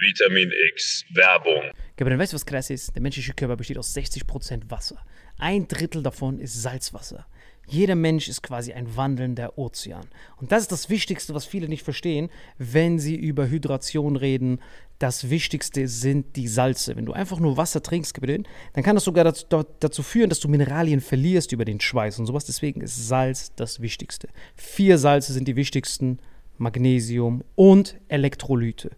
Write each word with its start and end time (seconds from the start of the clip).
Vitamin 0.00 0.52
X 0.72 1.04
Werbung. 1.14 1.70
Gabriel, 1.96 2.18
weißt 2.18 2.32
du, 2.32 2.34
was 2.34 2.44
krass 2.44 2.68
ist? 2.68 2.94
Der 2.94 3.00
menschliche 3.00 3.32
Körper 3.32 3.56
besteht 3.56 3.78
aus 3.78 3.96
60% 3.96 4.70
Wasser. 4.70 5.02
Ein 5.38 5.68
Drittel 5.68 6.02
davon 6.02 6.38
ist 6.38 6.60
Salzwasser. 6.60 7.26
Jeder 7.66 7.94
Mensch 7.94 8.28
ist 8.28 8.42
quasi 8.42 8.74
ein 8.74 8.94
wandelnder 8.94 9.58
Ozean. 9.58 10.06
Und 10.36 10.52
das 10.52 10.62
ist 10.62 10.72
das 10.72 10.90
Wichtigste, 10.90 11.34
was 11.34 11.46
viele 11.46 11.68
nicht 11.68 11.82
verstehen, 11.82 12.28
wenn 12.58 12.98
sie 12.98 13.16
über 13.16 13.48
Hydration 13.48 14.16
reden. 14.16 14.60
Das 14.98 15.30
Wichtigste 15.30 15.88
sind 15.88 16.36
die 16.36 16.46
Salze. 16.46 16.94
Wenn 16.94 17.06
du 17.06 17.14
einfach 17.14 17.40
nur 17.40 17.56
Wasser 17.56 17.82
trinkst, 17.82 18.12
Gabriel, 18.12 18.44
dann 18.74 18.84
kann 18.84 18.96
das 18.96 19.04
sogar 19.04 19.24
dazu, 19.24 19.46
dazu 19.80 20.02
führen, 20.02 20.28
dass 20.28 20.40
du 20.40 20.48
Mineralien 20.48 21.00
verlierst 21.00 21.52
über 21.52 21.64
den 21.64 21.80
Schweiß 21.80 22.18
und 22.18 22.26
sowas. 22.26 22.44
Deswegen 22.44 22.82
ist 22.82 23.08
Salz 23.08 23.54
das 23.56 23.80
Wichtigste. 23.80 24.28
Vier 24.54 24.98
Salze 24.98 25.32
sind 25.32 25.48
die 25.48 25.56
wichtigsten: 25.56 26.18
Magnesium 26.58 27.42
und 27.54 27.96
Elektrolyte. 28.08 28.90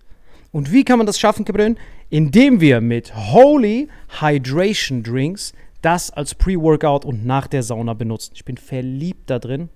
Und 0.50 0.72
wie 0.72 0.84
kann 0.84 0.98
man 0.98 1.06
das 1.06 1.18
schaffen, 1.18 1.44
Gabriel? 1.44 1.76
Indem 2.10 2.60
wir 2.60 2.80
mit 2.80 3.14
Holy 3.14 3.88
Hydration 4.20 5.02
Drinks 5.02 5.52
das 5.82 6.10
als 6.10 6.34
Pre-Workout 6.34 7.04
und 7.04 7.24
nach 7.24 7.46
der 7.46 7.62
Sauna 7.62 7.94
benutzen. 7.94 8.32
Ich 8.34 8.44
bin 8.44 8.56
verliebt 8.56 9.30
da 9.30 9.38
drin. 9.38 9.68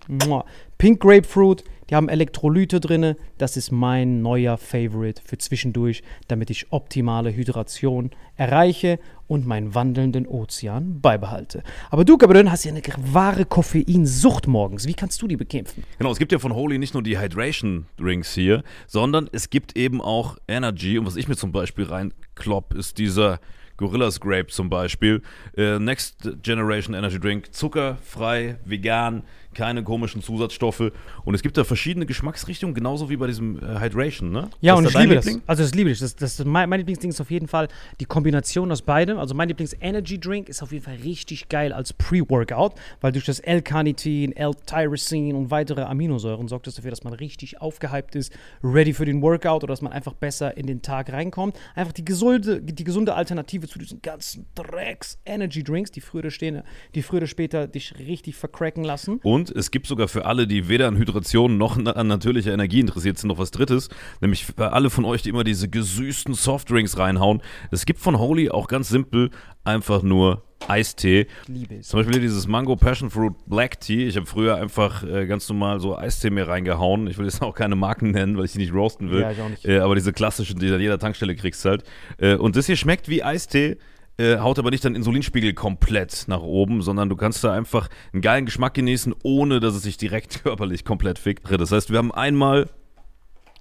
Pink 0.79 1.01
Grapefruit, 1.01 1.63
die 1.91 1.95
haben 1.95 2.09
Elektrolyte 2.09 2.81
drin. 2.81 3.15
Das 3.39 3.57
ist 3.57 3.71
mein 3.71 4.23
neuer 4.23 4.59
Favorite 4.59 5.23
für 5.25 5.39
zwischendurch, 5.39 6.03
damit 6.29 6.51
ich 6.51 6.73
optimale 6.73 7.35
Hydration 7.35 8.11
erreiche 8.37 8.99
und 9.27 9.47
meinen 9.47 9.75
wandelnden 9.75 10.27
Ozean 10.27 11.01
beibehalte. 11.01 11.63
Aber 11.91 12.05
du, 12.05 12.19
Gabriel, 12.19 12.51
hast 12.51 12.65
ja 12.65 12.73
eine 12.73 12.83
wahre 13.13 13.45
Koffeinsucht 13.45 14.47
morgens. 14.47 14.87
Wie 14.87 14.95
kannst 14.95 15.21
du 15.23 15.27
die 15.27 15.37
bekämpfen? 15.37 15.85
Genau, 15.99 16.13
es 16.13 16.19
gibt 16.19 16.33
ja 16.33 16.39
von 16.39 16.55
Holy 16.55 16.79
nicht 16.79 16.95
nur 16.95 17.03
die 17.03 17.19
Hydration 17.19 17.87
Drinks 17.99 18.35
hier, 18.35 18.63
sondern 18.87 19.29
es 19.33 19.51
gibt 19.51 19.77
eben 19.77 20.01
auch 20.01 20.37
Energy. 20.49 20.99
Und 20.99 21.07
was 21.07 21.17
ich 21.17 21.29
mir 21.29 21.37
zum 21.37 21.53
Beispiel 21.53 21.85
reinklopp, 21.85 22.75
ist 22.75 22.99
dieser 22.99 23.41
Gorillas 23.77 24.21
Grape 24.21 24.49
zum 24.49 24.71
Beispiel. 24.71 25.23
Äh, 25.57 25.79
Next 25.79 26.29
Generation 26.43 26.95
Energy 26.95 27.19
Drink, 27.19 27.53
zuckerfrei, 27.55 28.59
vegan, 28.65 29.25
keine 29.55 29.83
komischen 29.83 30.23
Zusatzstoffe. 30.23 30.93
Und 31.25 31.35
es 31.35 31.43
gibt 31.43 31.57
da 31.57 31.65
verschiedene 31.65 32.07
Geschmacksrichtungen, 32.07 32.75
genauso 32.75 33.11
wie 33.11 33.17
bei 33.17 33.27
diesem 33.27 33.59
äh, 33.59 33.81
Hydration, 33.81 34.31
ne? 34.31 34.49
Ja, 34.61 34.75
und 34.75 34.87
ich 34.87 34.95
liebe 34.95 35.15
Liebling? 35.15 35.39
das. 35.41 35.49
Also 35.49 35.63
das 35.63 35.75
liebe 35.75 35.91
ich. 35.91 35.99
Das, 35.99 36.17
das, 36.17 36.45
mein, 36.45 36.69
mein 36.69 36.81
Lieblingsding 36.81 37.11
ist 37.11 37.21
auf 37.21 37.31
jeden 37.31 37.49
Fall 37.49 37.69
die 38.01 38.05
Kombination 38.05 38.71
aus 38.71 38.83
beidem. 38.83 39.19
Also 39.19 39.35
mein 39.35 39.49
Lieblings-Energy 39.49 40.19
Drink 40.21 40.49
ist 40.49 40.63
auf 40.63 40.73
jeden 40.73 40.85
Fall 40.85 40.97
richtig 40.97 41.49
geil 41.49 41.73
als 41.73 41.93
Pre-Workout, 41.93 42.75
weil 43.01 43.13
durch 43.13 43.25
das 43.25 43.41
L-Carnitin, 43.41 44.33
L-Tyrosine 44.37 45.37
und 45.37 45.51
weitere 45.51 45.83
Aminosäuren 45.83 46.49
sorgt 46.49 46.67
das 46.67 46.75
dafür, 46.75 46.91
dass 46.91 47.05
man 47.05 47.13
richtig 47.15 47.61
aufgehypt 47.61 48.15
ist, 48.15 48.33
ready 48.63 48.93
für 48.93 49.05
den 49.05 49.23
Workout 49.23 49.65
oder 49.65 49.73
dass 49.73 49.83
man 49.83 49.93
einfach 49.93 50.15
besser 50.15 50.57
in 50.57 50.67
den 50.67 50.83
Tag 50.83 51.13
reinkommt. 51.13 51.59
Einfach 51.75 51.93
die 51.93 52.05
gesunde, 52.05 52.61
die 52.61 52.85
gesunde 52.85 53.15
Alternative 53.15 53.69
zu 53.69 53.79
diesen 53.79 54.03
ganzen 54.03 54.47
Drecks-Energy 54.55 55.63
Drinks, 55.63 55.91
die 55.91 56.01
früher, 56.01 56.31
stehen, 56.31 56.63
die 56.95 57.03
früher 57.03 57.19
oder 57.19 57.27
später 57.27 57.67
dich 57.67 57.99
richtig 57.99 58.37
vercracken 58.37 58.85
lassen. 58.85 59.21
Und 59.23 59.42
und 59.43 59.57
es 59.57 59.73
gibt 59.73 59.89
sogar 59.89 60.07
für 60.07 60.25
alle, 60.25 60.47
die 60.47 60.69
weder 60.69 60.87
an 60.87 60.97
Hydration 60.97 61.59
noch 61.59 61.77
an 61.77 62.07
natürlicher 62.07 62.53
Energie 62.53 62.79
interessiert 62.79 63.19
sind, 63.19 63.29
noch 63.29 63.39
was 63.39 63.51
Drittes. 63.51 63.89
Nämlich 64.21 64.47
für 64.47 64.73
alle 64.73 64.89
von 64.89 65.05
euch, 65.05 65.23
die 65.23 65.31
immer 65.31 65.43
diese 65.43 65.69
gesüßten 65.69 66.35
Softdrinks 66.35 66.97
reinhauen. 66.97 67.43
Es 67.73 67.85
gibt 67.85 67.99
von 67.99 68.19
Holy 68.19 68.51
auch 68.51 68.69
ganz 68.69 68.89
simpel 68.89 69.31
einfach 69.65 70.03
nur 70.03 70.45
Eistee. 70.69 71.27
Liebe 71.49 71.75
es. 71.77 71.89
Zum 71.89 71.99
Beispiel 71.99 72.21
dieses 72.21 72.47
Mango 72.47 72.77
Passion 72.77 73.11
Fruit 73.11 73.35
Black 73.47 73.81
Tea. 73.81 74.07
Ich 74.07 74.17
habe 74.17 74.27
früher 74.27 74.55
einfach 74.55 75.03
äh, 75.03 75.27
ganz 75.27 75.49
normal 75.49 75.81
so 75.81 75.97
Eistee 75.97 76.31
mir 76.31 76.47
reingehauen. 76.47 77.09
Ich 77.09 77.19
will 77.19 77.25
jetzt 77.25 77.43
auch 77.43 77.55
keine 77.55 77.75
Marken 77.75 78.13
nennen, 78.13 78.37
weil 78.39 78.45
ich 78.45 78.53
die 78.53 78.59
nicht 78.59 78.73
roasten 78.73 79.11
will. 79.11 79.23
Ja, 79.23 79.33
ich 79.33 79.41
auch 79.41 79.49
nicht. 79.49 79.65
Äh, 79.65 79.81
aber 79.81 79.97
diese 79.97 80.13
klassischen, 80.13 80.61
die 80.61 80.69
du 80.69 80.75
an 80.77 80.81
jeder 80.81 81.01
Tankstelle 81.01 81.35
kriegst 81.35 81.65
halt. 81.65 81.83
Äh, 82.19 82.37
und 82.37 82.55
das 82.55 82.67
hier 82.67 82.77
schmeckt 82.77 83.09
wie 83.09 83.25
Eistee 83.25 83.79
äh, 84.19 84.39
haut 84.39 84.59
aber 84.59 84.71
nicht 84.71 84.85
deinen 84.85 84.97
Insulinspiegel 84.97 85.55
komplett 85.55 86.25
nach 86.27 86.43
oben, 86.43 86.83
sondern 86.83 87.09
du 87.09 87.17
kannst 87.17 87.43
da 87.45 87.53
einfach 87.53 87.89
einen 88.13 88.23
geilen 88.23 88.47
Geschmack 88.47 88.75
genießen, 88.75 89.15
ohne 89.23 89.61
dass 89.61 89.75
es 89.75 89.83
sich 89.83 89.97
direkt 89.97 90.43
körperlich 90.43 90.85
komplett 90.85 91.19
fickt. 91.19 91.51
Das 91.51 91.73
heißt, 91.73 91.91
wir 91.91 91.99
haben 91.99 92.13
einmal 92.13 92.69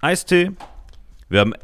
Eistee, 0.00 0.52
wir 1.28 1.40
haben 1.40 1.54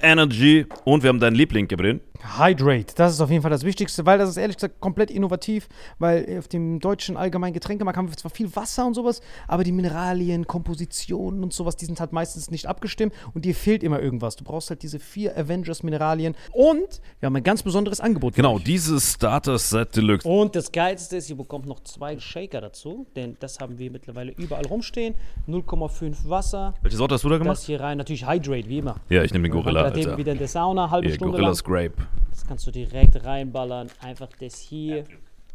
Energy 0.00 0.66
und 0.84 1.02
wir 1.02 1.08
haben 1.08 1.20
deinen 1.20 1.36
Liebling, 1.36 1.68
Gabriel. 1.68 2.00
Hydrate, 2.24 2.94
das 2.96 3.12
ist 3.12 3.20
auf 3.20 3.30
jeden 3.30 3.42
Fall 3.42 3.50
das 3.50 3.64
Wichtigste, 3.64 4.06
weil 4.06 4.18
das 4.18 4.30
ist 4.30 4.36
ehrlich 4.36 4.56
gesagt 4.56 4.80
komplett 4.80 5.10
innovativ, 5.10 5.68
weil 5.98 6.38
auf 6.38 6.48
dem 6.48 6.80
deutschen 6.80 7.16
allgemeinen 7.16 7.52
Getränkemarkt 7.52 7.96
haben 7.96 8.08
wir 8.08 8.16
zwar 8.16 8.30
viel 8.30 8.54
Wasser 8.56 8.86
und 8.86 8.94
sowas, 8.94 9.20
aber 9.46 9.64
die 9.64 9.72
Mineralien, 9.72 10.46
Kompositionen 10.46 11.42
und 11.42 11.52
sowas, 11.52 11.76
die 11.76 11.84
sind 11.84 12.00
halt 12.00 12.12
meistens 12.12 12.50
nicht 12.50 12.66
abgestimmt 12.66 13.14
und 13.34 13.44
dir 13.44 13.54
fehlt 13.54 13.82
immer 13.82 14.00
irgendwas. 14.00 14.36
Du 14.36 14.44
brauchst 14.44 14.70
halt 14.70 14.82
diese 14.82 14.98
vier 14.98 15.36
Avengers-Mineralien 15.36 16.34
und 16.52 17.00
wir 17.20 17.26
haben 17.26 17.36
ein 17.36 17.42
ganz 17.42 17.62
besonderes 17.62 18.00
Angebot. 18.00 18.34
Genau, 18.34 18.58
dieses 18.58 19.12
Starter 19.14 19.58
Set 19.58 19.96
Deluxe. 19.96 20.26
Und 20.26 20.56
das 20.56 20.72
Geilste 20.72 21.16
ist, 21.16 21.28
ihr 21.30 21.36
bekommt 21.36 21.66
noch 21.66 21.80
zwei 21.80 22.18
Shaker 22.18 22.60
dazu, 22.60 23.06
denn 23.14 23.36
das 23.40 23.60
haben 23.60 23.78
wir 23.78 23.90
mittlerweile 23.90 24.32
überall 24.32 24.66
rumstehen. 24.66 25.14
0,5 25.48 26.28
Wasser. 26.28 26.74
Welche 26.82 26.96
Sorte 26.96 27.14
hast 27.14 27.24
du 27.24 27.28
da 27.28 27.38
gemacht? 27.38 27.58
Das 27.58 27.66
hier 27.66 27.80
rein, 27.80 27.98
natürlich 27.98 28.26
Hydrate, 28.26 28.68
wie 28.68 28.78
immer. 28.78 28.96
Ja, 29.08 29.22
ich 29.22 29.32
nehme 29.32 29.48
den 29.48 29.52
Gorilla. 29.52 29.82
Alter. 29.82 30.16
wieder 30.16 30.32
in 30.32 30.38
der 30.38 30.48
Sauna, 30.48 30.90
halbe 30.90 31.06
Hier, 31.08 31.16
Stunde 31.16 31.36
Gorillas 31.36 31.62
lang. 31.62 31.72
Grape. 31.72 32.08
Das 32.30 32.46
kannst 32.46 32.66
du 32.66 32.70
direkt 32.70 33.24
reinballern. 33.24 33.88
Einfach 34.00 34.28
das 34.40 34.58
hier. 34.58 35.04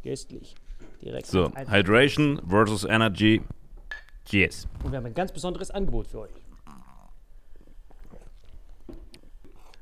Köstlich. 0.04 0.56
Direkt 1.02 1.28
So, 1.28 1.46
rein. 1.46 1.72
Hydration 1.72 2.42
versus 2.48 2.84
Energy. 2.84 3.42
Yes. 4.30 4.68
Und 4.84 4.92
wir 4.92 4.98
haben 4.98 5.06
ein 5.06 5.14
ganz 5.14 5.32
besonderes 5.32 5.72
Angebot 5.72 6.08
für 6.08 6.20
euch. 6.22 6.32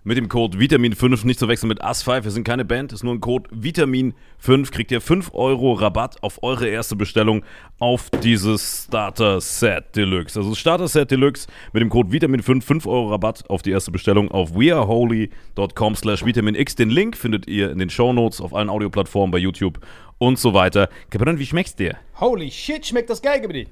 Mit 0.07 0.15
dem 0.15 0.29
Code 0.29 0.57
Vitamin5 0.57 1.27
nicht 1.27 1.37
zu 1.37 1.49
wechseln 1.49 1.67
mit 1.67 1.83
AS5. 1.83 2.23
Wir 2.23 2.31
sind 2.31 2.45
keine 2.45 2.63
Band, 2.63 2.93
ist 2.93 3.03
nur 3.03 3.13
ein 3.13 3.19
Code 3.19 3.49
Vitamin5. 3.49 4.71
Kriegt 4.71 4.89
ihr 4.89 5.01
5 5.01 5.31
Euro 5.33 5.73
Rabatt 5.73 6.23
auf 6.23 6.41
eure 6.43 6.65
erste 6.69 6.95
Bestellung 6.95 7.43
auf 7.77 8.09
dieses 8.23 8.85
Starter 8.87 9.41
Set 9.41 9.97
Deluxe. 9.97 10.39
Also 10.39 10.55
Starter 10.55 10.87
Set 10.87 11.11
Deluxe 11.11 11.47
mit 11.73 11.81
dem 11.81 11.89
Code 11.89 12.09
Vitamin5 12.15 12.61
5 12.61 12.87
Euro 12.87 13.09
Rabatt 13.09 13.49
auf 13.49 13.63
die 13.63 13.71
erste 13.71 13.91
Bestellung 13.91 14.31
auf 14.31 14.55
weareholy.com 14.55 15.95
slash 15.97 16.25
vitaminx. 16.25 16.75
Den 16.75 16.89
Link 16.89 17.17
findet 17.17 17.45
ihr 17.45 17.69
in 17.69 17.79
den 17.79 17.89
Shownotes 17.89 18.39
auf 18.39 18.55
allen 18.55 18.69
Audioplattformen 18.69 19.31
bei 19.31 19.39
YouTube 19.39 19.85
und 20.19 20.39
so 20.39 20.53
weiter. 20.53 20.87
Kapitän, 21.09 21.37
wie 21.37 21.45
schmeckt's 21.45 21.75
dir? 21.75 21.97
Holy 22.21 22.49
shit, 22.49 22.85
schmeckt 22.85 23.09
das 23.09 23.21
geil, 23.21 23.41
Gebedi. 23.41 23.67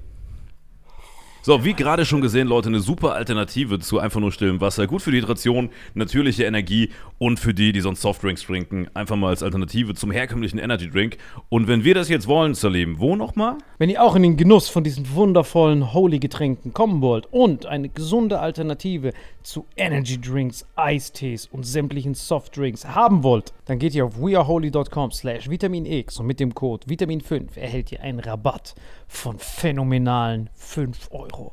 So, 1.46 1.64
wie 1.64 1.74
gerade 1.74 2.04
schon 2.04 2.22
gesehen, 2.22 2.48
Leute, 2.48 2.70
eine 2.70 2.80
super 2.80 3.14
Alternative 3.14 3.78
zu 3.78 4.00
einfach 4.00 4.18
nur 4.18 4.32
stillem 4.32 4.60
Wasser. 4.60 4.88
Gut 4.88 5.00
für 5.00 5.12
die 5.12 5.18
Hydration, 5.18 5.70
natürliche 5.94 6.42
Energie 6.42 6.90
und 7.18 7.38
für 7.38 7.54
die, 7.54 7.70
die 7.70 7.80
sonst 7.80 8.02
Softdrinks 8.02 8.42
trinken, 8.42 8.88
einfach 8.94 9.14
mal 9.14 9.28
als 9.28 9.44
Alternative 9.44 9.94
zum 9.94 10.10
herkömmlichen 10.10 10.58
Energy 10.58 10.90
Drink. 10.90 11.18
Und 11.48 11.68
wenn 11.68 11.84
wir 11.84 11.94
das 11.94 12.08
jetzt 12.08 12.26
wollen, 12.26 12.54
Salim, 12.54 12.98
wo 12.98 13.14
nochmal? 13.14 13.58
Wenn 13.78 13.90
ihr 13.90 14.02
auch 14.02 14.16
in 14.16 14.24
den 14.24 14.36
Genuss 14.36 14.68
von 14.68 14.82
diesen 14.82 15.14
wundervollen 15.14 15.94
Holy-Getränken 15.94 16.72
kommen 16.72 17.00
wollt 17.00 17.26
und 17.30 17.64
eine 17.64 17.90
gesunde 17.90 18.40
Alternative 18.40 19.12
zu 19.44 19.66
Energy 19.76 20.20
Drinks, 20.20 20.66
Eistees 20.74 21.46
und 21.46 21.64
sämtlichen 21.64 22.14
Softdrinks 22.14 22.84
haben 22.88 23.22
wollt, 23.22 23.52
dann 23.66 23.78
geht 23.78 23.94
ihr 23.94 24.04
auf 24.04 24.20
weareholy.com 24.20 25.12
slash 25.12 25.48
vitaminx 25.48 26.18
und 26.18 26.26
mit 26.26 26.40
dem 26.40 26.56
Code 26.56 26.88
Vitamin5 26.88 27.56
erhält 27.56 27.92
ihr 27.92 28.00
einen 28.00 28.18
Rabatt 28.18 28.74
von 29.06 29.38
phänomenalen 29.38 30.50
5 30.54 31.08
Euro. 31.10 31.52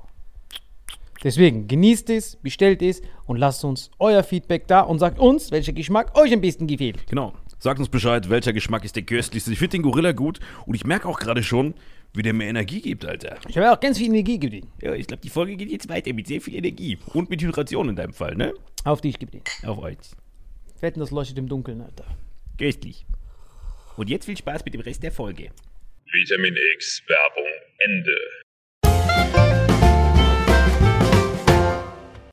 Deswegen 1.23 1.67
genießt 1.67 2.09
es, 2.09 2.35
bestellt 2.35 2.81
es 2.81 3.01
und 3.25 3.37
lasst 3.37 3.63
uns 3.63 3.89
euer 3.97 4.23
Feedback 4.23 4.67
da 4.67 4.81
und 4.81 4.99
sagt 4.99 5.19
uns, 5.19 5.51
welcher 5.51 5.71
Geschmack 5.71 6.17
euch 6.17 6.33
am 6.33 6.41
besten 6.41 6.67
gefällt. 6.67 7.07
Genau. 7.07 7.33
Sagt 7.59 7.79
uns 7.79 7.87
Bescheid, 7.87 8.29
welcher 8.29 8.51
Geschmack 8.51 8.83
ist 8.83 8.97
der 8.97 9.03
köstlichste. 9.03 9.53
Ich 9.53 9.59
finde 9.59 9.77
den 9.77 9.83
Gorilla 9.83 10.11
gut 10.11 10.41
und 10.65 10.75
ich 10.75 10.83
merke 10.83 11.07
auch 11.07 11.17
gerade 11.17 11.41
schon, 11.41 11.75
wie 12.13 12.21
der 12.21 12.33
mir 12.33 12.45
Energie 12.45 12.81
gibt, 12.81 13.05
Alter. 13.05 13.37
Ich 13.47 13.57
habe 13.57 13.71
auch 13.71 13.79
ganz 13.79 13.97
viel 13.97 14.07
Energie 14.07 14.37
gegeben. 14.37 14.67
Ja, 14.81 14.93
ich 14.93 15.07
glaube, 15.07 15.21
die 15.21 15.29
Folge 15.29 15.55
geht 15.55 15.71
jetzt 15.71 15.87
weiter 15.87 16.13
mit 16.13 16.27
sehr 16.27 16.41
viel 16.41 16.55
Energie. 16.55 16.99
Und 17.13 17.29
mit 17.29 17.41
Hydration 17.41 17.89
in 17.89 17.95
deinem 17.95 18.13
Fall, 18.13 18.35
ne? 18.35 18.53
Auf 18.83 18.99
dich 18.99 19.17
gegeben. 19.17 19.43
Auf 19.65 19.77
euch. 19.79 19.97
Wetten, 20.81 20.99
das 20.99 21.11
leuchtet 21.11 21.37
im 21.37 21.47
Dunkeln, 21.47 21.81
Alter. 21.81 22.05
Köstlich. 22.57 23.05
Und 23.95 24.09
jetzt 24.09 24.25
viel 24.25 24.37
Spaß 24.37 24.65
mit 24.65 24.73
dem 24.73 24.81
Rest 24.81 25.01
der 25.01 25.13
Folge. 25.13 25.51
Vitamin 26.13 26.55
X 26.75 27.01
Werbung 27.07 27.49
Ende. 27.79 28.11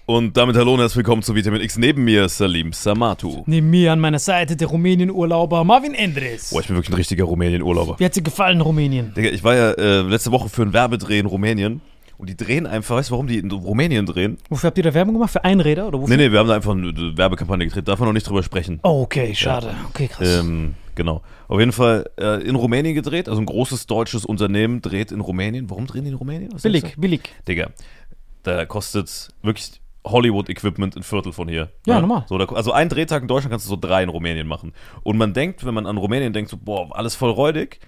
Und 0.05 0.37
damit 0.37 0.55
hallo 0.57 0.75
und 0.75 0.81
herzlich 0.81 0.99
willkommen 0.99 1.23
zu 1.23 1.35
Vitamin 1.35 1.63
X. 1.63 1.79
Neben 1.79 2.05
mir 2.05 2.29
Salim 2.29 2.75
Samatu. 2.75 3.43
Neben 3.47 3.71
mir 3.71 3.93
an 3.93 4.01
meiner 4.01 4.19
Seite 4.19 4.55
der 4.55 4.69
Rumänien-Urlauber 4.69 5.65
Marvin 5.65 5.95
Endres. 5.95 6.51
Boah, 6.51 6.61
ich 6.61 6.67
bin 6.67 6.77
wirklich 6.77 6.93
ein 6.93 6.97
richtiger 6.97 7.25
Rumänien-Urlauber. 7.25 7.99
Wie 7.99 8.05
hat 8.05 8.15
dir 8.15 8.23
gefallen, 8.23 8.61
Rumänien? 8.61 9.15
Digga, 9.15 9.31
ich 9.31 9.43
war 9.43 9.55
ja 9.55 9.71
äh, 9.73 10.03
letzte 10.03 10.31
Woche 10.31 10.51
für 10.51 10.61
einen 10.61 10.75
Werbedreh 10.75 11.19
in 11.19 11.25
Rumänien. 11.25 11.81
Und 12.19 12.29
die 12.29 12.37
drehen 12.37 12.67
einfach, 12.67 12.97
weißt 12.97 13.09
du, 13.09 13.13
warum 13.13 13.29
die 13.29 13.39
in 13.39 13.51
Rumänien 13.51 14.05
drehen? 14.05 14.37
Wofür 14.51 14.67
habt 14.67 14.77
ihr 14.77 14.85
da 14.85 14.93
Werbung 14.93 15.15
gemacht? 15.15 15.33
Für 15.33 15.43
Einräder 15.43 15.89
oder 15.89 16.03
wofür? 16.03 16.15
Nee, 16.15 16.23
nee, 16.23 16.31
wir 16.31 16.39
haben 16.39 16.49
da 16.49 16.57
einfach 16.57 16.73
eine 16.73 17.17
Werbekampagne 17.17 17.65
gedreht. 17.65 17.89
Darf 17.89 17.99
man 17.99 18.09
noch 18.09 18.13
nicht 18.13 18.29
drüber 18.29 18.43
sprechen. 18.43 18.79
Oh, 18.83 19.01
okay, 19.01 19.35
schade. 19.35 19.75
Okay, 19.89 20.07
krass. 20.09 20.41
Ähm, 20.41 20.75
genau. 20.95 21.23
Auf 21.51 21.59
jeden 21.59 21.73
Fall 21.73 22.09
äh, 22.17 22.41
in 22.47 22.55
Rumänien 22.55 22.95
gedreht. 22.95 23.29
Also 23.29 23.41
ein 23.43 23.47
großes 23.47 23.89
deutsches 23.89 24.25
Unternehmen 24.25 24.83
dreht 24.83 25.11
in 25.11 25.21
Rumänien. 25.21 25.69
Warum 25.69 25.89
drehen 25.89 26.05
die 26.05 26.11
in 26.11 26.17
Rumänien? 26.17 26.53
Was 26.53 26.63
billig, 26.63 26.95
billig. 26.97 27.23
Digga, 27.49 27.71
da 28.45 28.67
kostet 28.67 29.31
wirklich 29.43 29.81
Hollywood-Equipment 30.07 30.97
ein 30.97 31.03
Viertel 31.03 31.33
von 31.33 31.49
hier. 31.49 31.73
Ja, 31.87 32.01
normal. 32.01 32.25
So, 32.29 32.39
da, 32.39 32.45
also 32.45 32.71
einen 32.71 32.89
Drehtag 32.89 33.23
in 33.23 33.29
Deutschland 33.29 33.51
kannst 33.51 33.67
du 33.67 33.71
so 33.71 33.77
drei 33.77 34.05
in 34.05 34.11
Rumänien 34.11 34.47
machen. 34.47 34.75
Und 35.03 35.19
man 35.19 35.35
denkt, 35.35 35.67
wenn 35.67 35.75
man 35.75 35.87
an 35.87 35.97
Rumänien 35.97 36.33
denkt, 36.33 36.53
so, 36.53 36.57
boah, 36.57 36.97
alles 36.97 37.17
voll 37.17 37.33
räudig. 37.33 37.81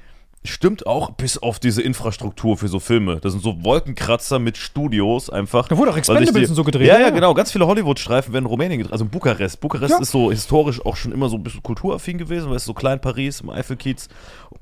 Stimmt 0.45 0.89
auch 0.89 1.11
bis 1.13 1.39
auf 1.39 1.61
diese 1.61 1.83
Infrastruktur 1.83 2.57
für 2.57 2.67
so 2.67 2.81
Filme. 2.81 3.19
Das 3.21 3.31
sind 3.33 3.45
so 3.45 3.63
Wolkenkratzer 3.65 4.41
mit 4.41 4.57
Studios 4.57 5.31
einfach. 5.31 5.69
Da 5.69 5.79
wurde 5.79 5.93
auch 5.93 5.97
Expendables 5.97 6.49
die- 6.49 6.55
so 6.55 6.65
gedreht, 6.65 6.89
Ja, 6.89 6.95
ja, 6.95 7.01
ja, 7.03 7.11
genau. 7.11 7.33
Ganz 7.33 7.53
viele 7.53 7.69
Hollywood-Streifen 7.69 8.33
werden 8.35 8.47
in 8.47 8.51
Rumänien 8.51 8.79
gedreht. 8.79 8.93
Also 8.93 9.05
in 9.05 9.11
Bukarest. 9.11 9.61
Bukarest 9.61 9.93
Ja. 9.93 9.99
ist 10.01 10.11
so 10.11 10.33
historisch 10.33 10.85
auch 10.85 10.97
schon 10.97 11.13
immer 11.13 11.29
so 11.29 11.37
ein 11.37 11.45
bisschen 11.45 11.63
kulturaffin 11.63 12.19
gewesen, 12.19 12.49
weil 12.51 12.57
es 12.57 12.65
so 12.65 12.75
klein 12.75 13.01
Paris 13.01 13.41
im 13.41 13.51
Eifelkiez. 13.51 14.09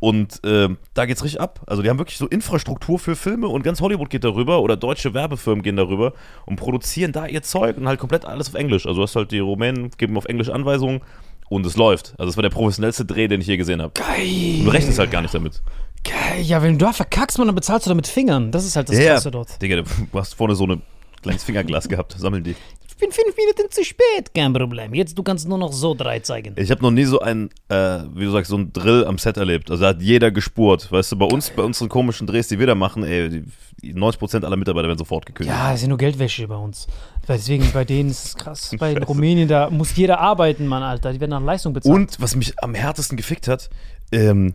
Und 0.01 0.41
ähm, 0.45 0.77
da 0.93 1.07
geht's 1.07 1.25
richtig 1.25 1.41
ab. 1.41 1.61
Also 1.67 1.81
die 1.83 1.89
haben 1.89 1.99
wirklich 1.99 2.19
so 2.19 2.27
Infrastruktur 2.29 2.99
für 2.99 3.17
Filme 3.17 3.49
und 3.49 3.63
ganz 3.63 3.81
Hollywood 3.81 4.11
geht 4.11 4.25
darüber 4.25 4.61
oder 4.61 4.77
deutsche 4.77 5.15
Werbefirmen 5.15 5.63
gehen 5.63 5.77
darüber 5.77 6.13
und 6.45 6.57
produzieren 6.57 7.13
da 7.13 7.27
ihr 7.27 7.43
Zeug 7.43 7.79
und 7.79 7.89
halt 7.89 7.99
komplett 7.99 8.27
alles 8.27 8.49
auf 8.49 8.55
Englisch. 8.55 8.85
Also 8.85 8.99
du 8.99 9.03
hast 9.05 9.17
halt 9.17 9.31
die 9.33 9.39
Rumänen 9.39 9.91
geben 9.97 10.19
auf 10.19 10.27
Englisch 10.27 10.51
Anweisungen 10.51 11.01
und 11.51 11.67
es 11.67 11.77
läuft. 11.77 12.15
Also 12.17 12.31
es 12.31 12.37
war 12.37 12.43
der 12.43 12.49
professionellste 12.51 13.05
Dreh, 13.05 13.29
den 13.29 13.43
ich 13.43 13.47
je 13.47 13.59
gesehen 13.59 13.83
habe. 13.83 13.93
Geil. 13.93 14.61
Und 14.61 14.65
du 14.67 14.71
rechnest 14.71 14.99
halt 14.99 15.11
gar 15.11 15.21
nicht 15.21 15.35
damit. 15.35 15.61
Geil. 16.05 16.41
Ja, 16.43 16.63
wenn 16.63 16.79
du 16.79 16.87
da 16.87 16.93
verkackst, 16.95 17.37
man, 17.37 17.49
dann 17.49 17.57
bezahlst 17.57 17.87
du 17.87 17.91
da 17.91 17.95
mit 17.95 18.07
Fingern. 18.07 18.53
Das 18.53 18.65
ist 18.65 18.77
halt 18.77 18.89
das 18.89 18.99
Krasse 18.99 19.31
dort. 19.31 19.61
Digga, 19.61 19.83
du 19.83 19.85
hast 20.19 20.35
vorne 20.35 20.55
so 20.55 20.67
ein 20.67 20.81
kleines 21.21 21.45
Fingerglas 21.45 21.89
gehabt. 21.89 22.15
Sammeln 22.17 22.45
die. 22.45 22.55
Ich 22.89 22.97
bin 22.97 23.13
fünf 23.13 23.35
Minuten 23.37 23.71
zu 23.71 23.83
spät. 23.83 24.33
Kein 24.35 24.53
Problem. 24.53 24.95
Jetzt, 24.95 25.19
du 25.19 25.23
kannst 25.23 25.49
nur 25.49 25.59
noch 25.59 25.73
so 25.73 25.95
drei 25.95 26.21
zeigen. 26.21 26.55
Ich 26.57 26.71
habe 26.71 26.83
noch 26.83 26.91
nie 26.91 27.05
so 27.05 27.19
einen, 27.21 27.49
äh, 27.69 28.01
wie 28.15 28.27
du 28.27 28.31
sagst, 28.31 28.51
so 28.51 28.57
einen 28.57 28.73
Drill 28.73 29.07
am 29.07 29.19
Set 29.19 29.39
erlebt. 29.39 29.71
Also 29.71 29.83
da 29.83 29.89
hat 29.89 30.03
jeder 30.03 30.31
gespurt. 30.31 30.93
Weißt 30.93 31.13
du, 31.13 31.17
bei 31.17 31.25
uns, 31.27 31.51
bei 31.51 31.63
unseren 31.63 31.89
komischen 31.89 32.27
Drehs, 32.27 32.49
die 32.49 32.59
wir 32.59 32.67
da 32.67 32.75
machen, 32.75 33.03
ey, 33.03 33.43
die 33.83 33.95
90% 33.95 34.45
aller 34.45 34.57
Mitarbeiter 34.57 34.89
werden 34.89 34.99
sofort 34.99 35.25
gekündigt. 35.27 35.57
Ja, 35.57 35.73
ist 35.73 35.83
ja 35.83 35.89
nur 35.89 35.99
Geldwäsche 35.99 36.47
bei 36.47 36.57
uns. 36.57 36.87
Deswegen, 37.29 37.71
bei 37.73 37.85
denen 37.85 38.11
ist 38.11 38.25
es 38.25 38.37
krass. 38.37 38.75
Bei 38.79 38.97
Rumänien, 38.99 39.49
da 39.49 39.71
muss 39.71 39.95
jeder 39.95 40.21
arbeiten, 40.21 40.67
Mann, 40.67 40.83
Alter. 40.83 41.13
Die 41.13 41.21
werden 41.21 41.31
nach 41.31 41.43
Leistung 41.43 41.73
bezahlt. 41.73 41.95
Und 41.95 42.21
was 42.21 42.35
mich 42.35 42.55
am 42.63 42.75
härtesten 42.75 43.17
gefickt 43.17 43.47
hat, 43.47 43.71
ähm, 44.11 44.55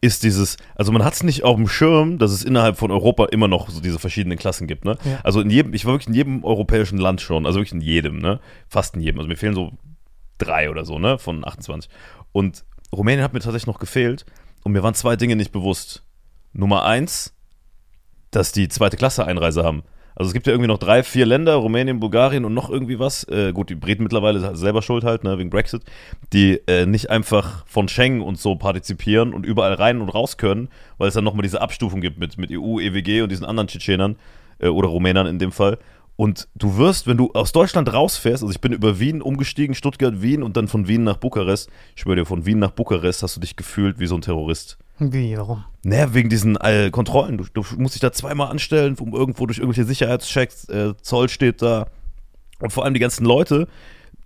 ist 0.00 0.22
dieses, 0.22 0.56
also 0.74 0.92
man 0.92 1.04
hat 1.04 1.14
es 1.14 1.22
nicht 1.22 1.44
auf 1.44 1.56
dem 1.56 1.68
Schirm, 1.68 2.18
dass 2.18 2.32
es 2.32 2.42
innerhalb 2.42 2.78
von 2.78 2.90
Europa 2.90 3.26
immer 3.26 3.48
noch 3.48 3.68
so 3.68 3.80
diese 3.80 3.98
verschiedenen 3.98 4.38
Klassen 4.38 4.66
gibt, 4.66 4.84
ne? 4.84 4.96
Ja. 5.04 5.20
Also 5.22 5.40
in 5.40 5.50
jedem, 5.50 5.74
ich 5.74 5.84
war 5.84 5.92
wirklich 5.92 6.08
in 6.08 6.14
jedem 6.14 6.44
europäischen 6.44 6.98
Land 6.98 7.20
schon, 7.20 7.44
also 7.44 7.58
wirklich 7.58 7.72
in 7.72 7.82
jedem, 7.82 8.18
ne? 8.18 8.40
Fast 8.66 8.96
in 8.96 9.02
jedem. 9.02 9.20
Also 9.20 9.28
mir 9.28 9.36
fehlen 9.36 9.54
so 9.54 9.72
drei 10.38 10.70
oder 10.70 10.84
so, 10.84 10.98
ne? 10.98 11.18
Von 11.18 11.46
28. 11.46 11.90
Und 12.32 12.64
Rumänien 12.92 13.22
hat 13.22 13.34
mir 13.34 13.40
tatsächlich 13.40 13.66
noch 13.66 13.78
gefehlt 13.78 14.24
und 14.64 14.72
mir 14.72 14.82
waren 14.82 14.94
zwei 14.94 15.16
Dinge 15.16 15.36
nicht 15.36 15.52
bewusst. 15.52 16.02
Nummer 16.52 16.84
eins, 16.84 17.34
dass 18.30 18.52
die 18.52 18.68
zweite 18.68 18.96
Klasse 18.96 19.26
Einreise 19.26 19.64
haben. 19.64 19.82
Also 20.14 20.28
es 20.28 20.34
gibt 20.34 20.46
ja 20.46 20.52
irgendwie 20.52 20.68
noch 20.68 20.78
drei, 20.78 21.02
vier 21.02 21.26
Länder, 21.26 21.54
Rumänien, 21.54 22.00
Bulgarien 22.00 22.44
und 22.44 22.54
noch 22.54 22.70
irgendwie 22.70 22.98
was. 22.98 23.24
Äh, 23.24 23.52
gut, 23.52 23.70
die 23.70 23.74
Briten 23.74 24.02
mittlerweile 24.02 24.56
selber 24.56 24.82
schuld 24.82 25.04
halt, 25.04 25.24
ne, 25.24 25.38
wegen 25.38 25.50
Brexit, 25.50 25.82
die 26.32 26.60
äh, 26.66 26.86
nicht 26.86 27.10
einfach 27.10 27.64
von 27.66 27.88
Schengen 27.88 28.20
und 28.20 28.38
so 28.38 28.56
partizipieren 28.56 29.32
und 29.32 29.46
überall 29.46 29.74
rein 29.74 30.00
und 30.00 30.08
raus 30.08 30.36
können, 30.36 30.68
weil 30.98 31.08
es 31.08 31.14
dann 31.14 31.24
nochmal 31.24 31.42
diese 31.42 31.60
Abstufung 31.60 32.00
gibt 32.00 32.18
mit, 32.18 32.38
mit 32.38 32.50
EU, 32.50 32.80
EWG 32.80 33.22
und 33.22 33.30
diesen 33.30 33.46
anderen 33.46 33.68
Tschetschenern 33.68 34.16
äh, 34.58 34.68
oder 34.68 34.88
Rumänern 34.88 35.26
in 35.26 35.38
dem 35.38 35.52
Fall. 35.52 35.78
Und 36.16 36.48
du 36.54 36.76
wirst, 36.76 37.06
wenn 37.06 37.16
du 37.16 37.30
aus 37.32 37.52
Deutschland 37.52 37.90
rausfährst, 37.90 38.42
also 38.42 38.52
ich 38.52 38.60
bin 38.60 38.72
über 38.72 39.00
Wien 39.00 39.22
umgestiegen, 39.22 39.74
Stuttgart, 39.74 40.20
Wien 40.20 40.42
und 40.42 40.54
dann 40.58 40.68
von 40.68 40.86
Wien 40.86 41.02
nach 41.02 41.16
Bukarest. 41.16 41.70
Ich 41.96 42.02
schwöre 42.02 42.16
dir, 42.16 42.26
von 42.26 42.44
Wien 42.44 42.58
nach 42.58 42.72
Bukarest 42.72 43.22
hast 43.22 43.36
du 43.36 43.40
dich 43.40 43.56
gefühlt 43.56 43.98
wie 43.98 44.06
so 44.06 44.16
ein 44.16 44.20
Terrorist. 44.20 44.76
Wie, 45.00 45.36
warum? 45.36 45.64
Naja, 45.82 46.12
wegen 46.12 46.28
diesen 46.28 46.56
äh, 46.56 46.90
Kontrollen. 46.90 47.38
Du, 47.38 47.44
du 47.44 47.64
musst 47.78 47.94
dich 47.94 48.00
da 48.00 48.12
zweimal 48.12 48.50
anstellen, 48.50 48.96
um 49.00 49.14
irgendwo 49.14 49.46
durch 49.46 49.58
irgendwelche 49.58 49.86
Sicherheitschecks, 49.86 50.68
äh, 50.68 50.94
Zoll 51.00 51.30
steht 51.30 51.62
da. 51.62 51.86
Und 52.60 52.70
vor 52.70 52.84
allem 52.84 52.92
die 52.92 53.00
ganzen 53.00 53.24
Leute, 53.24 53.66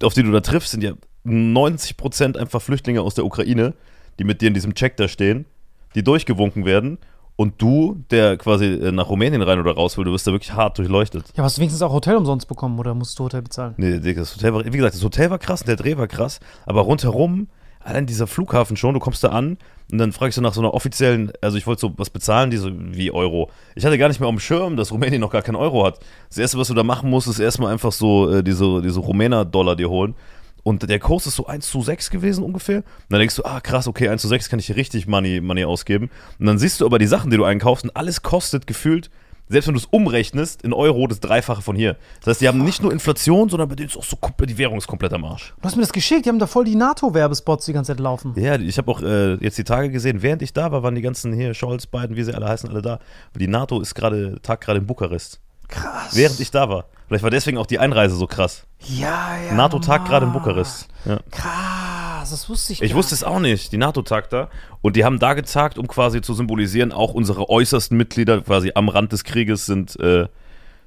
auf 0.02 0.14
die 0.14 0.24
du 0.24 0.32
da 0.32 0.40
triffst, 0.40 0.72
sind 0.72 0.82
ja 0.82 0.94
90% 1.24 2.36
einfach 2.36 2.60
Flüchtlinge 2.60 3.02
aus 3.02 3.14
der 3.14 3.24
Ukraine, 3.24 3.74
die 4.18 4.24
mit 4.24 4.40
dir 4.40 4.48
in 4.48 4.54
diesem 4.54 4.74
Check 4.74 4.96
da 4.96 5.06
stehen, 5.06 5.46
die 5.94 6.02
durchgewunken 6.02 6.64
werden. 6.64 6.98
Und 7.36 7.60
du, 7.60 8.04
der 8.10 8.36
quasi 8.36 8.66
äh, 8.66 8.92
nach 8.92 9.08
Rumänien 9.08 9.42
rein 9.42 9.58
oder 9.58 9.74
raus 9.74 9.96
will, 9.96 10.04
du 10.04 10.12
wirst 10.12 10.26
da 10.26 10.32
wirklich 10.32 10.52
hart 10.52 10.78
durchleuchtet. 10.78 11.32
Ja, 11.36 11.42
hast 11.44 11.56
du 11.56 11.60
wenigstens 11.60 11.82
auch 11.82 11.92
Hotel 11.92 12.16
umsonst 12.16 12.46
bekommen 12.46 12.78
oder 12.78 12.94
musst 12.94 13.18
du 13.18 13.24
Hotel 13.24 13.42
bezahlen? 13.42 13.74
Nee, 13.76 13.98
das 14.14 14.36
Hotel 14.36 14.54
war, 14.54 14.64
wie 14.64 14.70
gesagt, 14.70 14.94
das 14.94 15.02
Hotel 15.02 15.30
war 15.30 15.38
krass 15.38 15.62
und 15.62 15.68
der 15.68 15.76
Dreh 15.76 15.96
war 15.96 16.06
krass, 16.06 16.38
aber 16.64 16.82
rundherum, 16.82 17.48
allein 17.80 18.06
dieser 18.06 18.28
Flughafen 18.28 18.76
schon, 18.76 18.94
du 18.94 19.00
kommst 19.00 19.24
da 19.24 19.30
an 19.30 19.58
und 19.94 19.98
dann 19.98 20.10
fragst 20.10 20.36
du 20.36 20.42
nach 20.42 20.54
so 20.54 20.60
einer 20.60 20.74
offiziellen, 20.74 21.30
also 21.40 21.56
ich 21.56 21.68
wollte 21.68 21.82
so 21.82 21.92
was 21.96 22.10
bezahlen, 22.10 22.50
diese 22.50 22.72
wie 22.74 23.12
Euro. 23.12 23.48
Ich 23.76 23.84
hatte 23.84 23.96
gar 23.96 24.08
nicht 24.08 24.18
mehr 24.18 24.28
auf 24.28 24.34
dem 24.34 24.40
Schirm, 24.40 24.76
dass 24.76 24.90
Rumänien 24.90 25.20
noch 25.20 25.30
gar 25.30 25.42
keinen 25.42 25.54
Euro 25.54 25.86
hat. 25.86 26.00
Das 26.30 26.38
erste, 26.38 26.58
was 26.58 26.66
du 26.66 26.74
da 26.74 26.82
machen 26.82 27.08
musst, 27.08 27.28
ist 27.28 27.38
erstmal 27.38 27.72
einfach 27.72 27.92
so 27.92 28.28
äh, 28.28 28.42
diese, 28.42 28.82
diese 28.82 28.98
Rumäner-Dollar 28.98 29.76
dir 29.76 29.88
holen. 29.88 30.16
Und 30.64 30.90
der 30.90 30.98
Kurs 30.98 31.28
ist 31.28 31.36
so 31.36 31.46
1 31.46 31.70
zu 31.70 31.80
6 31.80 32.10
gewesen 32.10 32.42
ungefähr. 32.42 32.78
Und 32.78 32.84
dann 33.10 33.20
denkst 33.20 33.36
du, 33.36 33.44
ah 33.44 33.60
krass, 33.60 33.86
okay, 33.86 34.08
1 34.08 34.20
zu 34.20 34.26
6 34.26 34.48
kann 34.48 34.58
ich 34.58 34.66
hier 34.66 34.74
richtig 34.74 35.06
Money, 35.06 35.40
Money 35.40 35.64
ausgeben. 35.64 36.10
Und 36.40 36.46
dann 36.46 36.58
siehst 36.58 36.80
du 36.80 36.86
aber 36.86 36.98
die 36.98 37.06
Sachen, 37.06 37.30
die 37.30 37.36
du 37.36 37.44
einkaufst 37.44 37.84
und 37.84 37.94
alles 37.94 38.22
kostet 38.22 38.66
gefühlt, 38.66 39.10
selbst 39.48 39.66
wenn 39.66 39.74
du 39.74 39.80
es 39.80 39.86
umrechnest, 39.86 40.62
in 40.62 40.72
Euro 40.72 41.06
das 41.06 41.20
Dreifache 41.20 41.62
von 41.62 41.76
hier. 41.76 41.96
Das 42.20 42.28
heißt, 42.28 42.40
die 42.40 42.48
haben 42.48 42.64
nicht 42.64 42.82
nur 42.82 42.92
Inflation, 42.92 43.48
sondern 43.48 43.68
bei 43.68 43.74
denen 43.74 43.88
ist 43.88 43.96
auch 43.96 44.04
so 44.04 44.16
die 44.46 44.58
Währung 44.58 44.78
ist 44.78 44.86
komplett 44.86 45.12
am 45.12 45.24
Arsch. 45.24 45.54
Du 45.60 45.64
hast 45.64 45.76
mir 45.76 45.82
das 45.82 45.92
geschickt, 45.92 46.24
die 46.24 46.30
haben 46.30 46.38
da 46.38 46.46
voll 46.46 46.64
die 46.64 46.76
NATO-Werbespots 46.76 47.66
die 47.66 47.72
ganze 47.72 47.92
Zeit 47.92 48.00
laufen. 48.00 48.32
Ja, 48.36 48.56
ich 48.56 48.78
habe 48.78 48.90
auch 48.90 49.02
äh, 49.02 49.34
jetzt 49.34 49.58
die 49.58 49.64
Tage 49.64 49.90
gesehen, 49.90 50.22
während 50.22 50.42
ich 50.42 50.52
da 50.52 50.72
war, 50.72 50.82
waren 50.82 50.94
die 50.94 51.02
ganzen 51.02 51.32
hier, 51.32 51.54
Scholz, 51.54 51.86
Biden, 51.86 52.16
wie 52.16 52.22
sie 52.22 52.34
alle 52.34 52.48
heißen, 52.48 52.68
alle 52.68 52.82
da. 52.82 52.98
Die 53.34 53.48
NATO 53.48 53.80
ist 53.80 53.94
gerade, 53.94 54.40
Tag 54.42 54.60
gerade 54.60 54.78
in 54.78 54.86
Bukarest. 54.86 55.40
Krass. 55.68 56.14
Während 56.14 56.40
ich 56.40 56.50
da 56.50 56.68
war. 56.68 56.86
Vielleicht 57.08 57.22
war 57.22 57.30
deswegen 57.30 57.58
auch 57.58 57.66
die 57.66 57.78
Einreise 57.78 58.16
so 58.16 58.26
krass. 58.26 58.64
Ja, 58.80 59.36
ja. 59.48 59.54
NATO-Tag 59.54 60.06
gerade 60.06 60.26
in. 60.26 60.32
Bukarest. 60.32 60.88
Ja. 61.04 61.18
Krass, 61.30 62.03
das 62.30 62.48
wusste 62.48 62.72
ich 62.72 62.82
Ich 62.82 62.90
gar 62.90 62.98
wusste 62.98 63.14
es 63.14 63.24
auch 63.24 63.40
nicht, 63.40 63.72
die 63.72 63.76
NATO-Tag 63.78 64.30
da. 64.30 64.48
Und 64.82 64.96
die 64.96 65.04
haben 65.04 65.18
da 65.18 65.34
getagt, 65.34 65.78
um 65.78 65.86
quasi 65.88 66.20
zu 66.20 66.34
symbolisieren, 66.34 66.92
auch 66.92 67.14
unsere 67.14 67.48
äußersten 67.48 67.96
Mitglieder 67.96 68.40
quasi 68.42 68.72
am 68.74 68.88
Rand 68.88 69.12
des 69.12 69.24
Krieges 69.24 69.66
sind, 69.66 69.98
äh, 70.00 70.28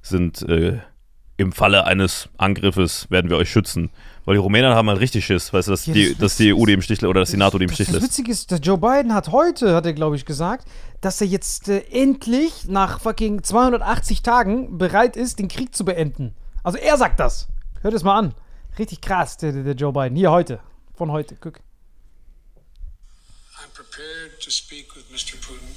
sind 0.02 0.42
äh, 0.44 0.80
im 1.40 1.52
Falle 1.52 1.86
eines 1.86 2.30
Angriffes 2.38 3.10
werden 3.12 3.30
wir 3.30 3.38
euch 3.38 3.50
schützen. 3.52 3.92
Weil 4.26 4.34
die 4.36 4.40
Rumänen 4.40 4.74
haben 4.74 4.90
halt 4.90 5.00
richtig 5.00 5.26
Schiss, 5.26 5.54
weißt 5.54 5.68
du, 5.68 5.72
dass, 5.72 5.86
Ja, 5.86 5.94
die, 5.94 6.10
das- 6.10 6.18
dass 6.18 6.38
die 6.38 6.54
EU 6.54 6.66
die 6.66 6.74
im 6.74 6.82
Stich 6.82 7.04
oder 7.06 7.20
dass 7.22 7.30
die 7.32 7.38
NATO 7.38 7.58
die 7.60 7.66
im 7.66 7.72
Stich 7.72 7.88
Das, 7.88 7.96
das. 7.96 8.04
Witzige 8.04 8.32
ist, 8.32 8.50
der 8.52 8.58
Joe 8.60 8.78
Biden 8.78 9.14
hat 9.14 9.32
heute, 9.32 9.74
hat 9.76 9.86
er 9.86 9.94
glaube 9.94 10.16
ich 10.16 10.26
gesagt, 10.26 10.68
dass 11.00 11.22
er 11.22 11.28
jetzt 11.28 11.70
äh, 11.70 11.84
endlich 11.92 12.66
nach 12.68 13.00
fucking 13.00 13.44
280 13.44 14.22
Tagen 14.24 14.78
bereit 14.78 15.16
ist, 15.16 15.40
den 15.40 15.48
Krieg 15.48 15.74
zu 15.76 15.86
beenden. 15.86 16.34
Also 16.64 16.78
er 16.80 16.98
sagt 16.98 17.20
das. 17.20 17.48
Hört 17.82 17.94
es 17.94 18.04
mal 18.04 18.18
an. 18.18 18.34
Richtig 18.80 19.02
krass, 19.02 19.38
der, 19.38 19.52
der 19.54 19.76
Joe 19.76 19.94
Biden. 19.94 20.16
Hier 20.18 20.32
heute. 20.32 20.60
Von 20.98 21.12
heute. 21.12 21.36
Guck. 21.40 21.60
I'm 23.60 23.70
prepared 23.74 24.40
to 24.44 24.50
speak 24.52 24.96
with 24.96 25.06
Mr. 25.12 25.36
Putin 25.38 25.68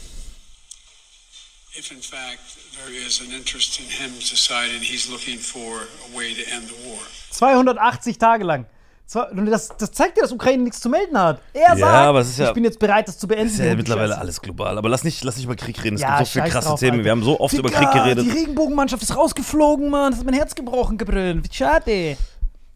if, 1.78 1.90
in 1.92 2.02
fact, 2.02 2.40
there 2.76 2.92
is 3.06 3.20
an 3.20 3.30
interest 3.32 3.78
in 3.80 3.86
him 3.86 4.12
deciding 4.18 4.80
he's 4.82 5.08
looking 5.08 5.38
for 5.38 5.82
a 6.10 6.16
way 6.16 6.34
to 6.34 6.40
end 6.54 6.68
the 6.68 6.88
war. 6.88 6.98
280 7.32 8.18
Tage 8.18 8.44
lang. 8.44 8.66
Das, 9.12 9.68
das 9.76 9.90
zeigt 9.90 10.16
dir, 10.16 10.20
dass 10.22 10.30
Ukraine 10.32 10.62
nichts 10.62 10.78
zu 10.80 10.88
melden 10.88 11.18
hat. 11.18 11.40
Er 11.52 11.70
Ja, 11.70 11.76
sagt, 11.76 11.94
aber 11.94 12.20
es 12.20 12.28
ist 12.30 12.38
ja- 12.38 12.48
ich 12.48 12.54
bin 12.54 12.62
jetzt 12.64 12.78
bereit, 12.78 13.08
das 13.08 13.18
zu 13.18 13.26
beenden. 13.26 13.46
ist 13.52 13.58
ja 13.58 13.74
mittlerweile 13.74 14.10
Scheiße. 14.10 14.20
alles 14.20 14.40
global. 14.40 14.78
Aber 14.78 14.88
lass 14.88 15.02
nicht, 15.02 15.22
lass 15.24 15.34
nicht 15.36 15.46
über 15.46 15.56
Krieg 15.56 15.82
reden. 15.82 15.96
Es 15.96 16.02
Ja, 16.02 16.18
gibt 16.18 16.28
so 16.28 16.32
viele 16.40 16.48
krasse 16.48 16.68
drauf, 16.68 16.78
Themen. 16.80 16.92
Alter. 16.98 17.04
Wir 17.04 17.10
haben 17.12 17.24
so 17.24 17.40
oft 17.40 17.54
über 17.54 17.68
Digga, 17.70 17.80
Krieg 17.90 17.92
geredet. 17.92 18.24
Die 18.26 18.30
Regenbogenmannschaft 18.30 19.02
ist 19.02 19.16
rausgeflogen, 19.16 19.90
Mann. 19.90 20.12
Das 20.12 20.20
hat 20.20 20.26
mein 20.26 20.34
Herz 20.34 20.54
gebrochen, 20.54 20.96
Gabriel. 20.96 21.42
Wie 21.42 21.52
schade. 21.54 22.16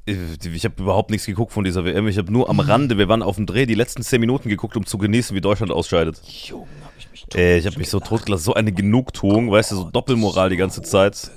Ich, 0.06 0.64
habe 0.64 0.82
überhaupt 0.82 1.10
nichts 1.10 1.24
geguckt 1.26 1.52
von 1.52 1.64
dieser 1.64 1.84
WM. 1.86 2.06
Ich 2.08 2.18
habe 2.18 2.30
nur 2.30 2.50
am 2.50 2.60
Rande, 2.60 2.98
wir 2.98 3.08
waren 3.08 3.22
auf 3.22 3.36
dem 3.36 3.46
Dreh, 3.46 3.64
die 3.64 3.74
letzten 3.74 4.02
10 4.02 4.20
Minuten 4.20 4.50
geguckt, 4.50 4.76
um 4.76 4.84
zu 4.84 4.98
genießen, 4.98 5.34
wie 5.34 5.40
Deutschland 5.40 5.72
ausscheidet. 5.72 6.20
Junge, 6.26 6.66
hab 6.84 6.92
ich 6.98 7.10
mich 7.10 7.26
Ey, 7.34 7.58
ich 7.58 7.66
habe 7.66 7.78
mich 7.78 7.88
so 7.88 8.00
totgelassen. 8.00 8.44
So 8.44 8.54
eine 8.54 8.72
Genugtuung, 8.72 9.50
weißt 9.50 9.72
du, 9.72 9.76
so 9.76 9.84
Doppelmoral 9.90 10.50
die 10.50 10.58
ganze 10.58 10.82
Zeit. 10.82 11.30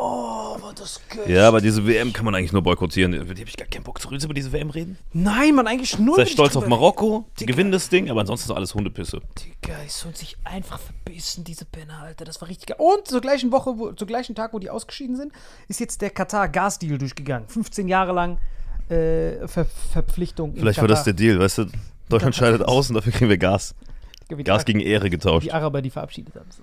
Oh, 0.00 0.56
was 0.60 0.74
das 0.76 1.00
Gott. 1.10 1.26
Ja, 1.26 1.48
aber 1.48 1.60
diese 1.60 1.84
WM 1.84 2.12
kann 2.12 2.24
man 2.24 2.32
eigentlich 2.32 2.52
nur 2.52 2.62
boykottieren. 2.62 3.10
Die 3.10 3.18
habe 3.18 3.32
ich 3.32 3.56
gar 3.56 3.66
keinen 3.66 3.82
Bock. 3.82 3.98
Wir 4.08 4.24
über 4.24 4.32
diese 4.32 4.52
WM 4.52 4.70
reden? 4.70 4.96
Nein, 5.12 5.56
man, 5.56 5.66
eigentlich 5.66 5.98
nur. 5.98 6.14
Sei 6.14 6.26
stolz 6.26 6.54
auf 6.54 6.68
Marokko, 6.68 7.24
die 7.40 7.46
gewinnen 7.46 7.72
das 7.72 7.88
Ding, 7.88 8.08
aber 8.08 8.20
ansonsten 8.20 8.52
ist 8.52 8.56
alles 8.56 8.76
Hundepisse. 8.76 9.20
Digga, 9.40 9.74
ich 9.84 9.92
soll 9.92 10.14
sich 10.14 10.36
einfach 10.44 10.78
verbissen, 10.78 11.42
diese 11.42 11.64
Penner, 11.64 12.02
Alter. 12.02 12.24
Das 12.24 12.40
war 12.40 12.48
richtig 12.48 12.68
geil. 12.68 12.76
Und 12.78 13.08
zur 13.08 13.20
gleichen 13.20 13.50
Woche, 13.50 13.76
wo, 13.76 13.90
zur 13.90 14.06
gleichen 14.06 14.36
Tag, 14.36 14.52
wo 14.52 14.60
die 14.60 14.70
ausgeschieden 14.70 15.16
sind, 15.16 15.32
ist 15.66 15.80
jetzt 15.80 16.00
der 16.00 16.10
Katar-Gas-Deal 16.10 16.96
durchgegangen. 16.96 17.48
15 17.48 17.88
Jahre 17.88 18.12
lang 18.12 18.38
äh, 18.88 19.48
Ver 19.48 19.64
Verpflichtung. 19.64 20.54
Vielleicht 20.54 20.80
war 20.80 20.86
das 20.86 21.02
der 21.02 21.14
Deal, 21.14 21.40
weißt 21.40 21.58
du? 21.58 21.66
Deutschland 22.08 22.36
scheidet 22.36 22.62
aus 22.62 22.88
und 22.88 22.94
dafür 22.94 23.12
kriegen 23.12 23.30
wir 23.30 23.38
Gas. 23.38 23.74
Gas 24.44 24.64
gegen 24.64 24.78
Ehre 24.78 25.10
getauscht. 25.10 25.46
die 25.46 25.52
Araber, 25.52 25.82
die 25.82 25.90
verabschiedet 25.90 26.36
haben. 26.36 26.50
So. 26.50 26.62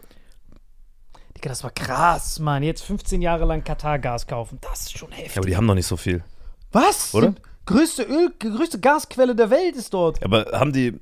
Digga, 1.38 1.50
das 1.50 1.64
war 1.64 1.72
krass, 1.72 2.40
Mann. 2.40 2.64
Jetzt 2.64 2.84
15 2.84 3.22
Jahre 3.22 3.46
lang 3.46 3.64
Katar-Gas 3.64 4.28
kaufen. 4.28 4.58
Das 4.62 4.82
ist 4.82 4.98
schon 4.98 5.12
heftig. 5.12 5.36
Ja, 5.36 5.42
aber 5.42 5.48
die 5.48 5.58
haben 5.58 5.66
noch 5.66 5.76
nicht 5.76 5.88
so 5.88 5.98
viel. 5.98 6.24
Was? 6.72 7.14
Oder? 7.14 7.32
Die 7.32 7.42
größte 7.66 8.04
Öl, 8.04 8.34
größte 8.40 8.80
Gasquelle 8.80 9.36
der 9.36 9.50
Welt 9.50 9.76
ist 9.76 9.94
dort. 9.94 10.24
Aber 10.24 10.46
haben 10.54 10.72
die. 10.74 11.00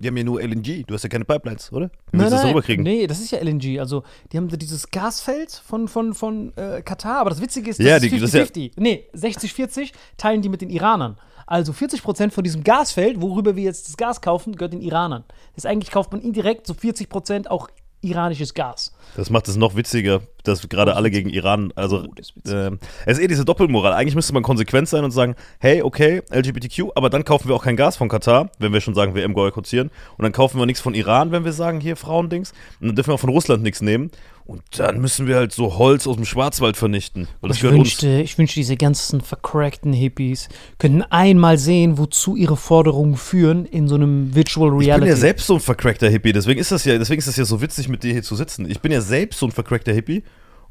Die 0.00 0.08
haben 0.08 0.16
ja 0.16 0.24
nur 0.24 0.42
LNG. 0.42 0.84
Du 0.86 0.92
hast 0.92 1.04
ja 1.04 1.08
keine 1.08 1.24
Pipelines, 1.24 1.72
oder? 1.72 1.88
Wie 2.10 2.18
willst 2.18 2.32
du 2.32 2.36
das 2.36 2.44
rüberkriegen? 2.44 2.82
Nee, 2.82 3.06
das 3.06 3.20
ist 3.20 3.30
ja 3.30 3.38
LNG. 3.38 3.78
Also, 3.78 4.02
die 4.32 4.36
haben 4.36 4.48
da 4.48 4.56
dieses 4.56 4.90
Gasfeld 4.90 5.52
von, 5.52 5.88
von, 5.88 6.12
von 6.14 6.52
äh, 6.56 6.82
Katar. 6.82 7.18
Aber 7.20 7.30
das 7.30 7.40
Witzige 7.40 7.70
ist, 7.70 7.78
das 7.78 7.86
Ja, 7.86 7.96
ist 7.96 8.02
die- 8.02 8.10
das 8.10 8.22
ist 8.22 8.34
ja- 8.34 8.42
50-50. 8.42 8.72
nee, 8.76 9.04
60-40 9.14 9.92
teilen 10.18 10.42
die 10.42 10.48
mit 10.50 10.60
den 10.60 10.68
Iranern. 10.68 11.16
Also 11.46 11.72
40% 11.72 12.32
von 12.32 12.42
diesem 12.44 12.64
Gasfeld, 12.64 13.22
worüber 13.22 13.54
wir 13.56 13.62
jetzt 13.62 13.88
das 13.88 13.96
Gas 13.96 14.20
kaufen, 14.20 14.56
gehört 14.56 14.72
den 14.72 14.82
Iranern. 14.82 15.24
Das 15.54 15.64
heißt, 15.64 15.72
eigentlich 15.72 15.90
kauft 15.92 16.10
man 16.12 16.20
indirekt 16.20 16.66
so 16.66 16.74
40% 16.74 17.46
auch 17.46 17.68
iranisches 18.04 18.54
Gas. 18.54 18.92
Das 19.16 19.30
macht 19.30 19.48
es 19.48 19.56
noch 19.56 19.76
witziger, 19.76 20.22
dass 20.42 20.68
gerade 20.68 20.96
alle 20.96 21.10
gegen 21.10 21.30
Iran, 21.30 21.72
also 21.76 22.04
Oh, 22.04 22.50
ähm, 22.50 22.78
es 23.06 23.18
ist 23.18 23.24
eh 23.24 23.28
diese 23.28 23.44
Doppelmoral. 23.44 23.92
Eigentlich 23.92 24.14
müsste 24.14 24.34
man 24.34 24.42
konsequent 24.42 24.88
sein 24.88 25.04
und 25.04 25.10
sagen, 25.10 25.34
hey, 25.60 25.82
okay, 25.82 26.22
LGBTQ, 26.30 26.90
aber 26.94 27.10
dann 27.10 27.24
kaufen 27.24 27.48
wir 27.48 27.54
auch 27.54 27.64
kein 27.64 27.76
Gas 27.76 27.96
von 27.96 28.08
Katar, 28.08 28.50
wenn 28.58 28.72
wir 28.72 28.80
schon 28.80 28.94
sagen, 28.94 29.14
WM 29.14 29.34
boykottieren. 29.34 29.90
Und 30.16 30.22
dann 30.22 30.32
kaufen 30.32 30.58
wir 30.58 30.66
nichts 30.66 30.80
von 30.80 30.94
Iran, 30.94 31.32
wenn 31.32 31.44
wir 31.44 31.52
sagen, 31.52 31.80
hier 31.80 31.96
Frauendings. 31.96 32.52
Und 32.80 32.88
dann 32.88 32.96
dürfen 32.96 33.10
wir 33.10 33.14
auch 33.14 33.20
von 33.20 33.30
Russland 33.30 33.62
nichts 33.62 33.80
nehmen. 33.80 34.10
Und 34.46 34.62
dann 34.76 35.00
müssen 35.00 35.26
wir 35.26 35.36
halt 35.36 35.52
so 35.52 35.78
Holz 35.78 36.06
aus 36.06 36.16
dem 36.16 36.26
Schwarzwald 36.26 36.76
vernichten. 36.76 37.28
Ich 37.48 37.62
wünschte, 37.62 38.20
ich 38.20 38.36
wünschte, 38.36 38.60
diese 38.60 38.76
ganzen 38.76 39.22
vercrackten 39.22 39.94
Hippies 39.94 40.50
könnten 40.78 41.00
einmal 41.00 41.56
sehen, 41.56 41.96
wozu 41.96 42.36
ihre 42.36 42.58
Forderungen 42.58 43.16
führen 43.16 43.64
in 43.64 43.88
so 43.88 43.94
einem 43.94 44.34
Virtual 44.34 44.68
Ich 44.68 44.72
bin 44.72 44.86
Reality. 44.86 45.08
ja 45.08 45.16
selbst 45.16 45.46
so 45.46 45.54
ein 45.54 45.60
vercrackter 45.60 46.10
Hippie, 46.10 46.34
deswegen 46.34 46.60
ist 46.60 46.70
das 46.70 46.84
ja, 46.84 46.98
deswegen 46.98 47.20
ist 47.20 47.28
das 47.28 47.36
ja 47.36 47.46
so 47.46 47.62
witzig, 47.62 47.88
mit 47.88 48.02
dir 48.02 48.12
hier 48.12 48.22
zu 48.22 48.36
sitzen. 48.36 48.70
Ich 48.70 48.80
bin 48.80 48.92
ja 48.92 49.00
selbst 49.00 49.38
so 49.38 49.46
ein 49.46 49.52
vercrackter 49.52 49.94
Hippie 49.94 50.24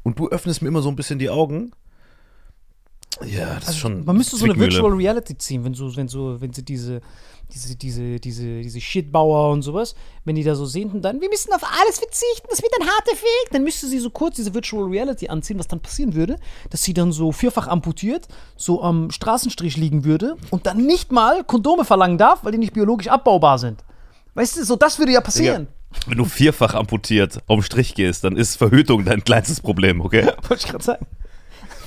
und 0.04 0.20
du 0.20 0.28
öffnest 0.28 0.62
mir 0.62 0.68
immer 0.68 0.82
so 0.82 0.88
ein 0.88 0.96
bisschen 0.96 1.18
die 1.18 1.30
Augen. 1.30 1.72
Ja, 3.24 3.56
das 3.60 3.70
ist 3.70 3.78
schon. 3.78 3.92
Also, 3.92 4.04
Man 4.04 4.16
müsste 4.16 4.36
so 4.36 4.44
eine. 4.44 4.56
Virtual 4.56 4.92
Reality 4.92 5.36
ziehen, 5.38 5.64
wenn 5.64 5.74
so, 5.74 5.94
wenn 5.96 6.08
so, 6.08 6.40
wenn 6.40 6.52
sie 6.52 6.64
diese, 6.64 7.00
diese, 7.52 7.76
diese, 7.76 8.18
diese, 8.20 8.60
diese 8.60 8.80
Shitbauer 8.80 9.52
und 9.52 9.62
sowas, 9.62 9.94
wenn 10.24 10.34
die 10.34 10.44
da 10.44 10.54
so 10.54 10.66
sehen 10.66 10.90
und 10.90 11.02
dann, 11.02 11.20
wir 11.20 11.28
müssen 11.28 11.52
auf 11.52 11.62
alles 11.62 11.98
verzichten, 11.98 12.46
das 12.50 12.62
wird 12.62 12.72
ein 12.80 12.86
harter 12.86 13.12
Weg, 13.12 13.50
dann 13.52 13.62
müsste 13.62 13.86
sie 13.86 13.98
so 13.98 14.10
kurz 14.10 14.36
diese 14.36 14.54
Virtual 14.54 14.84
Reality 14.84 15.28
anziehen, 15.28 15.58
was 15.58 15.68
dann 15.68 15.80
passieren 15.80 16.14
würde, 16.14 16.36
dass 16.70 16.82
sie 16.82 16.94
dann 16.94 17.12
so 17.12 17.32
vierfach 17.32 17.68
amputiert, 17.68 18.26
so 18.56 18.82
am 18.82 19.10
Straßenstrich 19.10 19.76
liegen 19.76 20.04
würde 20.04 20.36
und 20.50 20.66
dann 20.66 20.78
nicht 20.78 21.12
mal 21.12 21.44
Kondome 21.44 21.84
verlangen 21.84 22.18
darf, 22.18 22.44
weil 22.44 22.52
die 22.52 22.58
nicht 22.58 22.72
biologisch 22.72 23.08
abbaubar 23.08 23.58
sind. 23.58 23.84
Weißt 24.34 24.56
du, 24.56 24.64
so 24.64 24.76
das 24.76 24.98
würde 24.98 25.12
ja 25.12 25.20
passieren. 25.20 25.68
Wenn 26.06 26.18
du 26.18 26.24
vierfach 26.24 26.74
amputiert 26.74 27.38
auf 27.46 27.60
den 27.60 27.62
Strich 27.62 27.94
gehst, 27.94 28.24
dann 28.24 28.36
ist 28.36 28.56
Verhütung 28.56 29.04
dein 29.04 29.22
kleinstes 29.22 29.60
Problem, 29.60 30.00
okay? 30.00 30.24
Wollte 30.48 30.64
ich 30.64 30.70
gerade 30.70 30.84
sagen. 30.84 31.06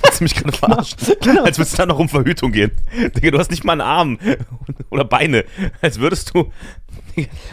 Hast 0.02 0.20
du 0.20 0.24
mich 0.24 0.34
gerade 0.34 0.52
verarscht? 0.56 0.96
Genau. 1.20 1.44
Als 1.44 1.58
würdest 1.58 1.74
du 1.74 1.76
dann 1.78 1.88
noch 1.88 1.98
um 1.98 2.08
Verhütung 2.08 2.52
gehen. 2.52 2.72
Digga, 3.16 3.30
du 3.30 3.38
hast 3.38 3.50
nicht 3.50 3.64
mal 3.64 3.72
einen 3.72 3.80
Arm 3.80 4.18
oder 4.90 5.04
Beine. 5.04 5.44
Als 5.80 5.98
würdest 5.98 6.34
du. 6.34 6.50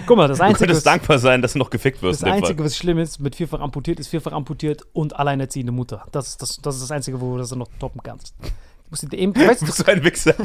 Guck 0.06 0.18
mal, 0.18 0.28
das 0.28 0.38
Du 0.38 0.44
Einzige, 0.44 0.60
könntest 0.60 0.86
was, 0.86 0.92
dankbar 0.92 1.20
sein, 1.20 1.42
dass 1.42 1.54
du 1.54 1.60
noch 1.60 1.70
gefickt 1.70 2.02
wirst. 2.02 2.22
das 2.22 2.30
Einzige, 2.30 2.64
was 2.64 2.78
schlimm 2.78 3.00
ist, 3.00 3.20
mit 3.20 3.36
vierfach 3.36 3.60
amputiert, 3.60 4.00
ist 4.00 4.08
vierfach 4.08 4.32
amputiert 4.32 4.84
und 4.94 5.16
alleinerziehende 5.16 5.72
Mutter. 5.72 6.06
Das 6.12 6.28
ist 6.30 6.42
das, 6.42 6.58
das, 6.62 6.76
ist 6.76 6.82
das 6.84 6.92
Einzige, 6.92 7.20
wo 7.20 7.34
du 7.34 7.38
das 7.40 7.56
noch 7.56 7.68
toppen 7.80 8.02
kannst. 8.04 8.36
Du 8.86 8.92
musst 8.92 9.14
eben, 9.14 9.36
weißt 9.36 9.64
Du 9.64 9.66
bist 9.66 9.78
so 9.86 9.86
ein 9.86 10.04
Wichser. 10.04 10.36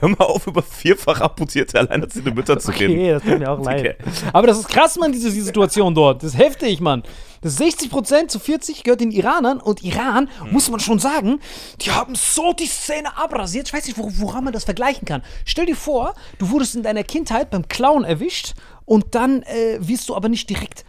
Hör 0.00 0.08
mal 0.08 0.24
auf, 0.24 0.46
über 0.46 0.62
vierfach 0.62 1.20
amputierte 1.20 1.78
alleinerziehende 1.78 2.30
Mütter 2.30 2.58
zu 2.58 2.70
reden. 2.70 2.94
Okay, 2.94 3.10
das 3.10 3.22
tut 3.22 3.38
mir 3.38 3.50
auch 3.50 3.60
leid. 3.64 3.80
Okay. 3.80 3.94
Aber 4.32 4.46
das 4.46 4.58
ist 4.58 4.68
krass, 4.68 4.96
Mann, 4.98 5.12
diese, 5.12 5.30
diese 5.30 5.44
Situation 5.44 5.94
dort. 5.94 6.22
Das 6.22 6.32
ist 6.32 6.38
heftig, 6.38 6.80
Mann. 6.80 7.02
Das 7.42 7.60
60% 7.60 8.28
zu 8.28 8.40
40 8.40 8.84
gehört 8.84 9.00
den 9.00 9.10
Iranern 9.10 9.60
und 9.60 9.84
Iran, 9.84 10.28
muss 10.50 10.70
man 10.70 10.80
schon 10.80 10.98
sagen, 10.98 11.40
die 11.82 11.90
haben 11.90 12.14
so 12.14 12.52
die 12.52 12.66
Szene 12.66 13.16
abrasiert. 13.16 13.68
Ich 13.68 13.74
weiß 13.74 13.86
nicht, 13.86 13.98
wor 13.98 14.10
woran 14.16 14.44
man 14.44 14.52
das 14.52 14.64
vergleichen 14.64 15.06
kann. 15.06 15.22
Stell 15.44 15.66
dir 15.66 15.76
vor, 15.76 16.14
du 16.38 16.50
wurdest 16.50 16.74
in 16.74 16.82
deiner 16.82 17.04
Kindheit 17.04 17.50
beim 17.50 17.68
Clown 17.68 18.04
erwischt 18.04 18.54
und 18.86 19.14
dann 19.14 19.42
äh, 19.42 19.78
wirst 19.78 20.08
du 20.08 20.16
aber 20.16 20.28
nicht 20.28 20.48
direkt 20.48 20.84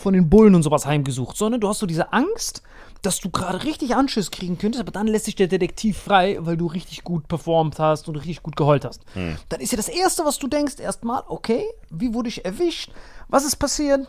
von 0.00 0.14
den 0.14 0.28
Bullen 0.28 0.54
und 0.54 0.62
sowas 0.62 0.86
heimgesucht, 0.86 1.36
sondern 1.36 1.60
du 1.60 1.68
hast 1.68 1.78
so 1.78 1.86
diese 1.86 2.12
Angst, 2.12 2.62
dass 3.02 3.20
du 3.20 3.30
gerade 3.30 3.64
richtig 3.64 3.94
Anschiss 3.94 4.30
kriegen 4.30 4.58
könntest, 4.58 4.80
aber 4.80 4.90
dann 4.90 5.06
lässt 5.06 5.26
sich 5.26 5.36
der 5.36 5.46
Detektiv 5.46 5.96
frei, 5.98 6.38
weil 6.40 6.56
du 6.56 6.66
richtig 6.66 7.04
gut 7.04 7.28
performt 7.28 7.78
hast 7.78 8.08
und 8.08 8.16
richtig 8.16 8.42
gut 8.42 8.56
geheult 8.56 8.84
hast. 8.84 9.02
Dann 9.48 9.60
ist 9.60 9.72
ja 9.72 9.76
das 9.76 9.88
Erste, 9.88 10.24
was 10.24 10.38
du 10.38 10.48
denkst, 10.48 10.80
erstmal, 10.80 11.22
okay, 11.28 11.64
wie 11.90 12.12
wurde 12.14 12.28
ich 12.28 12.44
erwischt? 12.44 12.90
Was 13.28 13.44
ist 13.44 13.56
passiert? 13.56 14.06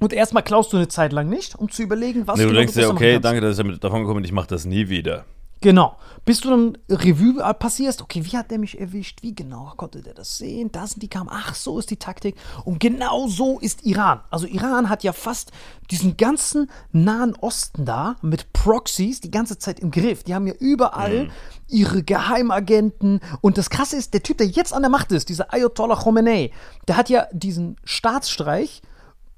Und 0.00 0.12
erstmal 0.14 0.42
klaust 0.42 0.72
du 0.72 0.78
eine 0.78 0.88
Zeit 0.88 1.12
lang 1.12 1.28
nicht, 1.28 1.54
um 1.56 1.70
zu 1.70 1.82
überlegen, 1.82 2.26
was 2.26 2.38
Nee, 2.38 2.44
du 2.44 2.48
genau 2.48 2.60
denkst 2.60 2.76
ja, 2.76 2.86
machen 2.86 2.96
okay, 2.96 3.20
danke, 3.20 3.40
dass 3.42 3.52
ich 3.52 3.56
damit 3.58 3.84
davon 3.84 4.00
gekommen 4.00 4.16
bin, 4.16 4.24
ich 4.24 4.32
mach 4.32 4.46
das 4.46 4.64
nie 4.64 4.88
wieder. 4.88 5.24
Genau. 5.60 5.96
Bis 6.24 6.40
du 6.40 6.50
dann 6.50 6.78
Revue 6.88 7.42
passierst, 7.54 8.02
okay, 8.02 8.24
wie 8.24 8.36
hat 8.36 8.50
der 8.50 8.58
mich 8.58 8.78
erwischt? 8.78 9.22
Wie 9.22 9.34
genau 9.34 9.72
konnte 9.76 10.00
der 10.00 10.14
das 10.14 10.38
sehen? 10.38 10.70
Da 10.72 10.86
sind 10.86 11.02
die 11.02 11.08
Kamen. 11.08 11.28
Ach, 11.30 11.54
so 11.54 11.78
ist 11.78 11.90
die 11.90 11.96
Taktik. 11.96 12.36
Und 12.64 12.78
genau 12.78 13.26
so 13.28 13.58
ist 13.58 13.84
Iran. 13.84 14.20
Also 14.30 14.46
Iran 14.46 14.88
hat 14.88 15.02
ja 15.02 15.12
fast 15.12 15.50
diesen 15.90 16.16
ganzen 16.16 16.70
Nahen 16.92 17.34
Osten 17.36 17.84
da 17.84 18.16
mit 18.22 18.52
Proxys 18.52 19.20
die 19.20 19.30
ganze 19.30 19.58
Zeit 19.58 19.80
im 19.80 19.90
Griff. 19.90 20.22
Die 20.22 20.34
haben 20.34 20.46
ja 20.46 20.54
überall 20.54 21.30
ihre 21.68 22.02
Geheimagenten. 22.02 23.20
Und 23.40 23.58
das 23.58 23.70
Krasse 23.70 23.96
ist, 23.96 24.14
der 24.14 24.22
Typ, 24.22 24.38
der 24.38 24.46
jetzt 24.46 24.72
an 24.72 24.82
der 24.82 24.90
Macht 24.90 25.12
ist, 25.12 25.28
dieser 25.28 25.52
Ayatollah 25.52 25.96
Khomeini, 25.96 26.52
der 26.86 26.96
hat 26.96 27.08
ja 27.08 27.26
diesen 27.32 27.76
Staatsstreich 27.84 28.82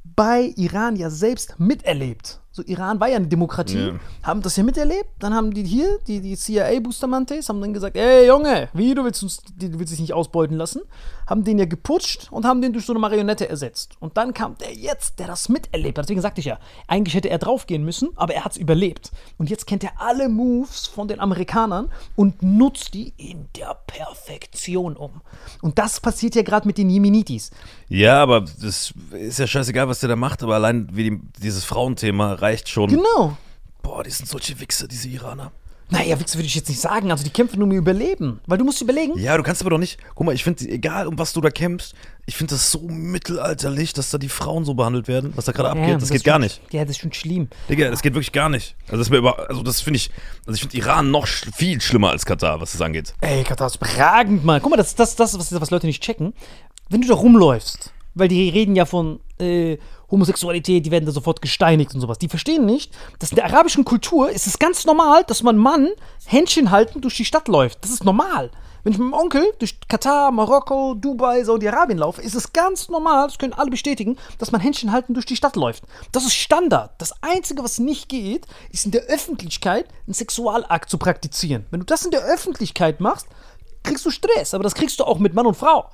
bei 0.05 0.53
Iran 0.57 0.97
ja 0.97 1.11
selbst 1.11 1.59
miterlebt. 1.59 2.42
So, 2.55 2.63
Iran 2.67 3.01
war 3.01 3.09
ja 3.09 3.17
eine 3.17 3.27
Demokratie, 3.29 3.79
Ja. 3.79 3.93
haben 4.23 4.43
das 4.43 4.57
ja 4.57 4.63
miterlebt. 4.63 5.09
Dann 5.19 5.33
haben 5.35 5.55
die 5.55 5.65
hier, 5.65 5.99
die, 6.07 6.21
die 6.21 6.37
CIA-Bustermantes, 6.37 7.49
haben 7.49 7.61
dann 7.63 7.73
gesagt: 7.73 7.97
Ey, 7.97 8.27
Junge, 8.27 8.69
wie, 8.75 8.95
du 8.95 9.05
willst, 9.05 9.23
uns, 9.23 9.43
du 9.59 9.79
willst 9.79 9.93
dich 9.93 10.01
nicht 10.01 10.13
ausbeuten 10.13 10.57
lassen? 10.57 10.83
Haben 11.27 11.45
den 11.45 11.59
ja 11.59 11.65
geputscht 11.65 12.29
und 12.31 12.45
haben 12.45 12.61
den 12.61 12.73
durch 12.75 12.85
so 12.85 12.93
eine 12.93 13.01
Marionette 13.01 13.49
ersetzt. 13.49 13.93
Und 14.01 14.17
dann 14.19 14.35
kam 14.35 14.57
der 14.59 14.75
jetzt, 14.75 15.19
der 15.19 15.29
das 15.29 15.49
miterlebt 15.49 15.97
hat. 15.97 16.05
Deswegen 16.05 16.21
sagte 16.21 16.41
ich 16.41 16.47
ja, 16.47 16.59
eigentlich 16.89 17.15
hätte 17.15 17.31
er 17.31 17.39
draufgehen 17.39 17.85
müssen, 17.85 18.11
aber 18.17 18.35
er 18.35 18.45
hat 18.45 18.53
es 18.53 18.59
überlebt. 18.59 19.13
Und 19.39 19.49
jetzt 19.49 19.67
kennt 19.67 19.83
er 19.83 19.93
alle 19.99 20.29
Moves 20.29 20.87
von 20.87 21.09
den 21.09 21.21
Amerikanern 21.21 21.89
und 22.17 22.43
nutzt 22.43 22.93
die 22.93 23.15
in 23.17 23.47
der 23.57 23.77
Perfektion 23.87 24.97
um. 24.97 25.23
Und 25.63 25.79
das 25.79 26.01
passiert 26.01 26.35
ja 26.35 26.43
gerade 26.43 26.67
mit 26.67 26.77
den 26.77 26.91
Jemenitis. 26.91 27.51
Ja, 27.89 28.23
aber 28.23 28.43
das 28.43 28.93
ist 29.13 29.39
ja 29.39 29.47
scheißegal, 29.47 29.89
was 29.89 30.01
der 30.01 30.09
da 30.11 30.17
macht, 30.17 30.43
aber 30.43 30.57
allein 30.57 30.89
wie 30.93 31.11
die, 31.11 31.21
dieses 31.43 31.65
Frauenthema 31.65 32.35
reicht 32.43 32.69
schon. 32.69 32.91
Genau. 32.91 33.37
Boah, 33.83 34.03
die 34.05 34.11
sind 34.11 34.29
solche 34.29 34.59
Wichser, 34.61 34.87
diese 34.87 35.09
Iraner. 35.09 35.53
Naja, 35.93 36.19
Wichser 36.19 36.39
würde 36.39 36.47
ich 36.47 36.55
jetzt 36.55 36.71
nicht 36.71 36.81
sagen. 36.81 37.11
Also 37.11 37.23
die 37.23 37.31
kämpfen 37.31 37.59
nur 37.59 37.67
um 37.67 37.73
ihr 37.73 37.79
Überleben. 37.79 38.41
Weil 38.47 38.57
du 38.57 38.65
musst 38.65 38.81
überlegen. 38.81 39.19
Ja, 39.19 39.37
du 39.37 39.43
kannst 39.43 39.61
aber 39.61 39.71
doch 39.71 39.79
nicht. 39.79 39.99
Guck 40.15 40.25
mal, 40.25 40.35
ich 40.35 40.43
finde, 40.43 40.67
egal 40.69 41.07
um 41.07 41.19
was 41.19 41.35
du 41.35 41.43
da 41.43 41.51
kämpfst, 41.51 41.95
ich 42.25 42.35
finde 42.35 42.55
das 42.55 42.71
so 42.71 42.81
mittelalterlich, 42.81 43.93
dass 43.93 44.11
da 44.11 44.17
die 44.17 44.31
Frauen 44.31 44.65
so 44.65 44.73
behandelt 44.73 45.07
werden, 45.07 45.33
was 45.37 45.45
da 45.45 45.53
gerade 45.53 45.71
abgeht. 45.71 46.01
Das, 46.01 46.09
geht 46.09 46.19
ist 46.19 46.25
gar 46.25 46.39
nicht. 46.39 46.63
Ja, 46.71 46.83
das 46.83 46.93
ist 46.93 47.03
schon 47.03 47.13
schlimm. 47.13 47.49
Digga, 47.69 47.91
das 47.91 48.01
geht 48.01 48.15
wirklich 48.15 48.33
gar 48.33 48.49
nicht. 48.49 48.75
Also 48.87 48.99
das, 48.99 49.09
ist 49.09 49.11
mir 49.11 49.19
über, 49.19 49.51
also 49.51 49.63
das 49.63 49.83
finde 49.83 49.99
ich, 49.99 50.11
also 50.47 50.55
ich 50.55 50.63
finde 50.63 50.79
Iran 50.79 51.11
noch 51.11 51.27
sch 51.27 51.47
viel 51.55 51.81
schlimmer 51.83 52.11
als 52.11 52.25
Katar, 52.25 52.61
was 52.61 52.73
das 52.73 52.81
angeht. 52.81 53.15
Ey, 53.21 53.45
Katar 53.45 53.67
ist 53.67 53.77
überragend, 53.77 54.45
Mann. 54.45 54.63
Guck 54.63 54.71
mal, 54.71 54.77
das 54.77 54.89
ist 54.89 54.99
das, 54.99 55.15
das 55.15 55.39
was, 55.39 55.61
was 55.61 55.71
Leute 55.71 55.87
nicht 55.87 56.03
checken. 56.03 56.33
Wenn 56.89 57.03
du 57.03 57.09
da 57.09 57.15
rumläufst, 57.15 57.93
weil 58.15 58.29
die 58.29 58.49
reden 58.49 58.77
ja 58.77 58.87
von 58.87 59.21
äh, 59.39 59.77
Homosexualität, 60.13 60.87
die 60.87 60.91
werden 60.91 61.07
da 61.07 61.13
sofort 61.13 61.41
gesteinigt 61.41 61.95
und 61.95 62.01
sowas. 62.01 62.19
Die 62.19 62.29
verstehen 62.29 62.67
nicht, 62.67 62.95
dass 63.19 63.31
in 63.31 63.37
der 63.37 63.47
arabischen 63.47 63.85
Kultur 63.85 64.31
ist 64.31 64.47
es 64.47 64.59
ganz 64.59 64.85
normal, 64.85 65.25
dass 65.25 65.43
man 65.43 65.57
Mann 65.57 65.89
Händchen 66.27 66.71
halten 66.71 67.01
durch 67.01 67.17
die 67.17 67.25
Stadt 67.25 67.49
läuft. 67.49 67.83
Das 67.83 67.91
ist 67.91 68.05
normal. 68.05 68.51
Wenn 68.85 68.93
ich 68.93 68.99
mit 68.99 69.11
meinem 69.11 69.21
Onkel 69.21 69.53
durch 69.59 69.79
Katar, 69.89 70.33
Marokko, 70.33 70.95
Dubai, 70.95 71.45
Saudi-Arabien 71.45 71.99
laufe, 71.99 72.21
ist 72.21 72.35
es 72.35 72.53
ganz 72.53 72.89
normal, 72.89 73.29
das 73.29 73.39
können 73.39 73.53
alle 73.53 73.71
bestätigen, 73.71 74.19
dass 74.39 74.51
man 74.51 74.61
Händchen 74.61 74.91
halten 74.91 75.15
durch 75.15 75.25
die 75.25 75.37
Stadt 75.37 75.57
läuft. 75.57 75.85
Das 76.11 76.25
ist 76.25 76.35
Standard. 76.35 76.91
Das 76.99 77.15
Einzige, 77.23 77.63
was 77.63 77.79
nicht 77.79 78.09
geht, 78.09 78.47
ist 78.71 78.85
in 78.85 78.91
der 78.91 79.03
Öffentlichkeit 79.03 79.87
einen 80.07 80.15
Sexualakt 80.15 80.91
zu 80.91 80.99
praktizieren. 80.99 81.65
Wenn 81.71 81.81
du 81.81 81.87
das 81.87 82.05
in 82.05 82.11
der 82.11 82.23
Öffentlichkeit 82.23 83.01
machst, 83.01 83.29
kriegst 83.85 84.05
du 84.05 84.11
Stress. 84.11 84.53
Aber 84.53 84.65
das 84.65 84.75
kriegst 84.75 84.99
du 84.99 85.05
auch 85.05 85.19
mit 85.19 85.33
Mann 85.33 85.47
und 85.47 85.57
Frau. 85.57 85.89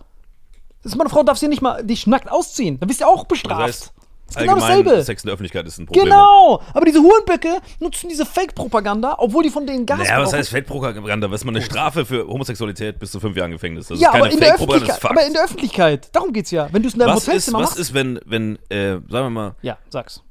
Das 0.82 0.92
ist, 0.92 0.98
meine 0.98 1.10
Frau 1.10 1.22
darf 1.22 1.38
sie 1.38 1.48
nicht 1.48 1.62
mal 1.62 1.84
dich 1.84 2.06
nackt 2.06 2.30
ausziehen. 2.30 2.80
Dann 2.80 2.88
bist 2.88 3.02
du 3.02 3.06
auch 3.06 3.24
bestraft. 3.24 3.68
Das 3.68 3.80
heißt, 3.82 3.92
ist 4.28 4.36
genau 4.38 4.52
Allgemein, 4.54 4.84
dasselbe. 4.84 5.02
Sex 5.04 5.22
in 5.22 5.26
der 5.28 5.34
Öffentlichkeit 5.34 5.66
ist 5.66 5.78
ein 5.78 5.86
Problem. 5.86 6.04
Genau, 6.04 6.62
aber 6.74 6.84
diese 6.84 7.00
Hurenböcke 7.00 7.58
nutzen 7.80 8.08
diese 8.08 8.26
Fake-Propaganda, 8.26 9.14
obwohl 9.18 9.42
die 9.42 9.50
von 9.50 9.66
denen 9.66 9.86
Gas 9.86 9.98
Naja, 10.00 10.18
was 10.18 10.24
brauchen. 10.30 10.38
heißt 10.38 10.50
Feldpropaganda? 10.50 11.30
Was 11.30 11.40
ist 11.40 11.44
mal 11.44 11.52
eine 11.56 11.62
Strafe 11.64 12.04
für 12.04 12.26
Homosexualität 12.26 12.98
bis 12.98 13.10
zu 13.12 13.20
fünf 13.20 13.36
Jahren 13.36 13.50
Gefängnis? 13.52 13.88
Das 13.88 13.98
ja, 14.00 14.08
ist 14.08 14.12
keine 14.12 14.24
aber 14.24 14.32
in 14.34 14.40
der 14.40 14.48
Fake-Propaganda, 14.50 14.86
das 14.86 14.96
Öffentlichkeit. 14.96 14.96
ist 14.96 15.02
Fakt. 15.02 15.18
Aber 15.18 15.26
in 15.26 15.32
der 15.32 15.44
Öffentlichkeit. 15.44 16.08
Darum 16.14 16.32
geht's 16.32 16.50
ja. 16.50 16.68
Wenn 16.72 16.82
du 16.82 16.88
es 16.88 16.94
in 16.94 17.00
deinem 17.00 17.10
was 17.14 17.18
ist, 17.22 17.26
Hotelzimmer 17.28 17.58
was 17.60 17.66
machst. 17.70 17.78
ist, 17.80 17.94
wenn, 17.94 18.20
wenn 18.26 18.56
äh, 18.68 18.92
sagen 18.92 19.08
wir 19.10 19.30
mal, 19.30 19.54
ja, 19.62 19.78
sag's. 19.90 20.22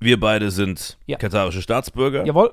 wir 0.00 0.18
beide 0.18 0.50
sind 0.50 0.96
Ja. 1.06 1.18
katarische 1.18 1.60
Staatsbürger, 1.62 2.24
Jawohl. 2.24 2.52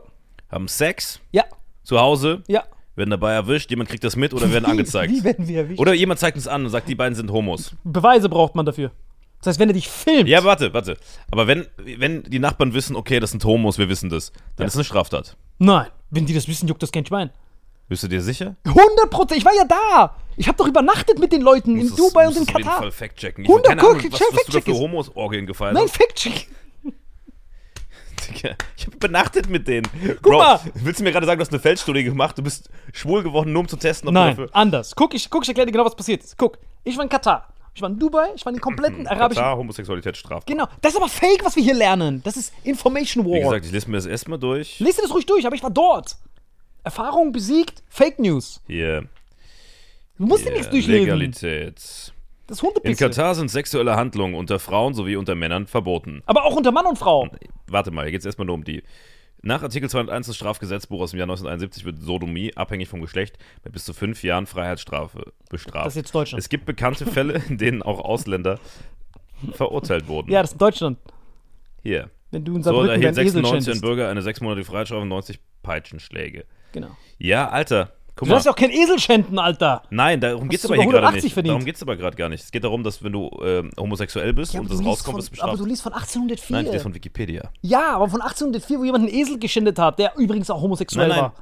haben 0.52 0.68
Sex 0.68 1.20
Ja, 1.32 1.44
zu 1.84 2.00
Hause, 2.00 2.44
ja. 2.48 2.64
werden 2.96 3.10
dabei 3.12 3.34
erwischt, 3.34 3.70
jemand 3.70 3.90
kriegt 3.90 4.04
das 4.04 4.16
mit 4.16 4.34
oder 4.34 4.52
werden 4.52 4.66
angezeigt. 4.66 5.12
Wie 5.14 5.24
werden 5.24 5.48
wir 5.48 5.60
erwischt? 5.60 5.80
Oder 5.80 5.94
jemand 5.94 6.20
zeigt 6.20 6.36
uns 6.38 6.48
an 6.48 6.66
und 6.66 6.70
sagt, 6.70 6.90
die 6.90 6.96
beiden 6.96 7.16
sind 7.16 7.32
Homos. 7.32 7.72
Beweise 7.86 8.28
braucht 8.30 8.56
man 8.56 8.66
dafür. 8.66 8.92
Das 9.42 9.54
heißt, 9.54 9.60
wenn 9.60 9.70
er 9.70 9.74
dich 9.74 9.90
filmt. 9.90 10.30
Ja, 10.30 10.44
warte, 10.44 10.74
warte. 10.74 10.98
Aber 11.32 11.48
wenn, 11.48 11.68
wenn 11.78 12.24
die 12.24 12.40
Nachbarn 12.40 12.74
wissen, 12.74 12.96
okay, 12.96 13.20
das 13.20 13.32
sind 13.32 13.44
Homos, 13.44 13.78
wir 13.80 13.90
wissen 13.90 14.10
das, 14.10 14.32
dann 14.56 14.64
Ja. 14.64 14.66
ist 14.66 14.74
es 14.74 14.78
eine 14.78 14.84
Straftat. 14.86 15.36
Nein, 15.58 15.88
wenn 16.12 16.26
die 16.26 16.34
das 16.34 16.48
wissen, 16.48 16.68
juckt 16.68 16.84
das 16.84 16.92
kein 16.92 17.06
Schwein. 17.06 17.32
Bist 17.90 18.04
du 18.04 18.08
dir 18.08 18.22
sicher? 18.22 18.56
100 18.66 19.10
Prozent. 19.10 19.40
Ich 19.40 19.46
war 19.46 19.54
ja 19.54 19.66
da. 19.66 20.16
Ich 20.38 20.48
habe 20.48 20.58
doch 20.58 20.68
übernachtet 20.68 21.20
mit 21.20 21.32
den 21.34 21.42
Leuten 21.42 21.78
in 21.78 21.94
Dubai 21.96 22.28
und 22.28 22.38
in 22.38 22.44
es 22.44 22.48
auf 22.50 22.56
jeden 22.56 22.64
Katar. 22.68 22.80
Fall 22.84 22.92
fact-checken. 22.92 23.44
Ich 23.44 23.50
100 23.50 23.68
keine 23.68 23.82
Ahnung, 23.82 24.04
was, 24.12 24.22
was 24.22 24.46
du 24.46 24.52
da 24.54 24.62
für 24.62 24.72
es. 24.72 24.78
Homos-Orgien 24.80 25.46
gefallen 25.46 25.74
Nein, 25.74 25.84
hast. 25.84 25.98
Fact-check. 25.98 26.48
Digga, 28.30 28.56
Ich 28.78 28.86
habe 28.86 28.96
übernachtet 28.96 29.50
mit 29.50 29.68
denen. 29.68 29.88
Guck 30.08 30.22
Bro, 30.22 30.38
mal. 30.38 30.60
willst 30.76 31.00
du 31.00 31.04
mir 31.04 31.12
gerade 31.12 31.26
sagen, 31.26 31.40
du 31.40 31.42
hast 31.46 31.52
eine 31.52 31.60
Feldstudie 31.60 32.04
gemacht? 32.04 32.38
Du 32.38 32.44
bist 32.44 32.70
schwul 32.94 33.24
geworden, 33.24 33.52
nur 33.52 33.62
um 33.62 33.68
zu 33.68 33.76
testen, 33.78 34.08
ob 34.10 34.14
Nein, 34.14 34.36
du 34.36 34.44
dafür... 34.44 34.56
anders. 34.56 34.96
Guck, 34.96 35.14
ich, 35.14 35.30
guck, 35.30 35.44
ich 35.44 35.50
erkläre 35.50 35.66
dir 35.66 35.72
genau, 35.74 35.86
was 35.86 35.96
passiert 35.96 36.24
ist. 36.24 36.38
Guck, 36.38 36.60
ich 36.84 36.96
war 36.96 37.04
in 37.04 37.10
Katar. 37.10 37.48
Ich 37.74 37.82
war 37.82 37.90
in 37.90 37.98
Dubai. 38.00 38.28
Ich 38.36 38.46
war 38.46 38.52
in 38.52 38.58
den 38.58 38.62
kompletten 38.62 39.08
arabischen. 39.08 39.42
Katar, 39.42 39.58
Homosexualität 39.58 40.18
strafbar. 40.18 40.44
Genau. 40.46 40.68
Das 40.82 40.94
ist 40.94 40.98
aber 40.98 41.10
fake, 41.10 41.44
was 41.44 41.56
wir 41.56 41.64
hier 41.64 41.74
lernen. 41.74 42.22
Das 42.24 42.38
ist 42.38 42.54
Information 42.64 43.26
War. 43.26 43.34
Wie 43.34 43.40
gesagt, 43.42 43.66
ich 43.66 43.72
lese 43.72 43.90
mir 43.90 43.98
das 43.98 44.06
erstmal 44.06 44.40
durch. 44.40 44.78
Dir 44.78 44.86
das 44.86 45.14
ruhig 45.14 45.26
durch, 45.26 45.46
aber 45.46 45.56
ich 45.56 45.64
war 45.64 45.72
dort. 45.72 46.18
Erfahrung 46.84 47.32
besiegt 47.32 47.84
Fake 47.90 48.20
News. 48.20 48.62
Hier, 48.68 49.08
Du 50.18 50.28
musst 50.28 50.46
dir 50.46 50.52
nichts 50.52 50.70
durchlesen. 50.70 51.06
Legalität. 51.06 51.76
Das 51.78 52.58
ist 52.58 52.62
In 52.64 52.68
Hundepisse. 52.68 52.96
Katar 53.10 53.34
sind 53.34 53.50
sexuelle 53.50 53.96
Handlungen 53.96 54.36
unter 54.36 54.60
Frauen 54.60 54.94
sowie 54.94 55.16
unter 55.16 55.34
Männern 55.36 55.66
verboten. 55.68 56.22
Aber 56.26 56.44
auch 56.46 56.56
unter 56.56 56.72
Mann 56.72 56.86
und 56.86 56.98
Frau. 57.00 57.28
Warte 57.68 57.92
mal, 57.92 58.04
hier 58.04 58.12
geht 58.12 58.20
es 58.22 58.26
erstmal 58.26 58.46
nur 58.46 58.56
um 58.56 58.64
die. 58.64 58.84
Nach 59.44 59.64
Artikel 59.64 59.90
201 59.90 60.28
des 60.28 60.36
Strafgesetzbuchs 60.36 61.02
aus 61.02 61.12
dem 61.12 61.18
Jahr 61.18 61.26
1971 61.26 61.84
wird 61.84 62.00
Sodomie, 62.00 62.56
abhängig 62.56 62.90
vom 62.90 63.02
Geschlecht, 63.02 63.38
mit 63.64 63.74
bis 63.74 63.86
zu 63.86 63.94
fünf 63.94 64.24
Jahren 64.24 64.46
Freiheitsstrafe 64.46 65.34
bestraft. 65.50 65.88
Das 65.88 65.94
ist 65.94 65.98
jetzt 65.98 66.16
Deutschland. 66.16 66.40
Es 66.40 66.50
gibt 66.50 66.66
bekannte 66.66 67.06
Fälle, 67.08 67.42
in 67.50 67.58
denen 67.58 67.82
auch 67.82 68.00
Ausländer 68.00 68.60
verurteilt 69.54 70.08
wurden. 70.08 70.32
Ja, 70.32 70.42
das 70.42 70.52
ist 70.52 70.62
Deutschland. 70.62 71.00
Hier. 71.82 72.12
Wenn 72.30 72.46
du 72.46 72.56
in 72.56 72.64
So, 72.64 72.70
da 72.70 72.76
Saarbrücken 72.76 73.02
erhielt 73.02 73.18
deinen 73.18 73.28
Esel 73.28 73.42
96 73.42 73.74
ein. 73.74 73.82
Bürger 73.82 74.10
eine 74.10 74.22
sechsmonatige 74.22 74.66
Freiheitsstrafe 74.66 75.02
und 75.02 75.10
90 75.10 75.40
Peitschenschläge. 75.64 76.46
Genau. 76.72 76.96
Ja, 77.18 77.50
Alter. 77.50 77.94
Guck 78.22 78.28
Du 78.28 78.30
mal. 78.30 78.36
darfst 78.36 78.46
ja 78.46 78.52
auch 78.52 78.56
kein 78.56 78.70
Esel 78.70 79.00
schänden, 79.00 79.40
Alter. 79.40 79.82
Nein, 79.90 80.22
darum 80.22 80.48
geht 80.48 80.60
es 80.60 80.66
aber 80.66 80.76
hier 80.76 80.84
gerade 80.84 80.98
180 80.98 81.24
nicht. 81.24 81.34
verdient? 81.34 81.52
Darum 81.54 81.66
geht 81.66 81.76
es 81.76 81.82
aber 81.82 81.96
gerade 81.98 82.16
gar 82.16 82.30
nicht. 82.30 82.44
Es 82.44 82.52
geht 82.52 82.64
darum, 82.64 82.84
dass 82.84 83.04
wenn 83.04 83.12
du 83.14 83.32
ähm, 83.44 83.72
homosexuell 83.80 84.32
bist 84.34 84.54
Ja, 84.54 84.60
und 84.60 84.70
das 84.70 84.78
rauskommt, 84.86 85.18
ist 85.18 85.34
es 85.34 85.40
aber 85.40 85.54
bestraft. 85.54 85.60
du 85.60 85.66
liest 85.66 85.82
von 85.82 85.94
1804. 85.94 86.56
Nein, 86.56 86.66
das 86.68 86.76
ist 86.76 86.84
von 86.84 86.94
Wikipedia. 86.94 87.50
ja, 87.62 87.96
aber 87.96 88.08
von 88.10 88.22
1804, 88.22 88.78
wo 88.80 88.84
jemand 88.84 89.08
einen 89.10 89.14
Esel 89.20 89.40
geschändet 89.40 89.80
hat, 89.80 89.98
der 89.98 90.14
übrigens 90.18 90.52
auch 90.52 90.62
homosexuell 90.62 91.08
Nein, 91.08 91.18
nein. 91.18 91.26
war. 91.26 91.34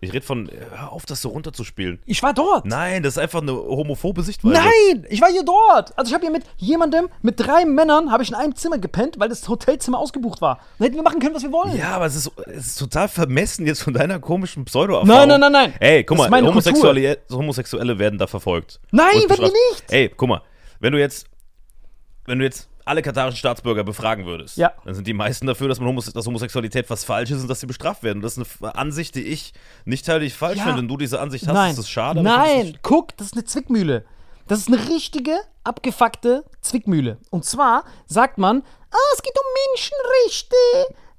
Ich 0.00 0.12
rede 0.12 0.24
von, 0.24 0.48
äh, 0.48 0.52
hör 0.76 0.92
auf, 0.92 1.06
das 1.06 1.20
so 1.20 1.30
runterzuspielen. 1.30 1.98
Ich 2.06 2.22
war 2.22 2.32
dort. 2.32 2.66
Nein, 2.66 3.02
das 3.02 3.14
ist 3.14 3.18
einfach 3.18 3.42
eine 3.42 3.52
homophobe 3.52 4.22
Sichtweise. 4.22 4.54
Nein, 4.54 5.04
ich 5.10 5.20
war 5.20 5.28
hier 5.28 5.42
dort. 5.44 5.96
Also 5.98 6.10
ich 6.10 6.14
habe 6.14 6.24
hier 6.24 6.30
mit 6.30 6.44
jemandem, 6.56 7.08
mit 7.22 7.40
drei 7.40 7.64
Männern, 7.64 8.12
habe 8.12 8.22
ich 8.22 8.28
in 8.28 8.36
einem 8.36 8.54
Zimmer 8.54 8.78
gepennt, 8.78 9.18
weil 9.18 9.28
das 9.28 9.48
Hotelzimmer 9.48 9.98
ausgebucht 9.98 10.40
war. 10.40 10.60
Dann 10.78 10.84
hätten 10.84 10.96
wir 10.96 11.02
machen 11.02 11.18
können, 11.18 11.34
was 11.34 11.42
wir 11.42 11.50
wollen. 11.50 11.76
Ja, 11.76 11.96
aber 11.96 12.06
es 12.06 12.14
ist, 12.14 12.30
es 12.46 12.66
ist 12.68 12.78
total 12.78 13.08
vermessen 13.08 13.66
jetzt 13.66 13.82
von 13.82 13.92
deiner 13.92 14.20
komischen 14.20 14.64
pseudo 14.66 15.02
Nein, 15.04 15.28
nein, 15.28 15.40
nein, 15.40 15.52
nein. 15.52 15.74
Ey, 15.80 16.04
guck 16.04 16.18
mal, 16.18 16.30
meine 16.30 16.46
Homosexuelle, 16.46 17.18
Homosexuelle 17.32 17.98
werden 17.98 18.20
da 18.20 18.28
verfolgt. 18.28 18.78
Nein, 18.92 19.28
werden 19.28 19.46
die 19.46 19.72
nicht. 19.72 19.84
Ey, 19.88 20.12
guck 20.16 20.28
mal, 20.28 20.42
wenn 20.78 20.92
du 20.92 21.00
jetzt, 21.00 21.26
wenn 22.24 22.38
du 22.38 22.44
jetzt 22.44 22.68
alle 22.88 23.02
katarischen 23.02 23.36
Staatsbürger 23.38 23.84
befragen 23.84 24.26
würdest, 24.26 24.56
Ja. 24.56 24.72
dann 24.84 24.94
sind 24.94 25.06
die 25.06 25.12
meisten 25.12 25.46
dafür, 25.46 25.68
dass, 25.68 25.78
man 25.78 25.88
Homose 25.88 26.12
dass 26.12 26.26
Homosexualität 26.26 26.88
was 26.90 27.04
falsch 27.04 27.30
ist 27.30 27.42
und 27.42 27.48
dass 27.48 27.60
sie 27.60 27.66
bestraft 27.66 28.02
werden. 28.02 28.18
Und 28.18 28.22
das 28.22 28.36
ist 28.36 28.62
eine 28.62 28.74
Ansicht, 28.74 29.14
die 29.14 29.22
ich 29.22 29.52
nicht 29.84 30.06
teilig 30.06 30.34
falsch 30.34 30.58
Ja. 30.58 30.64
finde. 30.64 30.78
Wenn 30.80 30.88
du 30.88 30.96
diese 30.96 31.20
Ansicht 31.20 31.46
hast, 31.46 31.54
Nein. 31.54 31.70
ist 31.70 31.78
das 31.78 31.88
schade. 31.90 32.22
Nein, 32.22 32.78
guck, 32.82 33.16
das 33.16 33.28
ist 33.28 33.32
eine 33.34 33.44
Zwickmühle. 33.44 34.04
Das 34.46 34.60
ist 34.60 34.68
eine 34.68 34.88
richtige, 34.88 35.38
abgefuckte 35.64 36.44
Zwickmühle. 36.62 37.18
Und 37.30 37.44
zwar 37.44 37.84
sagt 38.06 38.38
man, 38.38 38.62
ah, 38.90 38.96
es 39.14 39.22
geht 39.22 39.34
um 39.38 39.44
Menschenrechte, 39.70 40.56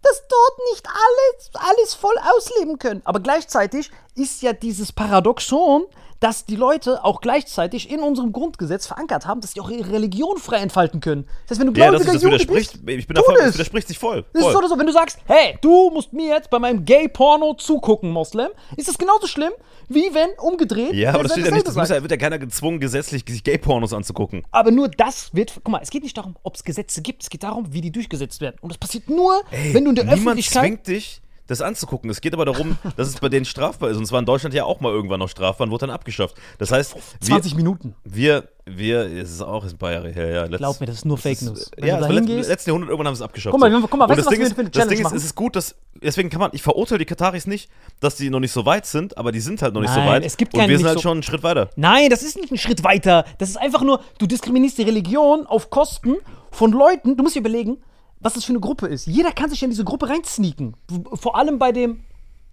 dass 0.01 0.23
dort 0.27 0.59
nicht 0.71 0.87
alle 0.87 1.69
alles 1.69 1.93
voll 1.93 2.15
ausleben 2.35 2.79
können. 2.79 3.01
Aber 3.05 3.19
gleichzeitig 3.19 3.91
ist 4.15 4.41
ja 4.41 4.53
dieses 4.53 4.91
Paradoxon, 4.91 5.83
dass 6.19 6.45
die 6.45 6.55
Leute 6.55 7.03
auch 7.03 7.21
gleichzeitig 7.21 7.89
in 7.89 8.01
unserem 8.01 8.31
Grundgesetz 8.31 8.87
verankert 8.87 9.25
haben, 9.25 9.41
dass 9.41 9.53
sie 9.53 9.61
auch 9.61 9.69
ihre 9.69 9.91
Religion 9.91 10.37
frei 10.37 10.57
entfalten 10.57 10.99
können. 10.99 11.25
Das 11.47 11.51
heißt, 11.57 11.61
wenn 11.65 11.73
du 11.73 11.79
Ja, 11.79 11.89
gläubiger 11.89 12.13
das 12.13 12.21
Jude 12.21 12.37
bist, 12.45 12.75
ich 12.75 12.81
bin 12.83 12.99
tu 13.07 13.13
davon, 13.13 13.35
das 13.37 13.53
widerspricht 13.53 13.87
sich 13.87 13.97
voll. 13.97 14.25
Das 14.33 14.41
voll. 14.41 14.49
ist 14.49 14.53
so 14.53 14.59
oder 14.59 14.67
so, 14.69 14.79
wenn 14.79 14.87
du 14.87 14.93
sagst, 14.93 15.19
hey, 15.25 15.57
du 15.61 15.89
musst 15.91 16.13
mir 16.13 16.27
jetzt 16.27 16.49
bei 16.49 16.59
meinem 16.59 16.83
Gay-Porno 16.85 17.53
zugucken, 17.53 18.11
Moslem, 18.11 18.49
ist 18.75 18.87
das 18.87 18.97
genauso 18.97 19.27
schlimm, 19.27 19.51
wie 19.87 20.13
wenn 20.13 20.29
umgedreht. 20.39 20.93
ja, 20.93 21.13
aber 21.13 21.23
das 21.23 21.31
steht 21.33 21.45
ja 21.45 21.51
nicht, 21.51 21.67
das 21.67 21.75
muss 21.75 21.89
ja, 21.89 22.01
wird 22.01 22.11
ja 22.11 22.17
keiner 22.17 22.37
gezwungen, 22.39 22.79
gesetzlich 22.79 23.23
sich 23.27 23.43
Gay-Pornos 23.43 23.93
anzugucken. 23.93 24.43
Aber 24.51 24.71
nur 24.71 24.89
das 24.89 25.33
wird. 25.33 25.53
Guck 25.55 25.69
mal, 25.69 25.79
es 25.81 25.89
geht 25.89 26.03
nicht 26.03 26.17
darum, 26.17 26.35
ob 26.43 26.55
es 26.55 26.63
Gesetze 26.63 27.01
gibt, 27.01 27.23
es 27.23 27.29
geht 27.29 27.43
darum, 27.43 27.71
wie 27.73 27.81
die 27.81 27.91
durchgesetzt 27.91 28.41
werden. 28.41 28.57
Und 28.61 28.69
das 28.69 28.77
passiert 28.77 29.09
nur, 29.09 29.41
wenn 29.71 29.83
du 29.83 29.89
in 29.91 29.95
der 29.95 30.05
Niemand 30.05 30.21
Öffentlichkeit. 30.21 30.61
zwingt 30.63 30.87
dich, 30.87 31.21
das 31.49 31.61
anzugucken. 31.61 32.09
Es 32.09 32.21
geht 32.21 32.33
aber 32.33 32.45
darum, 32.45 32.77
dass 32.95 33.09
es 33.09 33.15
bei 33.19 33.27
denen 33.29 33.45
strafbar 33.45 33.89
ist. 33.89 33.97
Und 33.97 34.05
zwar 34.05 34.19
in 34.19 34.25
Deutschland 34.25 34.53
ja 34.55 34.63
auch 34.63 34.79
mal 34.79 34.91
irgendwann 34.93 35.19
noch 35.19 35.29
strafbar 35.29 35.65
und 35.65 35.71
wurde 35.71 35.87
dann 35.87 35.95
abgeschafft. 35.95 36.35
Das 36.57 36.71
heißt, 36.71 36.95
20 37.21 37.51
wir, 37.53 37.57
Minuten. 37.57 37.95
wir, 38.05 38.47
wir, 38.65 39.01
es 39.01 39.31
ist 39.31 39.41
auch 39.41 39.63
ein 39.65 39.77
paar 39.77 39.91
Jahre 39.91 40.09
her, 40.11 40.29
ja. 40.29 40.41
Letzt, 40.43 40.57
Glaub 40.59 40.79
mir, 40.79 40.85
das 40.85 40.95
ist 40.97 41.05
nur 41.05 41.17
Fake 41.17 41.39
das 41.39 41.47
News. 41.47 41.59
Ist, 41.59 41.71
Wenn 41.77 41.87
ja, 41.87 41.95
du 41.95 41.99
das 42.01 42.07
da 42.07 42.07
war 42.13 42.15
letzt, 42.21 42.29
hingehst- 42.29 42.49
letzten 42.49 42.69
Jahrhundert 42.69 42.89
irgendwann 42.91 43.07
haben 43.07 43.15
sie 43.15 43.23
es 43.23 43.25
abgeschafft. 43.25 43.51
Guck 43.51 43.59
mal, 43.59 43.71
so. 43.71 43.81
guck 43.87 43.97
mal, 43.97 44.05
Und 44.05 44.09
weißt 44.11 44.19
das 44.19 44.25
du, 44.25 44.29
was 44.29 44.31
Ding 44.31 44.39
wir 44.41 44.47
ist, 44.47 44.53
für 44.53 44.61
eine 44.61 44.69
das 44.69 44.79
Challenge 44.83 44.95
Ding 44.97 45.05
ist, 45.07 45.13
es 45.13 45.23
ist 45.25 45.35
gut, 45.35 45.55
dass, 45.55 45.75
deswegen 46.01 46.29
kann 46.29 46.39
man, 46.39 46.51
ich 46.53 46.61
verurteile 46.61 46.99
die 46.99 47.05
Kataris 47.05 47.47
nicht, 47.47 47.69
dass 47.99 48.15
die 48.15 48.29
noch 48.29 48.39
nicht 48.39 48.51
so 48.51 48.65
weit 48.65 48.85
sind, 48.85 49.17
aber 49.17 49.31
die 49.31 49.39
sind 49.39 49.61
halt 49.63 49.73
noch 49.73 49.81
nicht 49.81 49.93
so 49.93 49.99
Nein, 49.99 50.07
weit. 50.09 50.25
es 50.25 50.37
gibt 50.37 50.53
und 50.53 50.59
keinen 50.59 50.69
wir 50.69 50.77
sind 50.77 50.85
halt 50.87 50.97
so- 50.99 51.01
schon 51.03 51.13
einen 51.13 51.23
Schritt 51.23 51.41
weiter. 51.43 51.69
Nein, 51.75 52.09
das 52.11 52.21
ist 52.21 52.37
nicht 52.37 52.51
ein 52.51 52.57
Schritt 52.57 52.83
weiter. 52.83 53.25
Das 53.39 53.49
ist 53.49 53.57
einfach 53.57 53.81
nur, 53.81 54.01
du 54.19 54.27
diskriminierst 54.27 54.77
die 54.77 54.83
Religion 54.83 55.47
auf 55.47 55.69
Kosten 55.71 56.15
von 56.51 56.71
Leuten. 56.71 57.17
Du 57.17 57.23
musst 57.23 57.35
dir 57.35 57.39
überlegen, 57.39 57.77
was 58.19 58.33
das 58.33 58.45
für 58.45 58.51
eine 58.51 58.59
Gruppe 58.59 58.87
ist. 58.87 59.07
Jeder 59.07 59.31
kann 59.31 59.49
sich 59.49 59.63
in 59.63 59.69
diese 59.69 59.83
Gruppe 59.83 60.09
reinsneaken. 60.09 60.75
Vor 61.13 61.35
allem 61.37 61.59
bei 61.59 61.71
dem 61.71 62.03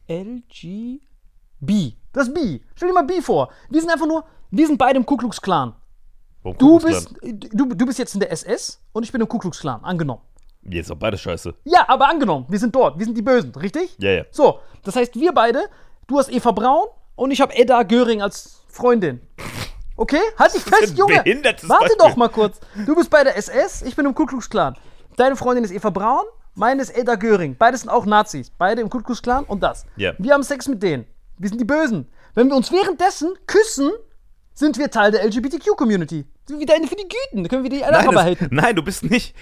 LGB. 0.08 1.00
Das 2.12 2.32
B. 2.32 2.60
Stell 2.74 2.88
dir 2.88 2.94
mal 2.94 3.02
B 3.02 3.20
vor. 3.20 3.50
Wir 3.70 3.80
sind 3.80 3.90
einfach 3.90 4.06
nur, 4.06 4.24
wir 4.50 4.66
sind 4.66 4.78
beide 4.78 4.98
im 4.98 5.06
Ku 5.06 5.16
Klux 5.16 5.40
Klan. 5.40 5.74
Warum 6.42 6.58
Du 6.58 6.78
Ku 6.78 6.86
Klux 6.86 7.14
bist, 7.20 7.50
du, 7.52 7.66
du 7.66 7.86
bist 7.86 7.98
jetzt 7.98 8.14
in 8.14 8.20
der 8.20 8.30
SS 8.30 8.80
und 8.92 9.02
ich 9.02 9.12
bin 9.12 9.20
im 9.20 9.28
Ku 9.28 9.38
Klux 9.38 9.60
Klan. 9.60 9.82
Angenommen. 9.82 10.22
Jetzt 10.68 10.90
auch 10.90 10.96
beide 10.96 11.18
scheiße. 11.18 11.54
Ja, 11.64 11.84
aber 11.88 12.08
angenommen, 12.08 12.46
wir 12.48 12.58
sind 12.58 12.74
dort, 12.74 12.98
wir 12.98 13.04
sind 13.04 13.16
die 13.16 13.22
Bösen, 13.22 13.54
richtig? 13.54 13.96
Ja, 13.98 14.10
ja. 14.10 14.24
So, 14.30 14.58
das 14.82 14.96
heißt, 14.96 15.14
wir 15.14 15.32
beide, 15.32 15.68
du 16.06 16.18
hast 16.18 16.30
Eva 16.30 16.50
Braun 16.52 16.86
und 17.14 17.30
ich 17.30 17.40
habe 17.40 17.54
Edda 17.56 17.82
Göring 17.84 18.22
als 18.22 18.62
Freundin. 18.68 19.20
Okay? 19.96 20.20
Halt 20.38 20.54
dich 20.54 20.62
fest, 20.62 20.98
Junge. 20.98 21.14
Warte 21.14 21.64
Beispiel. 21.66 21.96
doch 21.98 22.16
mal 22.16 22.28
kurz. 22.28 22.60
Du 22.84 22.94
bist 22.94 23.10
bei 23.10 23.24
der 23.24 23.36
SS, 23.36 23.82
ich 23.82 23.94
bin 23.96 24.06
im 24.06 24.14
Ku 24.14 24.26
Klux 24.26 24.50
Klan. 24.50 24.76
Deine 25.16 25.36
Freundin 25.36 25.64
ist 25.64 25.70
Eva 25.72 25.90
Braun, 25.90 26.24
meine 26.54 26.82
ist 26.82 26.96
Edda 26.96 27.14
Göring. 27.16 27.56
Beide 27.58 27.76
sind 27.76 27.88
auch 27.88 28.06
Nazis. 28.06 28.50
Beide 28.50 28.80
im 28.82 28.90
Ku 28.90 29.00
Klux 29.00 29.22
Klan 29.22 29.44
und 29.44 29.62
das. 29.62 29.86
Ja. 29.96 30.12
Wir 30.18 30.32
haben 30.34 30.42
Sex 30.42 30.68
mit 30.68 30.82
denen. 30.82 31.06
Wir 31.38 31.48
sind 31.48 31.60
die 31.60 31.64
Bösen. 31.64 32.06
Wenn 32.34 32.48
wir 32.48 32.56
uns 32.56 32.70
währenddessen 32.72 33.34
küssen, 33.46 33.90
sind 34.54 34.78
wir 34.78 34.90
Teil 34.90 35.10
der 35.10 35.22
LGBTQ-Community. 35.26 36.24
Sind 36.46 36.60
wir 36.60 36.74
eine 36.74 36.86
für 36.86 36.94
die 36.96 37.06
Güten. 37.08 37.42
Da 37.42 37.48
können 37.48 37.62
wir 37.62 37.70
die 37.70 37.80
Nein, 37.80 37.94
Araber 37.94 38.12
das, 38.14 38.22
halten. 38.24 38.48
nein, 38.52 38.74
du 38.76 38.82
bist 38.82 39.02
nicht. 39.02 39.34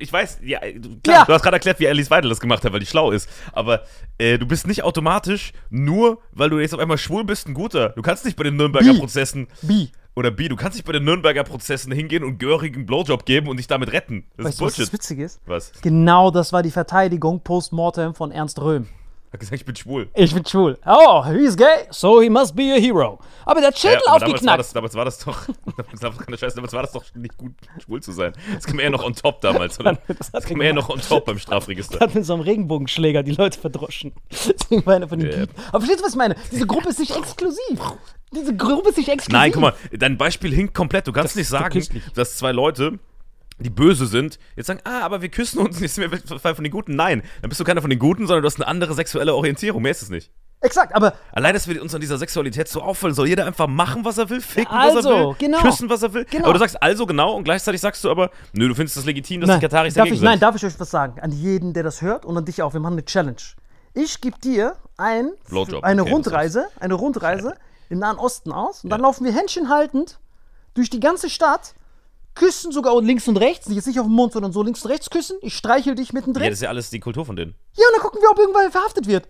Ich 0.00 0.12
weiß, 0.12 0.38
ja, 0.42 0.60
du, 0.60 0.98
klar, 1.04 1.18
Ja. 1.18 1.24
du 1.24 1.32
hast 1.34 1.42
gerade 1.42 1.56
erklärt, 1.56 1.78
wie 1.78 1.86
Alice 1.86 2.10
Weidel 2.10 2.30
das 2.30 2.40
gemacht 2.40 2.64
hat, 2.64 2.72
weil 2.72 2.80
die 2.80 2.86
schlau 2.86 3.10
ist. 3.12 3.28
Aber 3.52 3.82
äh, 4.18 4.38
du 4.38 4.46
bist 4.46 4.66
nicht 4.66 4.82
automatisch 4.82 5.52
nur, 5.70 6.18
weil 6.32 6.50
du 6.50 6.58
jetzt 6.58 6.72
auf 6.74 6.80
einmal 6.80 6.98
schwul 6.98 7.24
bist, 7.24 7.46
ein 7.46 7.54
guter. 7.54 7.90
Du 7.90 8.02
kannst 8.02 8.24
nicht 8.24 8.36
bei 8.36 8.44
den 8.44 8.56
Nürnberger 8.56 8.92
Bi. 8.92 8.98
Prozessen. 8.98 9.46
Bi. 9.62 9.90
Oder 10.16 10.30
B, 10.30 10.48
du 10.48 10.56
kannst 10.56 10.78
nicht 10.78 10.86
bei 10.86 10.92
den 10.92 11.04
Nürnberger 11.04 11.44
Prozessen 11.44 11.92
hingehen 11.92 12.24
und 12.24 12.38
Görigen 12.38 12.86
Blowjob 12.86 13.26
geben 13.26 13.48
und 13.48 13.58
dich 13.58 13.66
damit 13.66 13.92
retten. 13.92 14.24
Das 14.38 14.46
Weißt 14.46 14.54
ist 14.54 14.60
du, 14.60 14.64
was 14.64 14.76
Bullshit. 14.76 14.86
das 14.86 14.92
Witzige 14.94 15.24
ist? 15.24 15.40
Was? 15.44 15.72
Genau 15.82 16.30
das 16.30 16.54
war 16.54 16.62
die 16.62 16.70
Verteidigung 16.70 17.40
postmortem 17.42 18.14
von 18.14 18.32
Ernst 18.32 18.58
Röhm. 18.62 18.88
Hat 19.36 19.40
gesagt, 19.40 19.60
ich 19.60 19.66
bin 19.66 19.76
schwul. 19.76 20.08
Ich 20.14 20.32
bin 20.32 20.46
schwul. 20.46 20.78
Oh, 20.86 21.22
he's 21.26 21.54
gay, 21.58 21.86
so 21.90 22.22
he 22.22 22.30
must 22.30 22.56
be 22.56 22.72
a 22.74 22.80
hero. 22.80 23.18
Aber 23.44 23.60
der 23.60 23.70
Schädel 23.76 23.98
Ja, 24.06 24.12
aber 24.12 24.20
damals 24.20 24.22
war, 24.22 24.28
aufgeknackt. 24.28 24.58
das, 24.60 24.72
damals 24.72 24.94
war 24.94 25.04
das 25.04 25.18
doch. 25.18 25.42
damals, 26.00 26.40
Scheiße, 26.40 26.56
damals 26.56 26.72
war 26.72 26.82
das 26.82 26.92
doch 26.92 27.04
nicht 27.14 27.36
gut, 27.36 27.52
schwul 27.84 28.02
zu 28.02 28.12
sein. 28.12 28.32
Das 28.54 28.64
kam 28.64 28.80
eher 28.80 28.88
noch 28.88 29.04
on 29.04 29.14
top 29.14 29.42
damals, 29.42 29.78
oder? 29.78 29.98
Das 30.08 30.28
hat 30.28 30.34
Das 30.36 30.44
kam 30.46 30.62
eher 30.62 30.72
noch 30.72 30.88
on 30.88 31.02
top 31.02 31.26
beim 31.26 31.38
Strafregister. 31.38 32.00
hat 32.00 32.14
mit 32.14 32.24
so 32.24 32.32
einem 32.32 32.44
Regenbogenschläger 32.44 33.22
die 33.22 33.32
Leute 33.32 33.60
verdroschen. 33.60 34.14
Deswegen 34.30 34.86
war 34.86 34.94
einer 34.96 35.06
von 35.06 35.18
den. 35.18 35.28
Geeks. 35.28 35.52
Aber 35.68 35.80
verstehst 35.80 36.00
du, 36.00 36.04
was 36.04 36.12
ich 36.12 36.18
meine? 36.18 36.34
Diese 36.50 36.66
Gruppe 36.66 36.88
ist 36.88 36.98
nicht 36.98 37.14
exklusiv. 37.14 37.78
Diese 38.34 38.56
Gruppe 38.56 38.88
ist 38.88 38.96
nicht 38.96 39.10
exklusiv. 39.10 39.38
Nein, 39.38 39.52
guck 39.52 39.60
mal, 39.60 39.74
dein 39.92 40.16
Beispiel 40.16 40.54
hinkt 40.54 40.72
komplett. 40.72 41.06
Du 41.06 41.12
kannst 41.12 41.32
Das 41.32 41.36
nicht 41.36 41.48
sagen, 41.48 41.86
dass 42.14 42.38
zwei 42.38 42.52
Leute 42.52 42.98
die 43.58 43.70
böse 43.70 44.06
sind, 44.06 44.38
jetzt 44.54 44.66
sagen, 44.66 44.80
ah, 44.84 45.00
aber 45.00 45.22
wir 45.22 45.28
küssen 45.28 45.58
uns 45.58 45.80
nicht 45.80 45.96
mehr 45.96 46.10
von 46.10 46.64
den 46.64 46.70
Guten. 46.70 46.94
Nein, 46.96 47.22
dann 47.40 47.48
bist 47.48 47.60
du 47.60 47.64
keiner 47.64 47.80
von 47.80 47.90
den 47.90 47.98
Guten, 47.98 48.26
sondern 48.26 48.42
du 48.42 48.46
hast 48.46 48.56
eine 48.56 48.66
andere 48.66 48.94
sexuelle 48.94 49.34
Orientierung. 49.34 49.82
Mehr 49.82 49.92
ist 49.92 50.02
es 50.02 50.10
nicht. 50.10 50.30
Exakt, 50.62 50.94
aber 50.94 51.12
Allein, 51.32 51.52
dass 51.52 51.68
wir 51.68 51.80
uns 51.82 51.94
an 51.94 52.00
dieser 52.00 52.16
Sexualität 52.16 52.66
so 52.66 52.80
auffallen, 52.80 53.14
soll 53.14 53.28
jeder 53.28 53.46
einfach 53.46 53.66
machen, 53.66 54.04
was 54.04 54.18
er 54.18 54.30
will, 54.30 54.40
ficken, 54.40 54.74
Also, 54.74 54.96
was 54.96 55.04
er 55.04 55.26
will, 55.28 55.34
genau. 55.38 55.60
küssen, 55.60 55.90
was 55.90 56.02
er 56.02 56.14
will. 56.14 56.24
Genau. 56.24 56.44
Aber 56.44 56.54
du 56.54 56.58
sagst 56.58 56.82
also 56.82 57.06
genau 57.06 57.34
und 57.34 57.44
gleichzeitig 57.44 57.80
sagst 57.80 58.02
du 58.02 58.10
aber, 58.10 58.30
nö, 58.52 58.66
du 58.68 58.74
findest 58.74 58.96
das 58.96 59.04
legitim, 59.04 59.42
dass 59.42 59.48
Nein, 59.48 59.60
die 59.60 59.66
Kataris 59.66 59.94
darf 59.94 60.06
ich, 60.06 60.14
sind. 60.14 60.24
nein, 60.24 60.40
darf 60.40 60.56
ich 60.56 60.64
euch 60.64 60.78
was 60.80 60.90
sagen? 60.90 61.20
An 61.20 61.30
jeden, 61.30 61.74
der 61.74 61.82
das 61.82 62.00
hört 62.00 62.24
und 62.24 62.36
an 62.36 62.44
dich 62.46 62.62
auch. 62.62 62.72
Wir 62.72 62.80
machen 62.80 62.94
eine 62.94 63.04
Challenge. 63.04 63.36
Ich 63.92 64.20
gebe 64.20 64.38
dir 64.38 64.76
ein, 64.96 65.30
Blowjob, 65.48 65.84
eine 65.84 66.02
okay, 66.02 66.12
Rundreise, 66.12 66.66
eine 66.80 66.94
Rundreise 66.94 67.54
im 67.90 67.98
Nahen 67.98 68.18
Osten 68.18 68.50
aus 68.50 68.82
und 68.82 68.90
dann 68.90 69.02
laufen 69.02 69.24
wir 69.24 69.32
Händchen 69.32 69.68
haltend 69.68 70.18
durch 70.74 70.90
die 70.90 71.00
ganze 71.00 71.30
Stadt, 71.30 71.74
küssen 72.36 72.70
sogar 72.70 73.00
links 73.02 73.26
und 73.26 73.36
rechts, 73.38 73.66
jetzt 73.68 73.86
nicht 73.88 73.98
auf 73.98 74.06
den 74.06 74.14
Mund, 74.14 74.32
sondern 74.32 74.52
so 74.52 74.62
links 74.62 74.84
und 74.84 74.90
rechts 74.92 75.10
küssen. 75.10 75.36
Ich 75.42 75.54
streichel 75.56 75.96
dich 75.96 76.12
mittendrin. 76.12 76.42
ja, 76.42 76.46
Ja, 76.46 76.50
das 76.50 76.58
ist 76.58 76.62
ja 76.62 76.68
alles 76.68 76.90
die 76.90 77.00
Kultur 77.00 77.26
von 77.26 77.34
denen. 77.34 77.52
und 77.52 77.82
dann 77.94 78.00
gucken 78.02 78.20
wir, 78.22 78.30
ob 78.30 78.38
irgendwann 78.38 78.70
verhaftet 78.70 79.08
wird. 79.08 79.28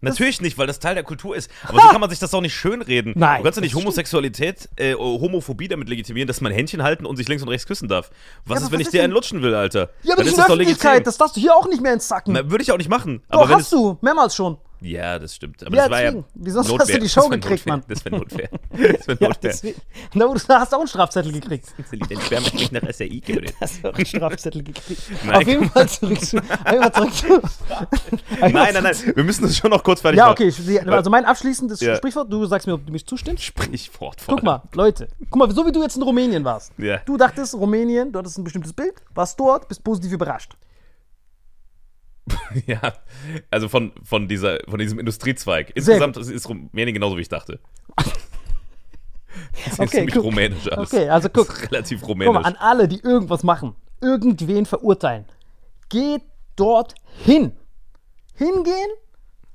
Natürlich 0.00 0.42
nicht, 0.42 0.58
weil 0.58 0.66
das 0.66 0.80
Teil 0.80 0.94
der 0.94 1.04
Kultur 1.04 1.34
ist. 1.34 1.50
Aber 1.66 1.80
so 1.80 1.88
kann 1.88 2.00
man 2.00 2.10
sich 2.10 2.18
das 2.18 2.34
auch 2.34 2.42
nicht 2.42 2.54
schönreden. 2.54 3.14
Nein, 3.16 3.38
du 3.38 3.44
kannst 3.44 3.56
ja 3.56 3.62
nicht 3.62 3.74
das. 3.74 3.80
Homosexualität, 3.80 4.68
äh, 4.76 4.94
Homophobie 4.94 5.66
damit 5.66 5.88
legitimieren, 5.88 6.26
dass 6.28 6.42
man 6.42 6.52
Händchen 6.52 6.82
halten 6.82 7.06
und 7.06 7.16
sich 7.16 7.26
links 7.26 7.42
und 7.42 7.48
rechts 7.48 7.66
küssen 7.66 7.88
darf. 7.88 8.10
Was 8.44 8.58
aber 8.58 8.66
ist, 8.66 8.72
wenn 8.72 8.76
was 8.76 8.80
ich 8.82 8.86
ist 8.88 8.92
dir 8.92 8.98
denn- 8.98 9.04
einen 9.04 9.12
lutschen 9.14 9.40
will, 9.40 9.54
Alter? 9.54 9.88
Ja, 10.02 10.12
aber 10.12 10.16
Dann 10.16 10.26
nicht 10.26 10.26
ist 10.26 10.32
in 10.32 10.36
das 10.36 10.46
doch 10.48 10.56
legitim. 10.56 11.02
Das 11.04 11.16
darfst 11.16 11.36
du 11.36 11.40
hier 11.40 11.54
auch 11.56 11.66
nicht 11.68 11.80
mehr 11.80 11.92
entsacken. 11.92 12.34
Na, 12.34 12.50
Würde 12.50 12.62
ich 12.62 12.70
auch 12.72 12.76
nicht 12.76 12.90
machen. 12.90 13.22
Doch, 13.30 13.44
aber 13.44 13.54
hast 13.54 13.72
du, 13.72 13.96
mehrmals 14.02 14.34
schon. 14.36 14.58
Ja, 14.84 15.18
das 15.18 15.34
stimmt. 15.34 15.64
Aber 15.64 15.74
Ja, 15.74 15.82
das 15.84 15.90
war 15.90 16.02
ja 16.02 16.10
deswegen. 16.10 16.24
Wie 16.34 16.50
sonst 16.50 16.68
Notwehr. 16.68 16.86
hast 16.86 16.94
du 16.94 16.98
die 17.00 17.08
Show 17.08 17.28
gekriegt. 17.28 17.66
Mann. 17.66 17.82
Das 17.88 18.04
wäre 18.04 18.16
Notwehr. 18.18 18.48
Das 18.70 19.08
wäre 19.08 19.18
Ja, 19.20 19.28
Notwehr. 19.28 19.50
deswegen. 19.50 19.80
Na, 20.12 20.26
du 20.26 20.34
da 20.46 20.60
hast 20.60 20.72
du 20.72 20.76
auch 20.76 20.80
einen 20.80 20.88
Strafzettel 20.88 21.32
gekriegt. 21.32 21.66
Den 22.10 22.20
Sperma 22.20 22.48
kriegt 22.50 22.72
nach 22.72 22.82
SRI 22.92 23.20
geredet. 23.20 23.54
Hast 23.60 23.82
du 23.82 23.88
auch 23.88 23.94
einen 23.94 24.04
Strafzettel 24.06 24.62
gekriegt. 24.62 25.02
Nein, 25.24 25.36
Auf 25.36 25.46
jeden 25.48 25.70
Fall 25.70 25.88
zurück 25.88 26.20
zu. 26.20 26.38
Einmal 26.64 26.92
zurück 26.92 27.14
zu 27.14 27.40
Nein, 28.40 28.52
nein, 28.52 28.82
nein. 28.82 28.96
Wir 29.14 29.24
müssen 29.24 29.42
das 29.44 29.56
schon 29.56 29.70
noch 29.70 29.82
kurz 29.82 30.00
fertig 30.00 30.18
Ja, 30.18 30.30
okay. 30.30 30.52
Also 30.86 31.10
mein 31.10 31.24
abschließendes 31.24 31.80
Ja. 31.80 31.96
Sprichwort, 31.96 32.30
du 32.32 32.44
sagst 32.46 32.66
mir, 32.66 32.74
ob 32.74 32.84
du 32.84 32.92
mich 32.92 33.06
zustimmst. 33.06 33.42
Sprichwort 33.42 34.18
Guck 34.26 34.42
mal, 34.42 34.62
Leute. 34.74 35.08
Guck 35.30 35.36
mal, 35.36 35.50
so 35.54 35.66
wie 35.66 35.72
du 35.72 35.82
jetzt 35.82 35.96
in 35.96 36.02
Rumänien 36.02 36.44
warst. 36.44 36.72
Ja. 36.78 36.98
Du 37.06 37.16
dachtest, 37.16 37.54
Rumänien, 37.54 38.12
du 38.12 38.18
hattest 38.18 38.38
ein 38.38 38.44
bestimmtes 38.44 38.72
Bild, 38.72 38.94
warst 39.14 39.38
dort, 39.40 39.68
bist 39.68 39.82
positiv 39.82 40.12
überrascht. 40.12 40.56
Ja, 42.66 42.80
also 43.50 43.68
von, 43.68 43.92
von, 44.02 44.28
dieser, 44.28 44.58
von 44.68 44.78
diesem 44.78 44.98
Industriezweig. 44.98 45.72
Insgesamt 45.74 46.16
ist, 46.16 46.30
ist 46.30 46.48
Rumänien 46.48 46.94
genauso, 46.94 47.16
wie 47.16 47.22
ich 47.22 47.28
dachte. 47.28 47.60
Das 49.64 49.72
ist 49.74 49.80
Okay, 49.80 49.88
ziemlich 49.98 50.14
guck. 50.14 50.24
rumänisch 50.24 50.70
alles. 50.70 50.92
Okay, 50.92 51.08
also 51.08 51.28
guck. 51.28 51.62
relativ 51.62 52.00
Guck 52.00 52.10
rumänisch. 52.10 52.34
mal, 52.34 52.44
an 52.44 52.56
alle, 52.56 52.86
die 52.88 53.00
irgendwas 53.00 53.42
machen, 53.42 53.74
irgendwen 54.00 54.64
verurteilen, 54.66 55.24
geht 55.88 56.22
dort 56.56 56.94
hin. 57.24 57.52
Hingehen, 58.36 58.90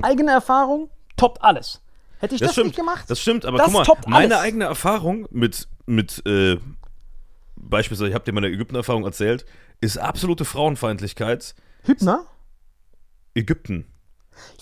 eigene 0.02 0.32
Erfahrung, 0.32 0.90
toppt 1.18 1.42
alles. 1.44 1.82
Hätte 2.20 2.36
ich 2.36 2.40
das, 2.42 2.48
das 2.50 2.54
stimmt, 2.56 2.68
nicht 2.68 2.76
gemacht? 2.78 3.06
das 3.10 3.20
stimmt, 3.22 3.46
aber 3.46 3.58
Das 3.58 3.68
guck 3.68 3.74
mal, 3.74 3.84
toppt 3.86 4.08
meine 4.08 4.36
alles. 4.36 4.46
eigene 4.48 4.66
Erfahrung 4.66 5.28
mit, 5.32 5.68
mit 5.86 6.22
äh, 6.26 6.58
beispielsweise, 7.56 8.10
ich 8.10 8.16
habe 8.16 8.26
dir 8.26 8.34
meine 8.34 8.48
Ägypten-Erfahrung 8.48 9.06
erzählt, 9.06 9.46
ist 9.82 9.98
absolute 9.98 10.44
Frauenfeindlichkeit. 10.44 11.56
Hübner? 11.84 12.26
Ägypten. 13.36 13.86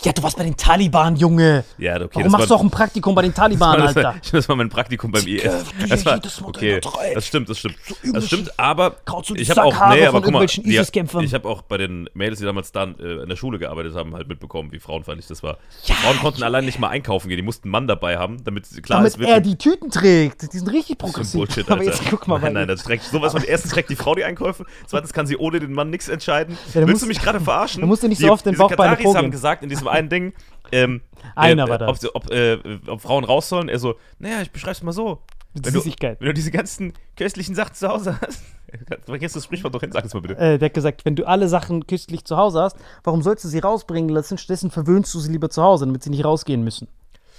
Ja, 0.04 0.12
du 0.12 0.22
warst 0.22 0.38
bei 0.38 0.44
den 0.44 0.56
Taliban, 0.56 1.16
Junge. 1.16 1.64
Ja, 1.80 1.96
okay. 1.96 2.08
Warum 2.14 2.24
das 2.24 2.32
machst 2.32 2.50
war, 2.50 2.58
du 2.58 2.62
auch 2.62 2.64
ein 2.66 2.70
Praktikum 2.70 3.16
bei 3.16 3.24
den 3.24 3.34
Taliban, 3.34 3.78
das 3.80 3.96
war, 3.96 4.06
Alter? 4.06 4.20
das 4.32 4.48
war 4.50 4.56
mein 4.56 4.70
Praktikum 4.70 5.12
beim 5.12 5.26
IS. 5.26 5.44
Das 5.90 6.06
war, 6.06 6.20
okay, 6.44 6.80
das 7.14 7.26
stimmt, 7.26 7.50
das 7.50 7.58
stimmt. 7.60 7.76
Das 8.14 8.28
stimmt, 8.28 8.60
aber 8.60 8.98
ich 9.36 9.50
habe 9.50 9.64
auch, 9.64 9.90
nee, 9.90 10.06
aber 10.06 10.22
guck 10.22 10.34
mal, 10.34 10.46
die- 10.46 10.78
ich 10.78 11.34
habe 11.34 11.48
auch 11.50 11.62
bei 11.64 11.78
den 11.78 12.10
Mädels, 12.14 12.40
die 12.40 12.46
damals 12.46 12.72
da 12.72 12.84
äh, 12.84 13.24
in 13.24 13.30
der 13.30 13.36
Schule 13.36 13.58
gearbeitet 13.60 13.96
haben, 13.96 14.14
halt 14.14 14.28
mitbekommen, 14.28 14.72
wie 14.72 14.80
frauenfeindlich 14.80 15.28
das 15.28 15.42
war. 15.42 15.58
Frauen 15.84 16.20
konnten 16.20 16.44
allein 16.44 16.66
nicht 16.66 16.80
mal 16.80 16.90
einkaufen 16.90 17.28
gehen, 17.30 17.38
die 17.38 17.44
mussten 17.44 17.68
einen 17.68 17.72
Mann 17.72 17.88
dabei 17.88 18.18
haben, 18.18 18.44
damit 18.44 18.66
sie- 18.68 18.82
klar 18.82 19.00
Damit 19.00 19.16
ist, 19.18 19.22
er 19.22 19.42
die 19.42 19.58
Tüten 19.58 19.90
trägt. 19.90 20.54
Die 20.54 20.58
sind 20.58 20.68
richtig 20.72 20.98
Das 21.00 21.10
ist 21.10 21.14
progressiv. 21.14 21.40
Bullshit, 21.40 21.66
Aber 21.72 21.80
Alter. 21.82 21.92
jetzt 21.92 22.04
guck 22.10 22.28
mal 22.28 22.40
nein, 22.40 22.54
nein, 22.54 22.68
das 22.68 22.84
trägt 22.84 23.04
sowas 23.06 23.32
von. 23.34 23.44
Erstens 23.44 23.72
trägt 23.72 23.90
die 23.90 23.96
Frau 23.96 24.14
die 24.16 24.24
Einkäufe, 24.24 24.66
zweitens 24.86 25.12
kann 25.14 25.26
sie 25.28 25.38
ohne 25.38 25.60
den 25.60 25.74
Mann 25.74 25.90
nichts 25.90 26.08
entscheiden. 26.08 26.58
Ja, 26.74 26.82
Willst 26.82 26.90
musst- 26.92 27.04
du 27.04 27.08
mich 27.08 27.20
gerade 27.20 27.40
verarschen? 27.40 27.82
da 27.82 27.88
musst 27.88 28.04
du 28.04 28.08
nicht 28.08 28.22
so 28.22 28.32
oft 28.32 28.46
den 28.46 28.56
Bauch 28.56 28.74
bei 28.76 28.88
haben 28.88 29.32
gesagt 29.32 29.64
in 29.68 29.70
diesem 29.70 29.88
einen 29.88 30.10
Ding, 30.10 30.34
ähm, 30.72 31.02
Einer 31.36 31.66
äh, 31.66 31.70
war 31.70 31.78
das. 31.78 32.06
Ob, 32.06 32.26
ob, 32.26 32.32
äh, 32.32 32.58
ob 32.88 33.02
Frauen 33.02 33.24
raus 33.24 33.50
sollen. 33.50 33.70
Er 33.70 33.80
so, 33.80 33.96
naja, 34.20 34.42
ich 34.42 34.52
beschreib's 34.52 34.84
mal 34.84 34.92
so. 34.92 35.22
Mit 35.54 35.66
Wenn 35.66 35.74
du, 35.74 35.80
Süßigkeit. 35.80 36.20
wenn 36.20 36.28
du 36.28 36.34
diese 36.34 36.52
ganzen 36.52 36.94
köstlichen 37.16 37.56
Sachen 37.56 37.74
zu 37.74 37.88
Hause 37.88 38.20
hast. 38.22 38.44
Vergiss 39.06 39.34
das 39.34 39.46
Sprichwort 39.46 39.74
doch 39.74 39.82
hin, 39.82 39.92
sag 39.92 40.06
es 40.06 40.14
mal 40.14 40.20
bitte. 40.20 40.38
Äh, 40.38 40.60
der 40.60 40.68
hat 40.68 40.74
gesagt, 40.74 41.06
wenn 41.06 41.16
du 41.16 41.26
alle 41.26 41.48
Sachen 41.48 41.88
köstlich 41.88 42.26
zu 42.26 42.38
Hause 42.38 42.62
hast, 42.62 42.78
warum 43.04 43.22
sollst 43.22 43.44
du 43.46 43.48
sie 43.48 43.60
rausbringen 43.60 44.10
lassen? 44.10 44.38
Stattdessen 44.38 44.72
verwöhnst 44.72 45.14
du 45.14 45.20
sie 45.20 45.32
lieber 45.32 45.50
zu 45.50 45.64
Hause, 45.64 45.86
damit 45.86 46.04
sie 46.04 46.10
nicht 46.10 46.26
rausgehen 46.26 46.64
müssen. 46.64 46.88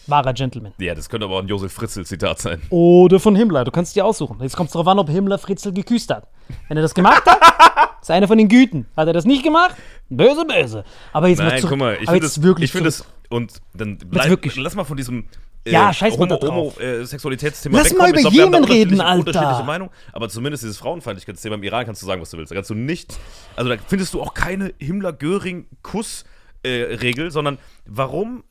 Wahrer 0.08 0.32
Gentleman. 0.32 0.72
Ja, 0.78 0.94
das 0.94 1.10
könnte 1.10 1.26
aber 1.26 1.36
auch 1.36 1.42
ein 1.42 1.48
Josef 1.48 1.72
Fritzl-Zitat 1.74 2.38
sein. 2.40 2.62
Oder 2.70 3.20
von 3.20 3.36
Himmler. 3.36 3.64
Du 3.64 3.70
kannst 3.70 3.94
dir 3.94 4.06
aussuchen. 4.06 4.38
Jetzt 4.40 4.56
kommt 4.56 4.68
es 4.68 4.72
darauf 4.72 4.88
an, 4.88 4.98
ob 4.98 5.10
Himmler 5.10 5.38
Fritzl 5.38 5.72
geküsst 5.72 6.10
hat. 6.10 6.28
Wenn 6.68 6.78
er 6.78 6.82
das 6.82 6.94
gemacht 6.94 7.22
hat, 7.26 7.38
ist 8.08 8.10
er 8.10 8.16
einer 8.16 8.26
von 8.26 8.38
den 8.38 8.48
Güten. 8.48 8.86
Hat 8.96 9.06
er 9.06 9.12
das 9.12 9.26
nicht 9.26 9.44
gemacht? 9.44 9.76
Böse, 10.08 10.46
böse. 10.46 10.82
Aber 11.12 11.28
jetzt 11.28 11.36
mal 11.38 11.48
Nein, 11.48 11.58
zurück. 11.58 11.70
guck 11.72 11.78
mal, 11.78 11.98
ich 12.00 12.08
finde 12.08 12.20
das, 12.20 12.42
wirklich 12.42 12.64
ich 12.64 12.72
finde 12.72 12.86
das, 12.86 13.04
und 13.28 13.60
dann 13.74 13.98
bleib, 13.98 14.30
wirklich. 14.30 14.56
lass 14.56 14.74
mal 14.74 14.84
von 14.84 14.96
diesem 14.96 15.26
äh, 15.64 15.72
Ja, 15.72 15.92
scheiß 15.92 16.16
mal 16.16 16.30
Homo, 16.30 16.40
Homo, 16.40 16.62
drauf. 16.70 16.80
äh, 16.80 17.04
Sexualitätsthema 17.04 17.76
Lass 17.76 17.90
wegkommen. 17.90 18.12
mal 18.12 18.18
über 18.20 18.30
glaub, 18.30 18.32
Jemen 18.32 18.64
reden, 18.64 19.00
Alter. 19.02 19.18
Unterschiedliche 19.26 19.64
Meinung, 19.64 19.90
aber 20.14 20.30
zumindest 20.30 20.62
dieses 20.62 20.78
Frauenfeindlichkeitsthema 20.78 21.56
im 21.56 21.62
Iran 21.62 21.84
kannst 21.84 22.00
du 22.00 22.06
sagen, 22.06 22.22
was 22.22 22.30
du 22.30 22.38
willst. 22.38 22.50
Da 22.50 22.54
kannst 22.54 22.70
du 22.70 22.74
nicht, 22.74 23.18
also 23.56 23.68
da 23.68 23.76
findest 23.86 24.14
du 24.14 24.22
auch 24.22 24.32
keine 24.32 24.72
Himmler-Göring-Kuss-Regel, 24.78 27.30
sondern 27.30 27.58
warum 27.86 28.44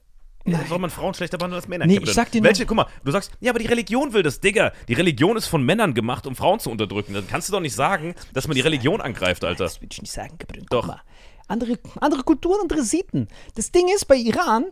äh, 0.47 0.67
soll 0.67 0.79
man 0.79 0.89
Frauen 0.89 1.13
schlechter 1.13 1.38
behandeln 1.38 1.60
als 1.62 1.67
Männer? 1.67 1.86
Nee, 1.86 1.99
ich 2.01 2.13
sag 2.13 2.31
dir 2.31 2.41
Welche, 2.43 2.63
nur- 2.63 2.67
guck 2.67 2.77
mal, 2.77 2.86
du 3.03 3.12
sagst, 3.12 3.31
ja, 3.39 3.51
aber 3.51 3.60
die 3.60 3.67
Religion 3.67 4.13
will 4.13 4.23
das, 4.23 4.39
Digga. 4.39 4.71
Die 4.88 4.93
Religion 4.93 5.38
ist 5.38 5.47
von 5.47 5.63
Männern 5.63 5.93
gemacht, 5.93 6.25
um 6.27 6.36
Frauen 6.36 6.60
zu 6.60 6.69
unterdrücken. 6.69 7.13
Dann 7.13 7.27
kannst 7.27 7.49
du 7.49 7.53
doch 7.53 7.60
nicht 7.60 7.75
sagen, 7.75 8.15
dass 8.33 8.47
man 8.47 8.55
die 8.55 8.62
Religion 8.62 9.01
angreift, 9.01 9.43
Alter. 9.43 9.65
Das 9.65 9.81
würde 9.81 9.93
ich 9.93 10.01
nicht 10.01 10.12
sagen, 10.13 10.36
Gabriel. 10.39 10.65
Doch. 10.69 10.95
Andere, 11.47 11.79
andere 12.01 12.23
Kulturen, 12.23 12.60
andere 12.62 12.83
Sitten. 12.83 13.27
Das 13.55 13.71
Ding 13.71 13.88
ist 13.93 14.05
bei 14.05 14.15
Iran, 14.15 14.65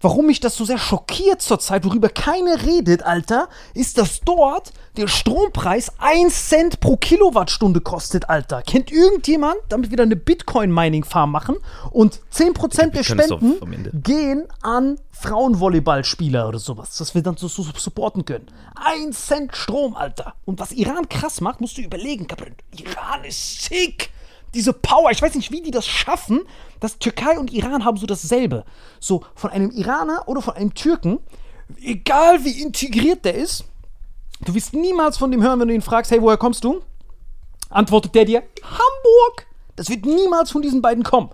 warum 0.00 0.26
mich 0.26 0.40
das 0.40 0.56
so 0.56 0.64
sehr 0.64 0.78
schockiert 0.78 1.42
zurzeit, 1.42 1.84
worüber 1.84 2.08
keiner 2.08 2.62
redet, 2.62 3.02
Alter, 3.02 3.48
ist, 3.74 3.98
dass 3.98 4.20
dort 4.20 4.72
der 4.96 5.08
Strompreis 5.08 5.92
1 5.98 6.48
Cent 6.48 6.80
pro 6.80 6.96
Kilowattstunde 6.96 7.80
kostet, 7.80 8.28
Alter. 8.28 8.62
Kennt 8.62 8.90
irgendjemand 8.90 9.56
damit 9.68 9.90
wieder 9.90 10.02
eine 10.02 10.16
Bitcoin-Mining-Farm 10.16 11.30
machen 11.30 11.56
und 11.90 12.20
10% 12.32 12.90
der 12.90 13.04
Spenden 13.04 14.02
gehen 14.02 14.48
an 14.62 14.98
Frauenvolleyballspieler 15.10 16.48
oder 16.48 16.58
sowas, 16.58 16.96
dass 16.96 17.14
wir 17.14 17.22
dann 17.22 17.36
so, 17.36 17.48
so 17.48 17.62
supporten 17.62 18.24
können. 18.24 18.46
Ein 18.76 19.12
Cent 19.12 19.56
Strom, 19.56 19.96
Alter. 19.96 20.34
Und 20.44 20.60
was 20.60 20.72
Iran 20.72 21.08
krass 21.08 21.40
macht, 21.40 21.60
musst 21.60 21.76
du 21.76 21.82
überlegen, 21.82 22.26
Gabriel. 22.26 22.54
Iran 22.76 23.24
ist 23.24 23.62
sick. 23.64 24.10
Diese 24.54 24.72
Power, 24.72 25.10
ich 25.10 25.20
weiß 25.20 25.34
nicht, 25.34 25.52
wie 25.52 25.62
die 25.62 25.70
das 25.70 25.86
schaffen. 25.86 26.40
Das 26.80 26.98
Türkei 26.98 27.38
und 27.38 27.52
Iran 27.52 27.84
haben 27.84 27.96
so 27.96 28.06
dasselbe. 28.06 28.64
So 29.00 29.22
von 29.34 29.50
einem 29.50 29.70
Iraner 29.70 30.24
oder 30.26 30.42
von 30.42 30.54
einem 30.54 30.74
Türken, 30.74 31.18
egal 31.82 32.44
wie 32.44 32.62
integriert 32.62 33.24
der 33.24 33.34
ist, 33.34 33.64
du 34.40 34.54
wirst 34.54 34.72
niemals 34.72 35.18
von 35.18 35.30
dem 35.30 35.42
hören, 35.42 35.60
wenn 35.60 35.68
du 35.68 35.74
ihn 35.74 35.82
fragst, 35.82 36.10
hey, 36.10 36.22
woher 36.22 36.38
kommst 36.38 36.64
du? 36.64 36.82
antwortet 37.70 38.14
der 38.14 38.24
dir 38.24 38.42
Hamburg. 38.62 39.46
Das 39.76 39.88
wird 39.88 40.04
niemals 40.04 40.50
von 40.50 40.62
diesen 40.62 40.82
beiden 40.82 41.04
kommen. 41.04 41.30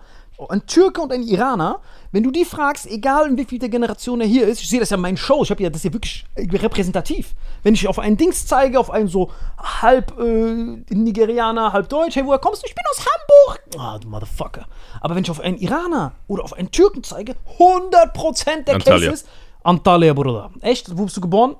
Ein 0.49 0.65
Türke 0.65 1.01
und 1.01 1.11
ein 1.11 1.23
Iraner, 1.23 1.79
wenn 2.11 2.23
du 2.23 2.31
die 2.31 2.45
fragst, 2.45 2.87
egal 2.87 3.29
in 3.29 3.37
wie 3.37 3.45
viel 3.45 3.59
der 3.59 3.69
Generation 3.69 4.19
er 4.21 4.27
hier 4.27 4.47
ist, 4.47 4.61
ich 4.61 4.69
sehe 4.69 4.79
das 4.79 4.89
ja 4.89 4.95
in 4.95 5.01
meinen 5.01 5.17
Shows, 5.17 5.47
ich 5.47 5.51
habe 5.51 5.63
ja 5.63 5.69
das 5.69 5.77
ist 5.77 5.85
ja 5.85 5.93
wirklich 5.93 6.25
äh, 6.35 6.47
repräsentativ. 6.57 7.35
Wenn 7.63 7.73
ich 7.73 7.87
auf 7.87 7.99
einen 7.99 8.17
Dings 8.17 8.45
zeige, 8.45 8.79
auf 8.79 8.91
einen 8.91 9.07
so 9.07 9.31
halb 9.57 10.17
äh, 10.19 10.83
Nigerianer, 10.93 11.73
halb 11.73 11.89
Deutsch, 11.89 12.15
hey, 12.15 12.25
woher 12.25 12.39
kommst 12.39 12.63
du? 12.63 12.67
Ich 12.67 12.75
bin 12.75 12.83
aus 12.91 13.05
Hamburg. 13.05 13.61
Ah, 13.77 13.97
du 13.97 14.09
Motherfucker. 14.09 14.65
Aber 15.01 15.15
wenn 15.15 15.23
ich 15.23 15.31
auf 15.31 15.39
einen 15.39 15.57
Iraner 15.57 16.13
oder 16.27 16.43
auf 16.43 16.53
einen 16.53 16.71
Türken 16.71 17.03
zeige, 17.03 17.35
100% 17.57 18.63
der 18.63 18.75
Antalya. 18.75 19.09
Cases 19.09 19.25
Antalya, 19.63 20.13
Bruder. 20.13 20.51
Echt? 20.61 20.95
Wo 20.95 21.05
bist 21.05 21.17
du 21.17 21.21
geboren? 21.21 21.55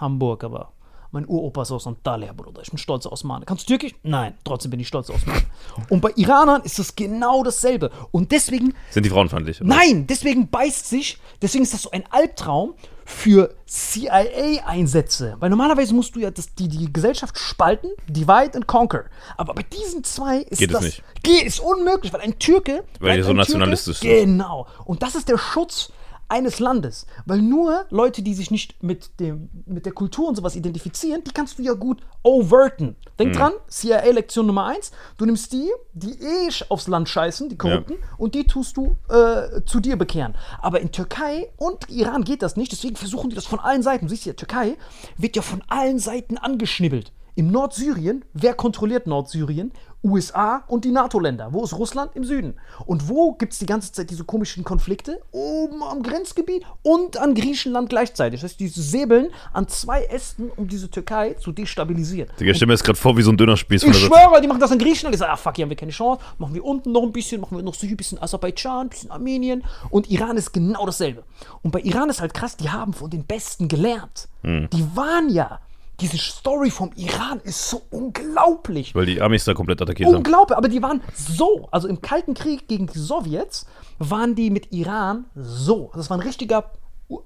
Hamburg, 0.00 0.44
aber 0.44 0.72
mein 1.12 1.26
Uropa 1.26 1.62
ist 1.62 1.72
aus 1.72 1.86
Antalya, 1.86 2.32
Bruder. 2.32 2.62
Ich 2.62 2.70
bin 2.70 2.78
stolzer 2.78 3.10
Osmane. 3.12 3.44
Kannst 3.44 3.64
du 3.68 3.72
Türkisch? 3.76 3.94
Nein, 4.02 4.34
trotzdem 4.44 4.70
bin 4.70 4.80
ich 4.80 4.88
stolzer 4.88 5.14
Osmane. 5.14 5.42
Und 5.88 6.00
bei 6.00 6.10
Iranern 6.16 6.62
ist 6.62 6.78
es 6.78 6.94
genau 6.94 7.42
dasselbe. 7.42 7.90
Und 8.12 8.30
deswegen, 8.32 8.74
Sind 8.90 9.04
die 9.04 9.10
frauenfeindlich? 9.10 9.60
oder? 9.60 9.68
nein, 9.68 10.06
deswegen 10.06 10.48
beißt 10.48 10.88
sich, 10.88 11.18
deswegen 11.42 11.64
ist 11.64 11.74
das 11.74 11.82
so 11.82 11.90
ein 11.90 12.04
Albtraum 12.10 12.74
für 13.04 13.54
CIA-Einsätze. 13.66 15.36
Weil 15.40 15.50
normalerweise 15.50 15.94
musst 15.94 16.14
du 16.14 16.20
ja 16.20 16.30
das, 16.30 16.54
die, 16.54 16.68
die 16.68 16.92
Gesellschaft 16.92 17.38
spalten, 17.38 17.90
divide 18.08 18.54
and 18.54 18.66
conquer. 18.66 19.04
Aber 19.36 19.54
bei 19.54 19.62
diesen 19.62 20.04
zwei 20.04 20.38
ist 20.38 20.58
Geht 20.58 20.70
es 20.70 20.74
das 20.74 20.82
nicht. 20.84 21.02
Geht, 21.22 21.42
ist 21.44 21.60
unmöglich, 21.60 22.12
weil 22.12 22.20
ein 22.20 22.38
Türke. 22.38 22.84
Weil 23.00 23.16
die 23.16 23.22
so 23.22 23.32
nationalistisch 23.32 23.98
sind. 23.98 24.08
Türke, 24.08 24.26
Genau. 24.26 24.66
Und 24.84 25.02
das 25.02 25.14
ist 25.14 25.28
der 25.28 25.38
Schutz 25.38 25.92
eines 26.30 26.58
Landes. 26.58 27.06
Weil 27.26 27.42
nur 27.42 27.86
Leute, 27.90 28.22
die 28.22 28.34
sich 28.34 28.50
nicht 28.50 28.82
mit, 28.82 29.20
dem, 29.20 29.50
mit 29.66 29.86
der 29.86 29.92
Kultur 29.92 30.28
und 30.28 30.36
sowas 30.36 30.56
identifizieren, 30.56 31.22
die 31.24 31.32
kannst 31.32 31.58
du 31.58 31.62
ja 31.62 31.74
gut 31.74 32.02
overten. 32.22 32.96
Denk 33.18 33.34
dran, 33.34 33.52
CIA-Lektion 33.68 34.46
Nummer 34.46 34.66
eins: 34.66 34.92
Du 35.16 35.26
nimmst 35.26 35.52
die, 35.52 35.70
die 35.92 36.12
eh 36.12 36.50
aufs 36.68 36.88
Land 36.88 37.08
scheißen, 37.08 37.48
die 37.48 37.56
Korrupten, 37.56 37.96
und 38.18 38.34
die 38.34 38.46
tust 38.46 38.76
du 38.76 38.96
äh, 39.08 39.62
zu 39.64 39.80
dir 39.80 39.96
bekehren. 39.96 40.34
Aber 40.60 40.80
in 40.80 40.92
Türkei 40.92 41.50
und 41.56 41.88
Iran 41.90 42.24
geht 42.24 42.42
das 42.42 42.56
nicht, 42.56 42.72
deswegen 42.72 42.96
versuchen 42.96 43.30
die 43.30 43.36
das 43.36 43.46
von 43.46 43.60
allen 43.60 43.82
Seiten. 43.82 44.06
Du 44.06 44.10
siehst 44.10 44.26
ja, 44.26 44.32
Türkei 44.32 44.76
wird 45.16 45.36
ja 45.36 45.42
von 45.42 45.62
allen 45.68 45.98
Seiten 45.98 46.38
angeschnibbelt. 46.38 47.12
Im 47.34 47.50
Nordsyrien, 47.50 48.24
wer 48.32 48.54
kontrolliert 48.54 49.06
Nordsyrien? 49.06 49.72
USA 50.02 50.64
und 50.66 50.84
die 50.84 50.92
NATO-Länder. 50.92 51.52
Wo 51.52 51.62
ist 51.62 51.74
Russland? 51.74 52.12
Im 52.14 52.24
Süden. 52.24 52.54
Und 52.86 53.08
wo 53.08 53.32
gibt 53.32 53.52
es 53.52 53.58
die 53.58 53.66
ganze 53.66 53.92
Zeit 53.92 54.08
diese 54.08 54.24
komischen 54.24 54.64
Konflikte? 54.64 55.20
Oben 55.30 55.82
am 55.82 56.02
Grenzgebiet 56.02 56.64
und 56.82 57.18
an 57.18 57.34
Griechenland 57.34 57.90
gleichzeitig. 57.90 58.40
Das 58.40 58.50
heißt, 58.50 58.60
die 58.60 58.68
säbeln 58.68 59.28
an 59.52 59.68
zwei 59.68 60.04
Ästen, 60.04 60.50
um 60.56 60.68
diese 60.68 60.90
Türkei 60.90 61.34
zu 61.34 61.52
destabilisieren. 61.52 62.30
Digga, 62.38 62.50
ich 62.50 62.56
stell 62.56 62.66
mir 62.66 62.74
jetzt 62.74 62.84
gerade 62.84 62.98
vor, 62.98 63.16
wie 63.18 63.22
so 63.22 63.30
ein 63.30 63.36
Dönerspieß 63.36 63.82
Ich 63.82 63.96
schwöre, 63.96 64.40
die 64.40 64.48
machen 64.48 64.60
das 64.60 64.70
in 64.70 64.78
Griechenland. 64.78 65.14
Ich 65.14 65.20
sage, 65.20 65.32
ah 65.32 65.36
fuck, 65.36 65.56
hier 65.56 65.64
haben 65.64 65.70
wir 65.70 65.76
keine 65.76 65.92
Chance. 65.92 66.22
Machen 66.38 66.54
wir 66.54 66.64
unten 66.64 66.92
noch 66.92 67.02
ein 67.02 67.12
bisschen, 67.12 67.42
machen 67.42 67.58
wir 67.58 67.62
noch 67.62 67.74
so 67.74 67.86
ein 67.86 67.96
bisschen 67.96 68.20
Aserbaidschan, 68.22 68.86
ein 68.86 68.88
bisschen 68.88 69.10
Armenien. 69.10 69.64
Und 69.90 70.10
Iran 70.10 70.38
ist 70.38 70.52
genau 70.52 70.86
dasselbe. 70.86 71.24
Und 71.62 71.72
bei 71.72 71.80
Iran 71.80 72.08
ist 72.08 72.22
halt 72.22 72.32
krass, 72.32 72.56
die 72.56 72.70
haben 72.70 72.94
von 72.94 73.10
den 73.10 73.24
Besten 73.24 73.68
gelernt. 73.68 74.28
Die 74.42 74.96
waren 74.96 75.28
ja. 75.28 75.60
Diese 76.00 76.18
Story 76.18 76.70
vom 76.70 76.90
Iran 76.96 77.40
ist 77.40 77.68
so 77.68 77.82
unglaublich. 77.90 78.94
Weil 78.94 79.06
die 79.06 79.20
Amis 79.20 79.44
da 79.44 79.54
komplett 79.54 79.82
attackiert 79.82 80.08
haben. 80.08 80.16
Unglaublich, 80.16 80.56
aber 80.56 80.68
die 80.68 80.82
waren 80.82 81.02
so, 81.14 81.68
also 81.70 81.88
im 81.88 82.00
Kalten 82.00 82.34
Krieg 82.34 82.68
gegen 82.68 82.86
die 82.86 82.98
Sowjets 82.98 83.66
waren 83.98 84.34
die 84.34 84.50
mit 84.50 84.72
Iran 84.72 85.26
so. 85.34 85.90
Das 85.94 86.08
war 86.08 86.16
ein 86.16 86.22
richtiger 86.22 86.70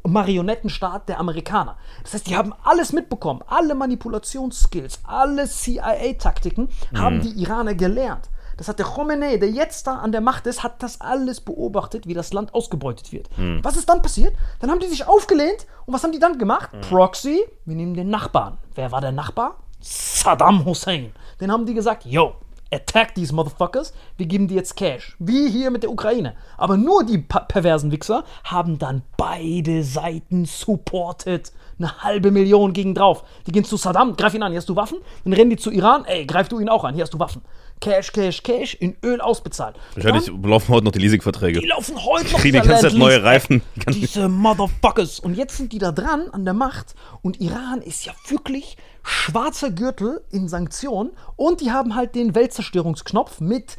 Marionettenstaat 0.06 1.08
der 1.08 1.20
Amerikaner. 1.20 1.76
Das 2.02 2.14
heißt, 2.14 2.26
die 2.28 2.36
haben 2.36 2.54
alles 2.64 2.92
mitbekommen, 2.92 3.42
alle 3.46 3.74
Manipulationsskills, 3.74 5.00
alle 5.04 5.46
CIA-Taktiken 5.46 6.68
haben 6.94 7.20
die 7.20 7.40
Iraner 7.42 7.74
gelernt. 7.74 8.30
Das 8.56 8.68
hat 8.68 8.78
der 8.78 8.86
Khomeini, 8.86 9.38
der 9.38 9.50
jetzt 9.50 9.86
da 9.86 9.96
an 9.96 10.12
der 10.12 10.20
Macht 10.20 10.46
ist, 10.46 10.62
hat 10.62 10.82
das 10.82 11.00
alles 11.00 11.40
beobachtet, 11.40 12.06
wie 12.06 12.14
das 12.14 12.32
Land 12.32 12.54
ausgebeutet 12.54 13.12
wird. 13.12 13.28
Was 13.62 13.76
ist 13.76 13.88
dann 13.88 14.02
passiert? 14.02 14.34
Dann 14.60 14.70
haben 14.70 14.80
die 14.80 14.86
sich 14.86 15.06
aufgelehnt 15.06 15.66
und 15.86 15.94
was 15.94 16.02
haben 16.04 16.12
die 16.12 16.18
dann 16.18 16.38
gemacht? 16.38 16.70
Proxy, 16.88 17.42
wir 17.64 17.76
nehmen 17.76 17.94
den 17.94 18.10
Nachbarn. 18.10 18.58
Wer 18.74 18.92
war 18.92 19.00
der 19.00 19.12
Nachbar? 19.12 19.56
Saddam 19.80 20.64
Hussein. 20.64 21.12
Den 21.40 21.52
haben 21.52 21.66
die 21.66 21.74
gesagt, 21.74 22.06
yo, 22.06 22.34
attack 22.72 23.14
these 23.14 23.34
motherfuckers, 23.34 23.92
wir 24.16 24.26
geben 24.26 24.48
dir 24.48 24.56
jetzt 24.56 24.76
Cash. 24.76 25.16
Wie 25.18 25.50
hier 25.50 25.70
mit 25.70 25.82
der 25.82 25.90
Ukraine. 25.90 26.34
Aber 26.56 26.76
nur 26.76 27.04
die 27.04 27.18
perversen 27.18 27.92
Wichser 27.92 28.24
haben 28.44 28.78
dann 28.78 29.02
beide 29.16 29.84
Seiten 29.84 30.44
supported. 30.44 31.52
Eine 31.78 32.02
halbe 32.02 32.30
Million 32.30 32.72
gegen 32.72 32.94
drauf. 32.94 33.24
Die 33.46 33.52
gehen 33.52 33.64
zu 33.64 33.76
Saddam, 33.76 34.16
greif 34.16 34.32
ihn 34.34 34.42
an, 34.42 34.52
hier 34.52 34.60
hast 34.60 34.68
du 34.68 34.76
Waffen. 34.76 34.98
Dann 35.24 35.32
rennen 35.32 35.50
die 35.50 35.56
zu 35.56 35.70
Iran, 35.70 36.04
ey, 36.04 36.24
greif 36.24 36.48
du 36.48 36.60
ihn 36.60 36.68
auch 36.68 36.84
an, 36.84 36.94
hier 36.94 37.02
hast 37.02 37.14
du 37.14 37.18
Waffen. 37.18 37.42
Cash, 37.80 38.12
Cash, 38.12 38.42
Cash, 38.42 38.74
in 38.74 38.96
Öl 39.04 39.20
ausbezahlt. 39.20 39.76
Wahrscheinlich 39.94 40.30
laufen 40.42 40.68
heute 40.68 40.84
noch 40.84 40.92
die 40.92 41.00
Leasingverträge. 41.00 41.60
Die 41.60 41.66
laufen 41.66 42.02
heute 42.02 42.32
noch 42.32 42.38
Kriegen 42.38 42.62
die 42.62 42.68
ganze 42.68 42.88
Zeit 42.88 42.98
neue. 42.98 43.22
Reifen. 43.22 43.62
Diese 43.88 44.28
Motherfuckers. 44.28 45.20
Und 45.20 45.34
jetzt 45.34 45.56
sind 45.56 45.72
die 45.72 45.78
da 45.78 45.92
dran 45.92 46.28
an 46.32 46.44
der 46.44 46.54
Macht. 46.54 46.94
Und 47.22 47.40
Iran 47.40 47.82
ist 47.82 48.06
ja 48.06 48.12
wirklich 48.28 48.76
schwarzer 49.02 49.70
Gürtel 49.70 50.22
in 50.30 50.48
Sanktionen. 50.48 51.10
Und 51.36 51.60
die 51.60 51.72
haben 51.72 51.94
halt 51.94 52.14
den 52.14 52.34
Weltzerstörungsknopf 52.34 53.40
mit, 53.40 53.76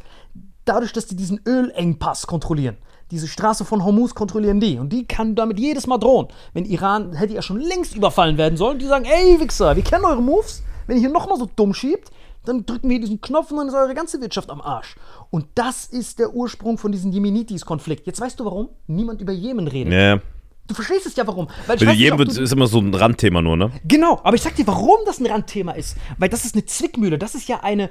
dadurch, 0.66 0.94
dass 0.94 1.08
die 1.08 1.16
diesen 1.16 1.42
Ölengpass 1.48 2.28
kontrollieren. 2.28 2.78
Diese 3.12 3.28
Straße 3.28 3.66
von 3.66 3.84
Hormuz 3.84 4.16
kontrollieren 4.16 4.60
die. 4.60 4.80
Und 4.80 4.90
die 4.90 5.06
kann 5.06 5.36
damit 5.36 5.60
jedes 5.60 5.86
Mal 5.86 6.00
drohen. 6.00 6.28
Wenn 6.54 6.66
Iran 6.66 7.14
hätte 7.14 7.34
ja 7.34 7.42
schon 7.42 7.60
längst 7.60 7.96
überfallen 7.96 8.38
werden 8.38 8.58
sollen, 8.58 8.80
die 8.80 8.86
sagen, 8.86 9.06
ey 9.06 9.40
Wichser, 9.40 9.76
wir 9.76 9.84
kennen 9.84 10.06
eure 10.06 10.22
Moves. 10.22 10.64
Wenn 10.88 10.98
ihr 10.98 11.02
hier 11.02 11.12
nochmal 11.12 11.38
so 11.38 11.48
dumm 11.56 11.74
schiebt, 11.74 12.12
dann 12.48 12.66
drücken 12.66 12.90
wir 12.90 12.96
hier 12.96 13.02
diesen 13.02 13.22
Knopf 13.22 13.52
und 13.52 13.58
dann 13.58 13.68
ist 13.68 13.74
eure 13.74 13.94
ganze 13.94 14.22
Wirtschaft 14.22 14.50
am 14.50 14.62
Arsch. 14.62 14.96
Und 15.30 15.48
das 15.56 15.86
ist 15.86 16.20
der 16.20 16.34
Ursprung 16.34 16.78
von 16.78 16.92
diesem 16.92 17.12
Jemenitis-Konflikt. 17.12 18.08
Jetzt 18.08 18.22
weißt 18.22 18.40
du 18.40 18.46
warum? 18.46 18.70
Niemand 18.88 19.22
über 19.22 19.34
Jemen 19.34 19.68
redet. 19.68 19.94
Ja. 19.94 20.20
Du 20.68 20.74
verstehst 20.74 21.06
es 21.06 21.16
ja 21.16 21.28
warum. 21.28 21.48
Weil 21.68 21.76
ich 21.76 21.82
du 21.82 22.16
nicht, 22.16 22.38
ist 22.38 22.52
immer 22.52 22.68
so 22.68 22.80
ein 22.80 22.94
Randthema 22.94 23.42
nur, 23.42 23.56
ne? 23.56 23.72
Genau, 23.84 24.20
aber 24.24 24.36
ich 24.36 24.42
sag 24.42 24.56
dir, 24.56 24.66
warum 24.66 24.98
das 25.06 25.20
ein 25.20 25.28
Randthema 25.28 25.74
ist. 25.74 25.96
Weil 26.18 26.30
das 26.30 26.44
ist 26.44 26.56
eine 26.56 26.66
Zwickmühle. 26.66 27.20
Das 27.20 27.36
ist 27.36 27.48
ja 27.48 27.62
eine. 27.62 27.90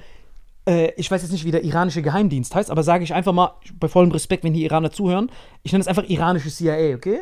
Äh, 0.67 0.93
ich 0.97 1.11
weiß 1.11 1.23
jetzt 1.23 1.31
nicht, 1.31 1.45
wie 1.45 1.53
der 1.53 1.63
iranische 1.63 2.03
Geheimdienst 2.03 2.55
heißt, 2.55 2.71
aber 2.71 2.83
sage 2.83 3.05
ich 3.05 3.15
einfach 3.15 3.33
mal, 3.33 3.55
bei 3.79 3.87
vollem 3.87 4.11
Respekt, 4.11 4.45
wenn 4.45 4.55
die 4.55 4.65
Iraner 4.65 4.91
zuhören, 4.91 5.31
ich 5.63 5.73
nenne 5.73 5.83
es 5.83 5.89
einfach 5.89 6.09
iranische 6.09 6.51
CIA, 6.51 6.97
okay? 6.97 7.21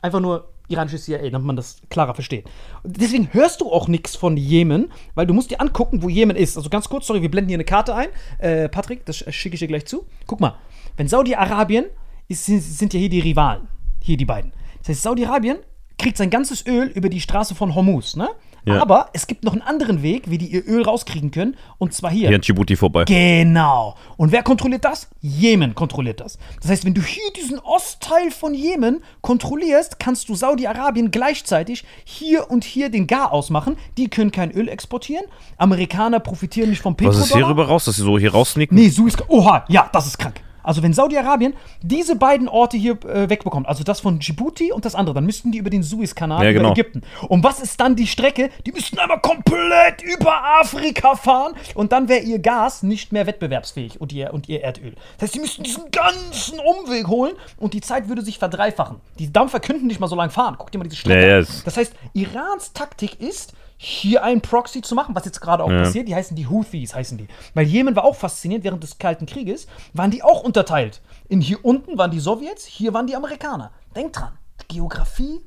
Einfach 0.00 0.20
nur 0.20 0.51
iranische 0.72 0.98
CIA, 0.98 1.30
damit 1.30 1.46
man 1.46 1.56
das 1.56 1.76
klarer 1.90 2.14
versteht. 2.14 2.46
Deswegen 2.84 3.28
hörst 3.32 3.60
du 3.60 3.70
auch 3.70 3.88
nichts 3.88 4.16
von 4.16 4.36
Jemen, 4.36 4.90
weil 5.14 5.26
du 5.26 5.34
musst 5.34 5.50
dir 5.50 5.60
angucken, 5.60 6.02
wo 6.02 6.08
Jemen 6.08 6.36
ist. 6.36 6.56
Also 6.56 6.70
ganz 6.70 6.88
kurz, 6.88 7.06
sorry, 7.06 7.22
wir 7.22 7.30
blenden 7.30 7.48
hier 7.48 7.56
eine 7.56 7.64
Karte 7.64 7.94
ein. 7.94 8.08
Äh, 8.38 8.68
Patrick, 8.68 9.04
das 9.04 9.16
schicke 9.16 9.54
ich 9.54 9.60
dir 9.60 9.68
gleich 9.68 9.86
zu. 9.86 10.04
Guck 10.26 10.40
mal, 10.40 10.56
wenn 10.96 11.08
Saudi-Arabien 11.08 11.86
sind, 12.28 12.60
sind 12.60 12.94
ja 12.94 13.00
hier 13.00 13.10
die 13.10 13.20
Rivalen. 13.20 13.68
Hier 14.02 14.16
die 14.16 14.24
beiden. 14.24 14.52
Das 14.78 14.88
heißt, 14.88 15.02
Saudi-Arabien 15.02 15.58
kriegt 15.98 16.16
sein 16.16 16.30
ganzes 16.30 16.66
Öl 16.66 16.88
über 16.88 17.08
die 17.08 17.20
Straße 17.20 17.54
von 17.54 17.74
Hormuz, 17.74 18.16
ne? 18.16 18.28
Ja. 18.64 18.80
Aber 18.80 19.08
es 19.12 19.26
gibt 19.26 19.44
noch 19.44 19.52
einen 19.52 19.62
anderen 19.62 20.02
Weg, 20.02 20.30
wie 20.30 20.38
die 20.38 20.46
ihr 20.46 20.66
Öl 20.66 20.82
rauskriegen 20.82 21.30
können, 21.32 21.56
und 21.78 21.92
zwar 21.94 22.10
hier. 22.10 22.28
Hier 22.28 22.36
an 22.36 22.42
Djibouti 22.42 22.76
vorbei. 22.76 23.04
Genau. 23.04 23.96
Und 24.16 24.30
wer 24.30 24.42
kontrolliert 24.42 24.84
das? 24.84 25.08
Jemen 25.20 25.74
kontrolliert 25.74 26.20
das. 26.20 26.38
Das 26.60 26.70
heißt, 26.70 26.84
wenn 26.84 26.94
du 26.94 27.02
hier 27.02 27.22
diesen 27.36 27.58
Ostteil 27.58 28.30
von 28.30 28.54
Jemen 28.54 29.02
kontrollierst, 29.20 29.98
kannst 29.98 30.28
du 30.28 30.36
Saudi-Arabien 30.36 31.10
gleichzeitig 31.10 31.84
hier 32.04 32.50
und 32.50 32.62
hier 32.62 32.88
den 32.88 33.06
Gar 33.08 33.32
ausmachen. 33.32 33.76
Die 33.96 34.08
können 34.08 34.30
kein 34.30 34.52
Öl 34.52 34.68
exportieren. 34.68 35.24
Amerikaner 35.56 36.20
profitieren 36.20 36.70
nicht 36.70 36.82
vom 36.82 36.94
Was 36.94 36.98
Petrodollar. 36.98 37.24
ist 37.26 37.34
hier 37.34 37.48
rüber 37.48 37.66
raus, 37.66 37.86
dass 37.86 37.96
sie 37.96 38.02
so 38.02 38.18
hier 38.18 38.32
raussneaken? 38.32 38.76
Nee, 38.76 38.88
Suez. 38.90 39.16
Oha, 39.28 39.64
ja, 39.68 39.90
das 39.92 40.06
ist 40.06 40.18
krank. 40.18 40.40
Also 40.62 40.82
wenn 40.82 40.92
Saudi-Arabien 40.92 41.54
diese 41.82 42.16
beiden 42.16 42.48
Orte 42.48 42.76
hier 42.76 42.92
äh, 43.04 43.28
wegbekommt, 43.28 43.66
also 43.68 43.84
das 43.84 44.00
von 44.00 44.18
Djibouti 44.18 44.72
und 44.72 44.84
das 44.84 44.94
andere, 44.94 45.14
dann 45.14 45.24
müssten 45.26 45.52
die 45.52 45.58
über 45.58 45.70
den 45.70 45.82
Suezkanal 45.82 46.44
Ja, 46.44 46.50
über 46.50 46.60
genau. 46.60 46.72
Ägypten. 46.72 47.02
Und 47.28 47.44
was 47.44 47.60
ist 47.60 47.80
dann 47.80 47.96
die 47.96 48.06
Strecke? 48.06 48.50
Die 48.66 48.72
müssten 48.72 48.98
einmal 48.98 49.20
komplett 49.20 50.02
über 50.02 50.34
Afrika 50.60 51.16
fahren 51.16 51.54
und 51.74 51.92
dann 51.92 52.08
wäre 52.08 52.20
ihr 52.20 52.38
Gas 52.38 52.82
nicht 52.82 53.12
mehr 53.12 53.26
wettbewerbsfähig 53.26 54.00
und 54.00 54.12
ihr, 54.12 54.32
und 54.32 54.48
ihr 54.48 54.62
Erdöl. 54.62 54.94
Das 55.18 55.22
heißt, 55.28 55.34
sie 55.34 55.40
müssten 55.40 55.62
diesen 55.62 55.90
ganzen 55.90 56.58
Umweg 56.58 57.08
holen 57.08 57.32
und 57.58 57.74
die 57.74 57.80
Zeit 57.80 58.08
würde 58.08 58.22
sich 58.22 58.38
verdreifachen. 58.38 58.96
Die 59.18 59.32
Dampfer 59.32 59.60
könnten 59.60 59.86
nicht 59.86 60.00
mal 60.00 60.08
so 60.08 60.16
lange 60.16 60.30
fahren. 60.30 60.56
Guck 60.58 60.70
dir 60.70 60.78
mal 60.78 60.84
diese 60.84 60.96
Strecke 60.96 61.20
Ja, 61.22 61.28
ja, 61.28 61.38
an. 61.38 61.46
Das 61.64 61.76
heißt, 61.76 61.92
Irans 62.14 62.72
Taktik 62.72 63.20
ist, 63.20 63.52
hier 63.84 64.22
einen 64.22 64.40
Proxy 64.40 64.80
zu 64.80 64.94
machen, 64.94 65.16
was 65.16 65.24
jetzt 65.24 65.40
gerade 65.40 65.64
auch 65.64 65.68
passiert. 65.68 66.06
Die 66.06 66.14
heißen 66.14 66.36
die 66.36 66.46
Houthis, 66.46 66.94
heißen 66.94 67.18
die. 67.18 67.26
Weil 67.52 67.66
Jemen 67.66 67.96
war 67.96 68.04
auch 68.04 68.14
faszinierend, 68.14 68.64
während 68.64 68.80
des 68.84 68.98
Kalten 68.98 69.26
Krieges 69.26 69.66
waren 69.92 70.12
die 70.12 70.22
auch 70.22 70.44
unterteilt. 70.44 71.00
In 71.28 71.40
hier 71.40 71.64
unten 71.64 71.98
waren 71.98 72.12
die 72.12 72.20
Sowjets, 72.20 72.64
hier 72.64 72.94
waren 72.94 73.08
die 73.08 73.16
Amerikaner. 73.16 73.72
Denk 73.96 74.12
dran, 74.12 74.38
Geografie 74.68 75.40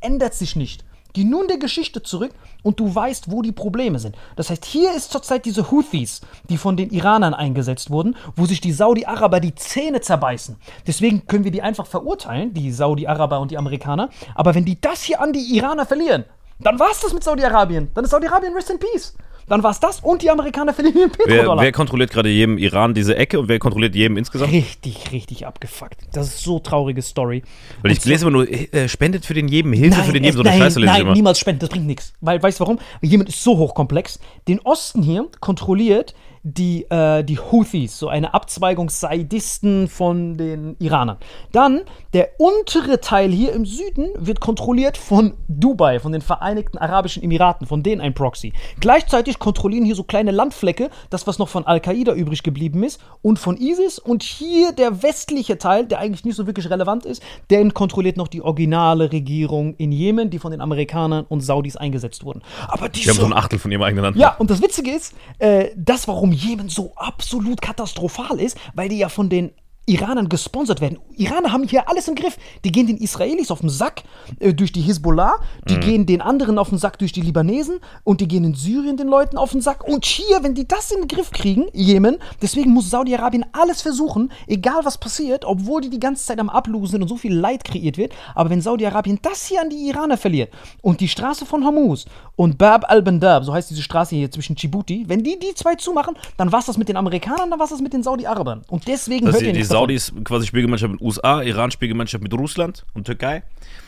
ändert 0.00 0.34
sich 0.34 0.54
nicht. 0.54 0.84
Geh 1.14 1.24
nun 1.24 1.48
der 1.48 1.56
Geschichte 1.56 2.02
zurück 2.02 2.32
und 2.62 2.78
du 2.78 2.94
weißt, 2.94 3.30
wo 3.30 3.40
die 3.40 3.52
Probleme 3.52 3.98
sind. 3.98 4.16
Das 4.36 4.50
heißt, 4.50 4.66
hier 4.66 4.94
ist 4.94 5.10
zurzeit 5.10 5.46
diese 5.46 5.70
Houthis, 5.70 6.20
die 6.50 6.58
von 6.58 6.76
den 6.76 6.90
Iranern 6.90 7.32
eingesetzt 7.32 7.90
wurden, 7.90 8.16
wo 8.36 8.44
sich 8.44 8.60
die 8.60 8.72
Saudi-Araber 8.72 9.40
die 9.40 9.54
Zähne 9.54 10.02
zerbeißen. 10.02 10.56
Deswegen 10.86 11.26
können 11.26 11.44
wir 11.44 11.52
die 11.52 11.62
einfach 11.62 11.86
verurteilen, 11.86 12.52
die 12.52 12.70
Saudi-Araber 12.70 13.40
und 13.40 13.50
die 13.50 13.56
Amerikaner. 13.56 14.10
Aber 14.34 14.54
wenn 14.54 14.66
die 14.66 14.78
das 14.78 15.02
hier 15.02 15.22
an 15.22 15.32
die 15.32 15.56
Iraner 15.56 15.86
verlieren, 15.86 16.26
dann 16.60 16.78
war 16.78 16.90
es 16.90 17.00
das 17.00 17.12
mit 17.12 17.24
Saudi-Arabien. 17.24 17.90
Dann 17.94 18.04
ist 18.04 18.10
Saudi-Arabien 18.10 18.52
rest 18.54 18.70
in 18.70 18.78
peace. 18.78 19.14
Dann 19.48 19.62
war 19.62 19.70
es 19.70 19.80
das 19.80 20.00
und 20.00 20.20
die 20.20 20.30
Amerikaner 20.30 20.74
verlieren 20.74 21.10
Wer, 21.16 21.26
Petrodollar. 21.26 21.64
wer 21.64 21.72
kontrolliert 21.72 22.10
gerade 22.10 22.28
jedem 22.28 22.58
Iran 22.58 22.92
diese 22.92 23.16
Ecke 23.16 23.40
und 23.40 23.48
wer 23.48 23.58
kontrolliert 23.58 23.94
jedem 23.94 24.18
insgesamt? 24.18 24.52
richtig, 24.52 25.10
richtig 25.10 25.46
abgefuckt. 25.46 25.96
Das 26.12 26.26
ist 26.26 26.42
so 26.42 26.58
traurige 26.58 27.00
Story. 27.00 27.42
Weil 27.80 27.92
ich 27.92 28.04
lese 28.04 28.26
immer 28.26 28.32
nur, 28.32 28.48
äh, 28.48 28.88
spendet 28.88 29.24
für 29.24 29.32
den 29.34 29.48
jedem, 29.48 29.72
Hilfe 29.72 30.02
für 30.02 30.12
den 30.12 30.22
jedem, 30.22 30.36
so 30.36 30.42
eine 30.42 30.50
nein, 30.50 30.58
Scheiße 30.60 30.80
lese 30.80 30.92
ich 30.98 31.04
nein, 31.04 31.12
niemals 31.14 31.38
spenden, 31.38 31.60
das 31.60 31.70
bringt 31.70 31.86
nichts. 31.86 32.12
Weil, 32.20 32.42
weißt 32.42 32.60
du 32.60 32.64
warum? 32.64 32.78
Jemen 33.00 33.26
ist 33.26 33.42
so 33.42 33.56
hochkomplex. 33.56 34.20
Den 34.46 34.60
Osten 34.60 35.02
hier 35.02 35.28
kontrolliert 35.40 36.14
die, 36.42 36.84
äh, 36.90 37.24
die 37.24 37.38
Houthis, 37.38 37.98
so 37.98 38.08
eine 38.08 38.34
Abzweigung 38.34 38.90
Saidisten 38.90 39.88
von 39.88 40.36
den 40.36 40.76
Iranern. 40.78 41.18
Dann 41.52 41.82
der 42.14 42.30
untere 42.38 43.00
Teil 43.00 43.30
hier 43.30 43.52
im 43.52 43.66
Süden 43.66 44.08
wird 44.16 44.40
kontrolliert 44.40 44.96
von 44.96 45.34
Dubai, 45.48 46.00
von 46.00 46.12
den 46.12 46.22
Vereinigten 46.22 46.78
Arabischen 46.78 47.22
Emiraten, 47.22 47.66
von 47.66 47.82
denen 47.82 48.00
ein 48.00 48.14
Proxy. 48.14 48.52
Gleichzeitig 48.80 49.38
kontrollieren 49.38 49.84
hier 49.84 49.94
so 49.94 50.04
kleine 50.04 50.30
Landflecke, 50.30 50.90
das 51.10 51.26
was 51.26 51.38
noch 51.38 51.48
von 51.48 51.66
Al-Qaida 51.66 52.14
übrig 52.14 52.42
geblieben 52.42 52.82
ist 52.82 53.00
und 53.22 53.38
von 53.38 53.56
ISIS 53.56 53.98
und 53.98 54.22
hier 54.22 54.72
der 54.72 55.02
westliche 55.02 55.58
Teil, 55.58 55.86
der 55.86 55.98
eigentlich 55.98 56.24
nicht 56.24 56.36
so 56.36 56.46
wirklich 56.46 56.70
relevant 56.70 57.04
ist, 57.04 57.22
den 57.50 57.74
kontrolliert 57.74 58.16
noch 58.16 58.28
die 58.28 58.42
originale 58.42 59.12
Regierung 59.12 59.74
in 59.76 59.92
Jemen, 59.92 60.30
die 60.30 60.38
von 60.38 60.50
den 60.50 60.60
Amerikanern 60.60 61.26
und 61.28 61.40
Saudis 61.40 61.76
eingesetzt 61.76 62.24
wurden. 62.24 62.42
Aber 62.68 62.88
Die 62.88 63.00
haben 63.00 63.08
diese 63.08 63.12
so 63.20 63.26
ein 63.26 63.32
Achtel 63.32 63.58
von 63.58 63.70
ihrem 63.70 63.82
eigenen 63.82 64.04
Land. 64.04 64.16
ja, 64.16 64.34
und 64.38 64.50
das 64.50 64.62
Witzige 64.62 64.90
ist, 64.90 65.14
äh, 65.38 65.70
das, 65.76 66.08
warum 66.08 66.27
Jemen 66.32 66.68
so 66.68 66.92
absolut 66.96 67.60
katastrophal 67.60 68.40
ist, 68.40 68.58
weil 68.74 68.88
die 68.88 68.98
ja 68.98 69.08
von 69.08 69.28
den 69.28 69.52
Iranern 69.88 70.28
gesponsert 70.28 70.80
werden. 70.80 70.98
Iraner 71.16 71.52
haben 71.52 71.64
hier 71.66 71.88
alles 71.88 72.06
im 72.08 72.14
Griff. 72.14 72.36
Die 72.64 72.70
gehen 72.72 72.86
den 72.86 72.98
Israelis 72.98 73.50
auf 73.50 73.60
den 73.60 73.70
Sack 73.70 74.02
äh, 74.38 74.52
durch 74.54 74.70
die 74.72 74.82
Hisbollah, 74.82 75.36
die 75.68 75.76
Mhm. 75.76 75.80
gehen 75.80 76.06
den 76.06 76.20
anderen 76.20 76.58
auf 76.58 76.68
den 76.68 76.78
Sack 76.78 76.98
durch 76.98 77.12
die 77.12 77.22
Libanesen 77.22 77.80
und 78.04 78.20
die 78.20 78.28
gehen 78.28 78.44
in 78.44 78.54
Syrien 78.54 78.96
den 78.96 79.08
Leuten 79.08 79.38
auf 79.38 79.52
den 79.52 79.60
Sack. 79.60 79.84
Und 79.86 80.04
hier, 80.04 80.42
wenn 80.42 80.54
die 80.54 80.68
das 80.68 80.90
in 80.90 81.00
den 81.02 81.08
Griff 81.08 81.30
kriegen, 81.30 81.66
Jemen, 81.72 82.18
deswegen 82.42 82.70
muss 82.70 82.90
Saudi-Arabien 82.90 83.46
alles 83.52 83.80
versuchen, 83.82 84.30
egal 84.46 84.80
was 84.84 84.98
passiert, 84.98 85.44
obwohl 85.44 85.80
die 85.80 85.90
die 85.90 86.00
ganze 86.00 86.24
Zeit 86.26 86.38
am 86.38 86.50
Ablosen 86.50 86.88
sind 86.92 87.02
und 87.02 87.08
so 87.08 87.16
viel 87.16 87.34
Leid 87.34 87.64
kreiert 87.64 87.96
wird. 87.96 88.12
Aber 88.34 88.50
wenn 88.50 88.60
Saudi-Arabien 88.60 89.18
das 89.22 89.46
hier 89.46 89.60
an 89.62 89.70
die 89.70 89.88
Iraner 89.88 90.16
verliert 90.16 90.52
und 90.82 91.00
die 91.00 91.08
Straße 91.08 91.46
von 91.46 91.64
Hormuz 91.64 92.04
und 92.36 92.58
Bab 92.58 92.90
al-Bandab, 92.90 93.44
so 93.44 93.52
heißt 93.54 93.70
diese 93.70 93.82
Straße 93.82 94.14
hier 94.16 94.30
zwischen 94.30 94.54
Djibouti, 94.56 95.04
wenn 95.08 95.22
die 95.22 95.38
die 95.38 95.54
zwei 95.54 95.74
zumachen, 95.76 96.14
dann 96.36 96.52
war 96.52 96.60
es 96.60 96.66
das 96.66 96.76
mit 96.78 96.88
den 96.88 96.96
Amerikanern, 96.96 97.50
dann 97.50 97.58
war 97.58 97.64
es 97.64 97.70
das 97.70 97.80
mit 97.80 97.92
den 97.92 98.02
Saudi-Arabern. 98.02 98.64
Und 98.68 98.86
deswegen 98.86 99.26
Das 99.26 99.34
hört 99.36 99.42
ihr 99.42 99.52
davon. 99.52 99.77
Saudis 99.78 100.12
quasi 100.24 100.46
Spielgemeinschaft 100.46 100.92
mit 100.92 101.00
USA, 101.00 101.42
Iran 101.42 101.70
Spielgemeinschaft 101.70 102.22
mit 102.22 102.32
Russland 102.34 102.84
und 102.94 103.04
Türkei. 103.04 103.42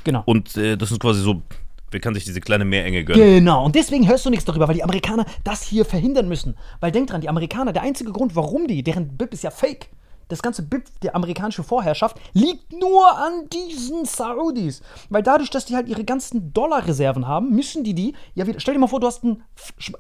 Genau. 0.04 0.22
Und 0.26 0.56
äh, 0.56 0.76
das 0.76 0.90
ist 0.90 1.00
quasi 1.00 1.20
so, 1.20 1.42
wer 1.90 2.00
kann 2.00 2.14
sich 2.14 2.24
diese 2.24 2.40
kleine 2.40 2.64
Meerenge 2.64 3.04
gönnen? 3.04 3.20
Genau, 3.20 3.64
und 3.64 3.74
deswegen 3.74 4.08
hörst 4.08 4.24
du 4.26 4.30
nichts 4.30 4.44
darüber, 4.44 4.68
weil 4.68 4.74
die 4.74 4.84
Amerikaner 4.84 5.26
das 5.44 5.62
hier 5.62 5.84
verhindern 5.84 6.28
müssen. 6.28 6.56
Weil 6.80 6.92
denk 6.92 7.08
dran, 7.08 7.20
die 7.20 7.28
Amerikaner, 7.28 7.72
der 7.72 7.82
einzige 7.82 8.12
Grund, 8.12 8.36
warum 8.36 8.66
die, 8.66 8.82
deren 8.82 9.16
BIP 9.16 9.32
ist 9.34 9.44
ja 9.44 9.50
fake. 9.50 9.88
Das 10.28 10.42
ganze 10.42 10.62
BIP 10.62 10.84
der 11.02 11.16
amerikanischen 11.16 11.64
Vorherrschaft 11.64 12.16
liegt 12.34 12.72
nur 12.72 13.18
an 13.18 13.48
diesen 13.52 14.04
Saudis. 14.04 14.80
Weil 15.08 15.24
dadurch, 15.24 15.50
dass 15.50 15.64
die 15.64 15.74
halt 15.74 15.88
ihre 15.88 16.04
ganzen 16.04 16.52
Dollarreserven 16.52 17.26
haben, 17.26 17.50
müssen 17.50 17.82
die 17.82 17.94
die, 17.94 18.14
ja, 18.34 18.46
wieder, 18.46 18.60
stell 18.60 18.74
dir 18.74 18.80
mal 18.80 18.86
vor, 18.86 19.00
du 19.00 19.08
hast 19.08 19.24
einen, 19.24 19.42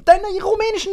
deine 0.04 0.22
rumänischen 0.40 0.92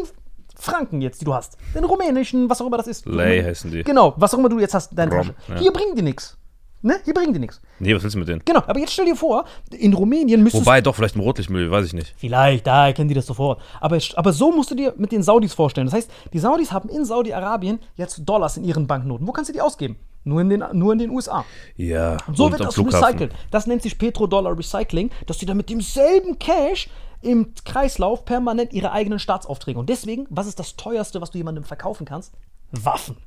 Franken 0.59 1.01
jetzt, 1.01 1.21
die 1.21 1.25
du 1.25 1.33
hast. 1.33 1.57
Den 1.75 1.83
rumänischen, 1.83 2.49
was 2.49 2.61
auch 2.61 2.67
immer 2.67 2.77
das 2.77 2.87
ist. 2.87 3.05
Lei 3.05 3.43
heißen 3.43 3.71
die. 3.71 3.83
Genau, 3.83 4.13
was 4.17 4.33
auch 4.33 4.39
immer 4.39 4.49
du 4.49 4.59
jetzt 4.59 4.73
hast, 4.73 4.91
in 4.91 4.97
deiner 4.97 5.15
Rom, 5.15 5.27
Tasche. 5.27 5.35
ja. 5.49 5.59
Hier 5.59 5.71
bringen 5.73 5.95
die 5.95 6.01
nichts. 6.01 6.37
Ne? 6.83 6.99
Hier 7.03 7.13
bringen 7.13 7.33
die 7.33 7.39
nichts. 7.39 7.59
Nee, 7.79 7.95
was 7.95 8.03
willst 8.03 8.15
du 8.15 8.19
mit 8.19 8.27
denen? 8.27 8.41
Genau, 8.45 8.61
aber 8.65 8.79
jetzt 8.79 8.93
stell 8.93 9.05
dir 9.05 9.15
vor, 9.15 9.45
in 9.71 9.93
Rumänien 9.93 10.43
müsstest 10.43 10.65
Wobei, 10.65 10.79
doch, 10.81 10.95
vielleicht 10.95 11.15
ein 11.15 11.21
Rotlichtmüll, 11.21 11.71
weiß 11.71 11.85
ich 11.87 11.93
nicht. 11.93 12.13
Vielleicht, 12.17 12.67
da 12.67 12.87
erkennen 12.87 13.09
die 13.09 13.15
das 13.15 13.25
sofort. 13.25 13.59
Aber, 13.81 13.97
aber 14.15 14.31
so 14.33 14.51
musst 14.51 14.69
du 14.69 14.75
dir 14.75 14.93
mit 14.95 15.11
den 15.11 15.23
Saudis 15.23 15.53
vorstellen. 15.53 15.87
Das 15.87 15.95
heißt, 15.95 16.11
die 16.33 16.39
Saudis 16.39 16.71
haben 16.71 16.89
in 16.89 17.03
Saudi-Arabien 17.03 17.79
jetzt 17.95 18.21
Dollars 18.25 18.57
in 18.57 18.63
ihren 18.63 18.85
Banknoten. 18.85 19.27
Wo 19.27 19.31
kannst 19.31 19.49
du 19.49 19.53
die 19.53 19.61
ausgeben? 19.61 19.97
Nur 20.27 20.41
in 20.41 20.49
den, 20.49 20.63
nur 20.73 20.93
in 20.93 20.99
den 20.99 21.09
USA. 21.09 21.45
Ja, 21.75 22.17
Und 22.27 22.35
so 22.37 22.45
und 22.45 22.51
wird 22.51 22.61
das 22.61 22.73
Flughafen. 22.75 23.03
recycelt. 23.05 23.33
Das 23.51 23.65
nennt 23.67 23.81
sich 23.81 23.97
Petrodollar 23.97 24.57
Recycling, 24.57 25.09
dass 25.25 25.37
die 25.37 25.45
dann 25.45 25.57
mit 25.57 25.69
demselben 25.69 26.37
Cash 26.39 26.89
im 27.21 27.53
Kreislauf 27.65 28.25
permanent 28.25 28.73
ihre 28.73 28.91
eigenen 28.91 29.19
Staatsaufträge. 29.19 29.79
Und 29.79 29.89
deswegen, 29.89 30.27
was 30.29 30.47
ist 30.47 30.59
das 30.59 30.75
teuerste, 30.75 31.21
was 31.21 31.31
du 31.31 31.37
jemandem 31.37 31.63
verkaufen 31.63 32.05
kannst? 32.05 32.33
Waffen. 32.71 33.17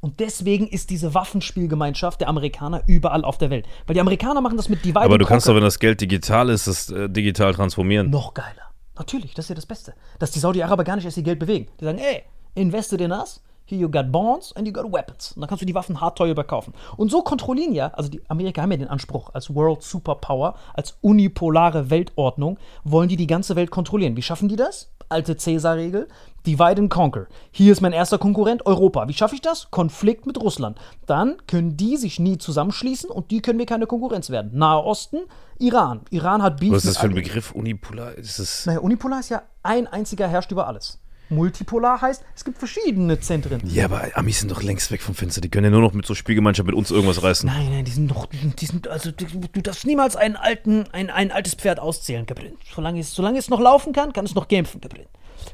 Und 0.00 0.20
deswegen 0.20 0.68
ist 0.68 0.90
diese 0.90 1.12
Waffenspielgemeinschaft 1.14 2.20
der 2.20 2.28
Amerikaner 2.28 2.82
überall 2.86 3.24
auf 3.24 3.36
der 3.38 3.50
Welt. 3.50 3.66
Weil 3.86 3.94
die 3.94 4.00
Amerikaner 4.00 4.40
machen 4.40 4.56
das 4.56 4.68
mit 4.68 4.84
Divide 4.84 5.00
Aber 5.00 5.18
du 5.18 5.24
kannst 5.26 5.46
Conquer. 5.46 5.54
doch, 5.54 5.60
wenn 5.60 5.66
das 5.66 5.78
Geld 5.80 6.00
digital 6.00 6.50
ist, 6.50 6.66
das 6.68 6.90
äh, 6.90 7.08
digital 7.08 7.52
transformieren. 7.54 8.10
noch 8.10 8.32
geiler. 8.34 8.62
Natürlich, 8.96 9.34
das 9.34 9.46
ist 9.46 9.48
ja 9.50 9.54
das 9.56 9.66
Beste. 9.66 9.94
Dass 10.18 10.30
die 10.30 10.38
Saudi-Araber 10.38 10.84
gar 10.84 10.96
nicht 10.96 11.04
erst 11.04 11.16
ihr 11.16 11.22
Geld 11.22 11.38
bewegen. 11.38 11.68
Die 11.80 11.84
sagen, 11.84 11.98
ey, 11.98 12.22
invested 12.54 13.00
in 13.00 13.12
us, 13.12 13.42
here 13.68 13.80
you 13.80 13.88
got 13.88 14.10
bonds 14.10 14.52
and 14.56 14.66
you 14.66 14.72
got 14.72 14.90
weapons. 14.92 15.32
Und 15.32 15.40
dann 15.40 15.48
kannst 15.48 15.62
du 15.62 15.66
die 15.66 15.74
Waffen 15.74 16.00
hart 16.00 16.18
teuer 16.18 16.30
überkaufen. 16.30 16.72
Und 16.96 17.10
so 17.10 17.22
kontrollieren 17.22 17.74
ja, 17.74 17.88
also 17.88 18.10
die 18.10 18.20
Amerikaner 18.28 18.64
haben 18.64 18.72
ja 18.72 18.76
den 18.78 18.88
Anspruch, 18.88 19.30
als 19.34 19.54
World 19.54 19.82
Superpower, 19.82 20.54
als 20.74 20.96
unipolare 21.00 21.90
Weltordnung, 21.90 22.58
wollen 22.84 23.08
die 23.08 23.16
die 23.16 23.26
ganze 23.26 23.56
Welt 23.56 23.70
kontrollieren. 23.70 24.16
Wie 24.16 24.22
schaffen 24.22 24.48
die 24.48 24.56
das? 24.56 24.90
Alte 25.10 25.38
Cäsar-Regel, 25.38 26.06
divide 26.44 26.82
and 26.82 26.90
conquer. 26.90 27.28
Hier 27.50 27.72
ist 27.72 27.80
mein 27.80 27.92
erster 27.92 28.18
Konkurrent, 28.18 28.66
Europa. 28.66 29.08
Wie 29.08 29.14
schaffe 29.14 29.34
ich 29.34 29.40
das? 29.40 29.70
Konflikt 29.70 30.26
mit 30.26 30.38
Russland. 30.38 30.78
Dann 31.06 31.36
können 31.46 31.78
die 31.78 31.96
sich 31.96 32.18
nie 32.18 32.36
zusammenschließen 32.36 33.08
und 33.08 33.30
die 33.30 33.40
können 33.40 33.56
mir 33.56 33.64
keine 33.64 33.86
Konkurrenz 33.86 34.28
werden. 34.28 34.50
Nahe 34.58 34.84
Osten, 34.84 35.20
Iran. 35.58 36.02
Iran 36.10 36.42
hat 36.42 36.60
Beef 36.60 36.72
Was 36.72 36.84
ist 36.84 36.96
das 36.96 36.98
für 36.98 37.06
ein. 37.06 37.14
Begriff? 37.14 37.52
Unipolar? 37.52 38.12
Ist 38.14 38.38
das. 38.38 38.66
Naja, 38.66 38.80
unipolar 38.80 39.20
ist 39.20 39.30
ja 39.30 39.42
ein 39.62 39.86
einziger 39.86 40.28
herrscht 40.28 40.52
über 40.52 40.66
alles. 40.66 41.00
Multipolar 41.30 42.00
heißt, 42.00 42.24
es 42.34 42.44
gibt 42.44 42.58
verschiedene 42.58 43.20
Zentren. 43.20 43.60
Ja, 43.64 43.84
aber 43.86 44.08
Amis 44.14 44.40
sind 44.40 44.50
doch 44.50 44.62
längst 44.62 44.90
weg 44.90 45.02
vom 45.02 45.14
Fenster. 45.14 45.40
Die 45.40 45.48
können 45.48 45.64
ja 45.64 45.70
nur 45.70 45.82
noch 45.82 45.92
mit 45.92 46.06
so 46.06 46.14
Spielgemeinschaft 46.14 46.66
mit 46.66 46.74
uns 46.74 46.90
irgendwas 46.90 47.22
reißen. 47.22 47.48
Nein, 47.48 47.70
nein, 47.70 47.84
die 47.84 47.90
sind 47.90 48.12
sind, 48.32 48.60
die 48.60 48.66
sind 48.66 48.88
also 48.88 49.10
die, 49.10 49.26
du 49.26 49.60
darfst 49.60 49.86
niemals 49.86 50.16
einen 50.16 50.36
alten, 50.36 50.86
ein, 50.92 51.10
ein 51.10 51.30
altes 51.30 51.54
Pferd 51.54 51.80
auszählen, 51.80 52.26
Gabriel. 52.26 52.54
Solange 52.74 53.00
es, 53.00 53.14
solange 53.14 53.38
es 53.38 53.50
noch 53.50 53.60
laufen 53.60 53.92
kann, 53.92 54.12
kann 54.12 54.24
es 54.24 54.34
noch 54.34 54.48
kämpfen, 54.48 54.80
Gabriel. 54.80 55.06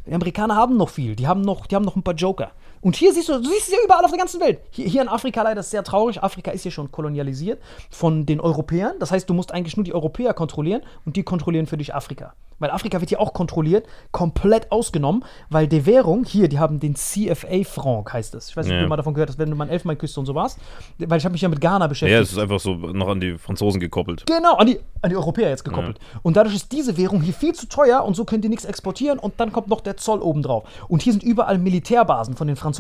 Die 0.07 0.13
Amerikaner 0.13 0.57
haben 0.57 0.77
noch 0.77 0.89
viel, 0.89 1.17
die 1.17 1.27
haben 1.27 1.43
noch, 1.43 1.67
die 1.67 1.75
haben 1.75 1.85
noch 1.85 1.97
ein 1.97 2.03
paar 2.03 2.15
Joker. 2.15 2.53
Und 2.85 2.97
hier 2.97 3.13
siehst 3.15 3.31
du, 3.31 3.39
du 3.41 3.49
siehst 3.49 3.73
ja 3.73 3.79
überall 3.85 4.05
auf 4.05 4.11
der 4.11 4.19
ganzen 4.19 4.41
Welt. 4.41 4.61
Hier, 4.71 4.87
hier 4.87 5.01
in 5.03 5.09
Afrika 5.09 5.43
leider 5.43 5.61
ist 5.61 5.67
es 5.67 5.71
sehr 5.71 5.83
traurig. 5.83 6.23
Afrika 6.23 6.51
ist 6.51 6.65
ja 6.67 6.71
schon 6.71 6.93
kolonialisiert 6.93 7.59
von 7.91 8.27
den 8.27 8.41
Europäern. 8.41 8.93
Das 9.01 9.11
heißt, 9.11 9.29
du 9.29 9.33
musst 9.35 9.53
eigentlich 9.53 9.77
nur 9.79 9.85
die 9.85 9.95
Europäer 9.95 10.35
kontrollieren 10.35 10.83
und 11.07 11.17
die 11.17 11.23
kontrollieren 11.23 11.67
für 11.67 11.79
dich 11.79 11.95
Afrika. 11.95 12.35
Weil 12.61 12.71
Afrika 12.71 13.01
wird 13.01 13.09
hier 13.09 13.21
auch 13.21 13.33
kontrolliert, 13.33 13.85
komplett 14.13 14.71
ausgenommen, 14.71 15.25
weil 15.51 15.67
die 15.67 15.87
Währung, 15.87 16.25
hier, 16.25 16.47
die 16.49 16.59
haben 16.61 16.79
den 16.79 16.95
CFA-Franc, 16.95 18.13
heißt 18.13 18.35
es. 18.37 18.51
Ich 18.51 18.57
weiß 18.57 18.67
nicht, 18.67 18.75
ob 18.75 18.79
Ja. 18.79 18.83
du 18.85 18.89
mal 18.89 18.97
davon 18.97 19.15
gehört 19.15 19.31
hast, 19.31 19.39
wenn 19.39 19.51
du 19.51 19.57
mal 19.57 19.69
Elfenbeinküste 19.69 20.21
und 20.21 20.27
so 20.27 20.35
warst. 20.35 20.59
Weil 20.99 21.19
ich 21.19 21.25
habe 21.25 21.33
mich 21.33 21.43
ja 21.43 21.49
mit 21.49 21.61
Ghana 21.61 21.87
beschäftigt. 21.89 22.15
Ja, 22.15 22.21
es 22.23 22.31
ist 22.33 22.39
einfach 22.39 22.61
so 22.61 22.75
noch 22.75 23.09
an 23.09 23.19
die 23.21 23.39
Franzosen 23.39 23.81
gekoppelt. 23.81 24.25
Genau, 24.27 24.55
an 24.57 24.67
die, 24.69 24.79
an 25.03 25.11
die 25.11 25.17
Europäer 25.17 25.49
jetzt 25.49 25.65
gekoppelt. 25.65 25.99
Und 26.23 26.37
dadurch 26.37 26.55
ist 26.55 26.71
diese 26.71 26.97
Währung 26.97 27.23
hier 27.23 27.35
viel 27.35 27.55
zu 27.55 27.67
teuer 27.67 28.05
und 28.05 28.15
so 28.15 28.25
können 28.25 28.43
die 28.43 28.49
nichts 28.49 28.65
exportieren 28.67 29.19
und 29.19 29.35
dann 29.39 29.51
kommt 29.53 29.69
noch 29.69 29.81
der 29.81 29.97
Zoll 29.97 30.21
oben 30.21 30.43
drauf. 30.43 30.65
Und 30.89 31.03
hier 31.03 31.13
sind 31.13 31.23
überall 31.25 31.59
Militärbasen 31.59 32.37
von 32.37 32.47
den 32.47 32.57
Franzosen, 32.57 32.74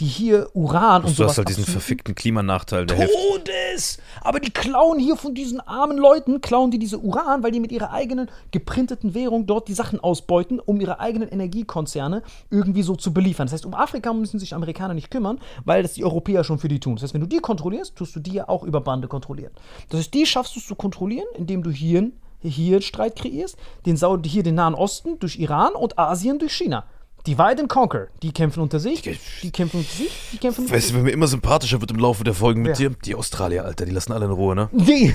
die 0.00 0.06
hier 0.06 0.48
Uran 0.54 1.02
und 1.02 1.10
Du 1.10 1.14
sowas 1.14 1.32
hast 1.32 1.38
halt 1.38 1.48
diesen 1.48 1.64
verfickten 1.64 2.14
Klimanachteil 2.14 2.86
der. 2.86 3.06
Todes! 3.08 3.98
Aber 4.22 4.40
die 4.40 4.50
klauen 4.50 4.98
hier 4.98 5.16
von 5.16 5.34
diesen 5.34 5.60
armen 5.60 5.98
Leuten, 5.98 6.40
klauen 6.40 6.70
die 6.70 6.78
diese 6.78 6.98
Uran, 6.98 7.42
weil 7.42 7.52
die 7.52 7.60
mit 7.60 7.72
ihrer 7.72 7.92
eigenen 7.92 8.30
geprinteten 8.50 9.14
Währung 9.14 9.46
dort 9.46 9.68
die 9.68 9.74
Sachen 9.74 10.00
ausbeuten, 10.00 10.60
um 10.60 10.80
ihre 10.80 11.00
eigenen 11.00 11.28
Energiekonzerne 11.28 12.22
irgendwie 12.50 12.82
so 12.82 12.96
zu 12.96 13.12
beliefern. 13.12 13.46
Das 13.46 13.54
heißt, 13.54 13.66
um 13.66 13.74
Afrika 13.74 14.12
müssen 14.12 14.38
sich 14.38 14.54
Amerikaner 14.54 14.94
nicht 14.94 15.10
kümmern, 15.10 15.38
weil 15.64 15.82
das 15.82 15.94
die 15.94 16.04
Europäer 16.04 16.44
schon 16.44 16.58
für 16.58 16.68
die 16.68 16.80
tun. 16.80 16.96
Das 16.96 17.04
heißt, 17.04 17.14
wenn 17.14 17.20
du 17.20 17.26
die 17.26 17.38
kontrollierst, 17.38 17.96
tust 17.96 18.14
du 18.16 18.20
die 18.20 18.32
ja 18.32 18.48
auch 18.48 18.62
über 18.62 18.80
Bande 18.80 19.08
kontrollieren. 19.08 19.52
Das 19.88 20.00
heißt, 20.00 20.14
die 20.14 20.26
schaffst 20.26 20.54
du 20.56 20.60
zu 20.60 20.74
kontrollieren, 20.74 21.26
indem 21.36 21.62
du 21.62 21.70
hier, 21.70 22.10
hier 22.42 22.76
einen 22.76 22.82
Streit 22.82 23.16
kreierst, 23.16 23.56
den 23.86 23.96
Saudi, 23.96 24.28
hier 24.28 24.42
den 24.42 24.54
Nahen 24.54 24.74
Osten 24.74 25.18
durch 25.18 25.38
Iran 25.38 25.74
und 25.74 25.98
Asien 25.98 26.38
durch 26.38 26.52
China. 26.52 26.84
Divide 27.26 27.60
and 27.60 27.68
Conquer. 27.68 28.08
Die 28.22 28.32
kämpfen 28.32 28.60
unter 28.60 28.80
sich, 28.80 29.02
die 29.42 29.50
kämpfen 29.50 29.78
unter 29.78 29.92
sich, 29.92 30.10
die 30.32 30.38
kämpfen 30.38 30.62
unter 30.62 30.74
Weißt 30.74 30.90
du, 30.90 30.94
wer 30.94 31.02
mir 31.02 31.10
immer 31.10 31.26
sympathischer 31.26 31.80
wird 31.80 31.90
im 31.90 31.98
Laufe 31.98 32.24
der 32.24 32.34
Folgen 32.34 32.62
mit 32.62 32.78
Wer? 32.78 32.90
dir? 32.90 32.96
Die 33.04 33.14
Australier, 33.14 33.64
Alter, 33.64 33.84
die 33.84 33.92
lassen 33.92 34.12
alle 34.12 34.24
in 34.26 34.30
Ruhe, 34.32 34.54
ne? 34.54 34.68
Die. 34.72 35.14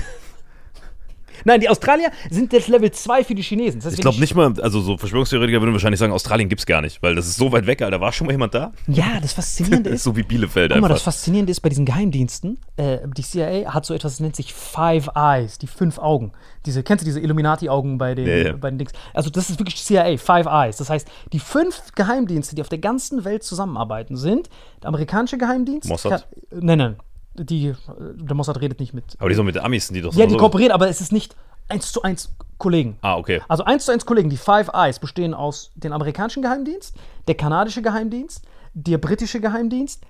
Nein, 1.44 1.60
die 1.60 1.68
Australier 1.68 2.10
sind 2.30 2.52
jetzt 2.52 2.68
Level 2.68 2.90
2 2.90 3.24
für 3.24 3.34
die 3.34 3.42
Chinesen. 3.42 3.80
Das 3.80 3.86
heißt, 3.86 3.98
Ich 3.98 4.00
glaube 4.02 4.18
nicht 4.20 4.34
mal, 4.34 4.52
also 4.60 4.80
so 4.80 4.96
Verschwörungstheoretiker 4.96 5.60
würden 5.60 5.72
wahrscheinlich 5.72 6.00
sagen, 6.00 6.12
Australien 6.12 6.48
gibt's 6.48 6.66
gar 6.66 6.80
nicht, 6.80 7.02
weil 7.02 7.14
das 7.14 7.26
ist 7.26 7.36
so 7.36 7.52
weit 7.52 7.66
weg, 7.66 7.82
Alter. 7.82 8.00
War 8.00 8.12
schon 8.12 8.26
mal 8.26 8.32
jemand 8.32 8.54
da? 8.54 8.72
Ja, 8.86 9.18
das 9.20 9.32
Faszinierende 9.32 9.90
Das 9.90 9.96
ist. 10.00 10.04
so 10.04 10.16
wie 10.16 10.22
Bielefeld 10.22 10.72
Guck 10.72 10.80
mal, 10.80 10.88
das 10.88 11.00
einfach. 11.00 11.12
Faszinierende 11.12 11.50
ist 11.50 11.60
bei 11.60 11.68
diesen 11.68 11.84
Geheimdiensten, 11.84 12.58
äh, 12.76 12.98
die 13.16 13.22
CIA 13.22 13.72
hat 13.74 13.84
so 13.86 13.94
etwas, 13.94 14.14
das 14.14 14.20
nennt 14.20 14.36
sich 14.36 14.52
Five 14.54 15.08
Eyes, 15.14 15.58
die 15.58 15.66
fünf 15.66 15.98
Augen. 15.98 16.32
Diese, 16.64 16.82
kennst 16.82 17.02
du 17.02 17.06
diese 17.06 17.20
Illuminati-Augen 17.20 17.98
bei 17.98 18.14
den, 18.14 18.26
Ja, 18.26 18.36
ja. 18.36 18.52
bei 18.54 18.70
den 18.70 18.78
Dings? 18.78 18.92
Also, 19.14 19.30
das 19.30 19.50
ist 19.50 19.58
wirklich 19.60 19.76
CIA, 19.76 20.16
Five 20.16 20.46
Eyes. 20.46 20.76
Das 20.78 20.90
heißt, 20.90 21.06
die 21.32 21.38
fünf 21.38 21.80
Geheimdienste, 21.94 22.54
die 22.56 22.62
auf 22.62 22.68
der 22.68 22.78
ganzen 22.78 23.24
Welt 23.24 23.44
zusammenarbeiten, 23.44 24.16
sind 24.16 24.48
der 24.82 24.88
amerikanische 24.88 25.38
Geheimdienst. 25.38 25.88
Mossad? 25.88 26.26
Nein, 26.50 26.78
nein. 26.78 26.96
Die, 27.36 27.68
äh, 27.68 27.74
der 28.14 28.34
Mossad 28.36 28.60
redet 28.60 28.80
nicht 28.80 28.94
mit. 28.94 29.04
Aber 29.18 29.28
die 29.28 29.34
so 29.34 29.42
mit 29.42 29.54
den 29.54 29.62
Amis 29.64 29.86
sind 29.88 29.94
die 29.94 30.02
doch 30.02 30.12
Ja, 30.14 30.24
so. 30.24 30.30
die 30.34 30.36
kooperieren, 30.36 30.72
aber 30.72 30.88
es 30.88 31.00
ist 31.00 31.12
nicht 31.12 31.36
eins 31.68 31.92
zu 31.92 32.02
eins 32.02 32.34
Kollegen. 32.58 32.96
Ah, 33.02 33.16
okay. 33.16 33.42
Also 33.48 33.64
eins 33.64 33.84
zu 33.84 33.92
eins 33.92 34.06
Kollegen, 34.06 34.30
die 34.30 34.36
Five 34.36 34.70
Eyes 34.72 34.98
bestehen 34.98 35.34
aus 35.34 35.72
dem 35.74 35.92
amerikanischen 35.92 36.42
Geheimdienst, 36.42 36.94
der 37.28 37.34
kanadische 37.34 37.82
Geheimdienst, 37.82 38.42
der 38.74 38.98
britische 38.98 39.40
Geheimdienst, 39.40 40.02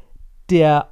der 0.51 0.89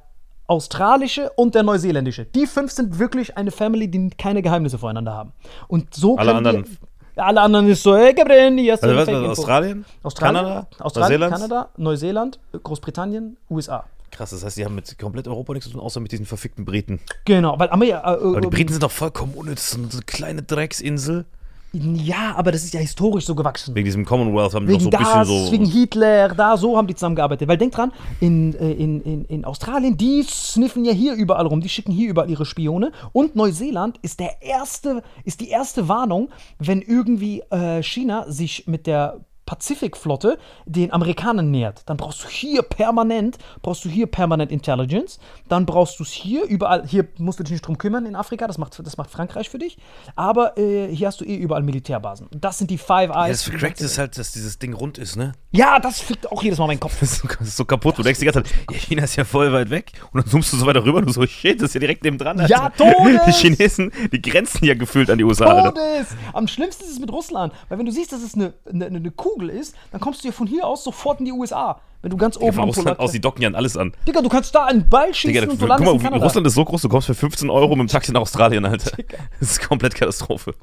australische 0.47 1.31
und 1.35 1.55
der 1.55 1.63
neuseeländische. 1.63 2.25
Die 2.25 2.45
fünf 2.45 2.71
sind 2.71 2.99
wirklich 2.99 3.35
eine 3.37 3.51
Family, 3.51 3.89
die 3.89 4.09
keine 4.11 4.41
Geheimnisse 4.41 4.77
voreinander 4.77 5.13
haben. 5.13 5.31
Und 5.67 5.93
so 5.95 6.17
Alle 6.17 6.33
können 6.33 6.45
anderen- 6.47 6.63
Die, 6.65 7.21
alle 7.21 7.41
anderen 7.41 7.67
ist 7.69 7.81
so, 7.81 7.95
hey 7.95 8.13
Gabriel, 8.13 8.57
hier 8.59 8.73
hast 8.73 8.83
du 8.83 8.87
Also 8.87 8.99
was, 9.11 9.21
was. 9.29 9.39
Australien? 9.39 9.85
Australien, 10.03 10.43
Kanada? 10.43 10.67
Australien, 10.79 11.19
Neuseeland? 11.21 11.33
Kanada, 11.49 11.69
Neuseeland, 11.77 12.39
Großbritannien, 12.63 13.37
USA. 13.49 13.85
Krass, 14.15 14.29
das 14.29 14.45
heißt, 14.45 14.57
die 14.57 14.63
haben 14.63 14.75
mit 14.75 14.97
komplett 14.97 15.27
Europa 15.27 15.51
nichts 15.53 15.67
zu 15.67 15.73
tun, 15.73 15.81
außer 15.81 15.99
mit 15.99 16.11
diesen 16.11 16.25
verfickten 16.25 16.63
Briten. 16.63 16.99
Genau, 17.25 17.59
weil 17.59 17.69
Amerika, 17.69 17.97
äh, 18.13 18.17
Aber 18.17 18.41
die 18.41 18.47
äh, 18.47 18.49
Briten 18.49 18.71
sind 18.71 18.81
doch 18.81 18.91
vollkommen 18.91 19.33
unnütz, 19.33 19.71
so 19.71 19.77
eine 19.77 19.89
kleine 20.05 20.41
Drecksinsel. 20.41 21.25
ja, 21.73 22.33
aber 22.37 22.53
das 22.53 22.63
ist 22.63 22.73
ja 22.73 22.79
historisch 22.79 23.25
so 23.25 23.35
gewachsen. 23.35 23.75
Wegen 23.75 23.83
diesem 23.83 24.05
Commonwealth 24.05 24.53
haben 24.53 24.65
die 24.65 24.73
Wegen 24.73 24.85
noch 24.85 24.91
so 24.91 24.97
ein 24.97 25.19
bisschen 25.19 25.45
so. 25.47 25.51
wegen 25.51 25.65
Hitler, 25.65 26.29
da, 26.29 26.55
so 26.55 26.77
haben 26.77 26.87
die 26.87 26.95
zusammengearbeitet. 26.95 27.49
Weil 27.49 27.57
denk 27.57 27.73
dran, 27.73 27.91
in, 28.21 28.55
äh, 28.55 28.71
in, 28.71 29.01
in, 29.01 29.25
in 29.25 29.43
Australien, 29.43 29.97
die 29.97 30.23
sniffen 30.23 30.85
ja 30.85 30.93
hier 30.93 31.15
überall 31.15 31.45
rum, 31.45 31.59
die 31.59 31.67
schicken 31.67 31.91
hier 31.91 32.09
überall 32.09 32.29
ihre 32.29 32.45
Spione. 32.45 32.93
Und 33.11 33.35
Neuseeland 33.35 33.97
ist 34.01 34.21
der 34.21 34.41
erste, 34.41 35.03
ist 35.25 35.41
die 35.41 35.49
erste 35.49 35.89
Warnung, 35.89 36.29
wenn 36.59 36.81
irgendwie 36.81 37.41
äh, 37.49 37.83
China 37.83 38.31
sich 38.31 38.65
mit 38.67 38.87
der 38.87 39.19
Pazifikflotte 39.45 40.37
den 40.65 40.91
Amerikanern 40.93 41.51
nähert, 41.51 41.83
dann 41.87 41.97
brauchst 41.97 42.23
du 42.23 42.27
hier 42.27 42.61
permanent, 42.61 43.37
brauchst 43.61 43.85
du 43.85 43.89
hier 43.89 44.07
permanent 44.07 44.51
Intelligence, 44.51 45.19
dann 45.49 45.65
brauchst 45.65 45.99
du 45.99 46.03
es 46.03 46.11
hier 46.11 46.45
überall, 46.45 46.87
hier 46.87 47.07
musst 47.17 47.39
du 47.39 47.43
dich 47.43 47.51
nicht 47.53 47.67
drum 47.67 47.77
kümmern 47.77 48.05
in 48.05 48.15
Afrika, 48.15 48.47
das 48.47 48.57
macht, 48.57 48.79
das 48.85 48.97
macht 48.97 49.09
Frankreich 49.09 49.49
für 49.49 49.57
dich, 49.59 49.77
aber 50.15 50.57
äh, 50.57 50.87
hier 50.93 51.07
hast 51.07 51.21
du 51.21 51.25
eh 51.25 51.35
überall 51.35 51.63
Militärbasen. 51.63 52.27
Das 52.31 52.57
sind 52.57 52.69
die 52.71 52.77
Five 52.77 53.11
Eyes. 53.11 53.45
Das 53.45 53.53
Cracked 53.59 53.81
ist 53.81 53.97
halt, 53.97 54.17
dass 54.17 54.31
dieses 54.31 54.59
Ding 54.59 54.73
rund 54.73 54.97
ist, 54.97 55.15
ne? 55.15 55.33
ja, 55.51 55.79
das 55.79 56.01
fickt 56.01 56.29
auch 56.31 56.43
jedes 56.43 56.59
Mal 56.59 56.67
meinen 56.67 56.79
Kopf. 56.79 56.95
Das 57.05 57.11
ist 57.13 57.21
so- 57.21 57.27
das 57.27 57.47
ist 57.49 57.57
so 57.57 57.65
kaputt. 57.65 57.97
Du 57.97 58.03
denkst 58.03 58.19
die 58.19 58.25
ganze 58.25 58.43
Zeit, 58.43 58.51
ja, 58.71 58.77
China 58.77 59.03
ist 59.03 59.15
ja 59.15 59.23
voll 59.25 59.51
weit 59.53 59.69
weg. 59.69 59.91
Und 60.11 60.21
dann 60.23 60.29
zoomst 60.31 60.51
du 60.53 60.57
so 60.57 60.65
weiter 60.65 60.83
rüber 60.83 60.97
und 60.99 61.05
du 61.05 61.13
so, 61.13 61.25
shit, 61.27 61.61
das 61.61 61.69
ist 61.69 61.73
ja 61.75 61.79
direkt 61.79 62.03
neben 62.03 62.17
dran. 62.17 62.43
Ja, 62.47 62.69
Todes! 62.69 63.21
Die 63.27 63.31
Chinesen, 63.31 63.91
die 64.11 64.21
grenzen 64.21 64.65
ja 64.65 64.73
gefühlt 64.73 65.09
an 65.09 65.17
die 65.17 65.23
USA. 65.23 65.45
Alter. 65.45 65.73
Todes! 65.75 66.07
Am 66.33 66.47
schlimmsten 66.47 66.83
ist 66.85 66.91
es 66.91 66.99
mit 66.99 67.11
Russland, 67.11 67.53
weil 67.69 67.77
wenn 67.77 67.85
du 67.85 67.91
siehst, 67.91 68.11
dass 68.11 68.21
es 68.23 68.33
eine, 68.35 68.53
eine, 68.71 68.85
eine 68.87 68.99
Kugel 69.35 69.49
ist, 69.49 69.75
dann 69.91 69.99
kommst 70.01 70.23
du 70.23 70.27
ja 70.29 70.31
von 70.31 70.47
hier 70.47 70.65
aus 70.65 70.83
sofort 70.83 71.19
in 71.19 71.25
die 71.25 71.31
USA. 71.31 71.79
Wenn 72.01 72.11
du 72.11 72.17
ganz 72.17 72.37
oben 72.37 72.53
Von 72.53 72.65
Russland 72.65 72.87
Polar- 72.87 72.99
aus, 72.99 73.11
die 73.11 73.19
docken 73.19 73.41
ja 73.41 73.49
an 73.49 73.55
alles 73.55 73.75
an. 73.75 73.93
Digga, 74.07 74.21
du 74.21 74.29
kannst 74.29 74.53
da 74.53 74.65
einen 74.65 74.87
Ball 74.87 75.13
schießen 75.13 75.33
Digga, 75.33 75.51
und 75.51 75.53
du 75.53 75.57
guck 75.57 75.69
landest 75.69 75.91
mal, 75.91 75.97
in 75.97 76.03
Kanada. 76.03 76.23
Russland 76.23 76.47
ist 76.47 76.53
so 76.53 76.63
groß, 76.63 76.81
du 76.83 76.89
kommst 76.89 77.07
für 77.07 77.15
15 77.15 77.49
Euro 77.49 77.75
mit 77.75 77.79
dem 77.79 77.91
Taxi 77.91 78.11
nach 78.11 78.21
Australien, 78.21 78.65
Alter. 78.65 78.91
Das 79.39 79.51
ist 79.51 79.67
komplett 79.67 79.95
Katastrophe. 79.95 80.53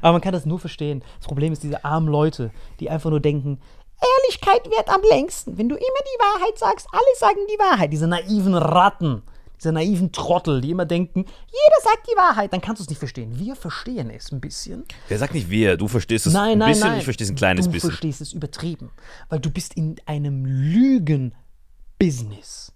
Aber 0.00 0.12
man 0.12 0.20
kann 0.20 0.32
das 0.32 0.46
nur 0.46 0.58
verstehen. 0.58 1.02
Das 1.18 1.26
Problem 1.26 1.52
ist 1.52 1.62
diese 1.62 1.84
armen 1.84 2.08
Leute, 2.08 2.50
die 2.80 2.90
einfach 2.90 3.10
nur 3.10 3.20
denken, 3.20 3.60
Ehrlichkeit 4.00 4.70
währt 4.70 4.88
am 4.88 5.00
längsten. 5.10 5.58
Wenn 5.58 5.68
du 5.68 5.74
immer 5.74 5.82
die 5.82 6.20
Wahrheit 6.40 6.58
sagst, 6.58 6.86
alle 6.92 7.16
sagen 7.18 7.38
die 7.52 7.58
Wahrheit. 7.58 7.92
Diese 7.92 8.06
naiven 8.06 8.54
Ratten, 8.54 9.22
diese 9.58 9.72
naiven 9.72 10.12
Trottel, 10.12 10.60
die 10.60 10.70
immer 10.70 10.86
denken, 10.86 11.20
jeder 11.20 11.82
sagt 11.82 12.06
die 12.10 12.16
Wahrheit, 12.16 12.52
dann 12.52 12.60
kannst 12.60 12.80
du 12.80 12.84
es 12.84 12.88
nicht 12.88 12.98
verstehen. 12.98 13.38
Wir 13.38 13.56
verstehen 13.56 14.10
es 14.10 14.30
ein 14.32 14.40
bisschen. 14.40 14.84
Der 15.10 15.18
sagt 15.18 15.34
nicht 15.34 15.50
wir, 15.50 15.76
du 15.76 15.88
verstehst 15.88 16.26
es 16.26 16.32
Nein, 16.32 16.52
ein 16.52 16.58
nein, 16.58 16.68
bisschen, 16.70 16.88
nein. 16.88 16.98
ich 16.98 17.04
verstehe 17.04 17.24
es 17.24 17.30
ein 17.30 17.36
kleines 17.36 17.66
du 17.66 17.72
bisschen. 17.72 17.90
verstehst 17.90 18.20
es 18.20 18.32
übertrieben. 18.32 18.90
Weil 19.28 19.40
du 19.40 19.50
bist 19.50 19.74
in 19.74 19.96
einem 20.06 20.44
Lügen-Business. 20.44 22.72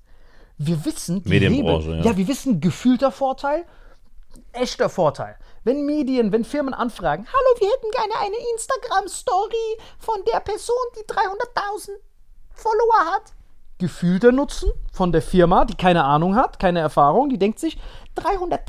Wir 0.59 0.85
wissen, 0.85 1.22
die 1.22 1.28
Medienbranche, 1.28 1.87
Hebel, 1.87 1.99
ja. 2.05 2.11
ja, 2.12 2.16
wir 2.16 2.28
wissen, 2.28 2.61
gefühlter 2.61 3.11
Vorteil, 3.11 3.64
echter 4.53 4.89
Vorteil. 4.89 5.37
Wenn 5.64 5.85
Medien, 5.87 6.30
wenn 6.33 6.45
Firmen 6.45 6.74
anfragen, 6.74 7.26
hallo, 7.26 7.61
wir 7.61 7.68
hätten 7.68 7.91
gerne 7.91 8.14
eine 8.20 8.37
Instagram-Story 8.55 9.78
von 9.99 10.16
der 10.33 10.41
Person, 10.41 10.76
die 10.97 11.05
300.000 11.12 11.91
Follower 12.55 13.07
hat. 13.12 13.33
Gefühlter 13.83 14.30
Nutzen 14.30 14.70
von 14.93 15.11
der 15.11 15.22
Firma, 15.22 15.64
die 15.64 15.74
keine 15.74 16.05
Ahnung 16.05 16.37
hat, 16.37 16.61
keine 16.61 16.78
Erfahrung, 16.78 17.28
die 17.30 17.37
denkt 17.37 17.59
sich, 17.59 17.76
300.000, 18.16 18.61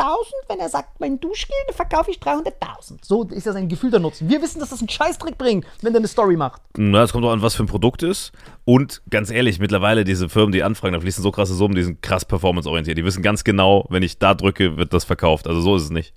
wenn 0.47 0.59
er 0.59 0.69
sagt, 0.69 0.99
mein 0.99 1.19
Duschgel, 1.19 1.55
dann 1.67 1.75
verkaufe 1.75 2.09
ich 2.09 2.17
300.000. 2.17 2.97
So 3.03 3.25
ist 3.25 3.45
das 3.45 3.55
ein 3.55 3.69
gefühlter 3.69 3.99
Nutzen. 3.99 4.27
Wir 4.27 4.41
wissen, 4.41 4.59
dass 4.59 4.71
das 4.71 4.79
einen 4.79 4.89
Scheißdreck 4.89 5.37
bringt, 5.37 5.67
wenn 5.83 5.93
der 5.93 5.99
eine 5.99 6.07
Story 6.07 6.35
macht. 6.35 6.63
Na, 6.77 7.03
es 7.03 7.11
kommt 7.11 7.23
auch 7.25 7.31
an, 7.31 7.43
was 7.43 7.53
für 7.53 7.61
ein 7.61 7.67
Produkt 7.67 8.01
ist. 8.01 8.31
Und 8.65 9.03
ganz 9.11 9.29
ehrlich, 9.29 9.59
mittlerweile 9.59 10.03
diese 10.03 10.29
Firmen, 10.29 10.51
die 10.51 10.63
anfragen, 10.63 10.93
da 10.93 10.99
fließen 10.99 11.21
so 11.21 11.29
krasse 11.29 11.53
Summen, 11.53 11.75
die 11.75 11.83
sind 11.83 12.01
krass 12.01 12.25
performanceorientiert. 12.25 12.97
Die 12.97 13.05
wissen 13.05 13.21
ganz 13.21 13.43
genau, 13.43 13.85
wenn 13.89 14.01
ich 14.01 14.17
da 14.17 14.33
drücke, 14.33 14.77
wird 14.77 14.93
das 14.93 15.03
verkauft. 15.03 15.47
Also 15.47 15.61
so 15.61 15.75
ist 15.75 15.83
es 15.83 15.91
nicht. 15.91 16.15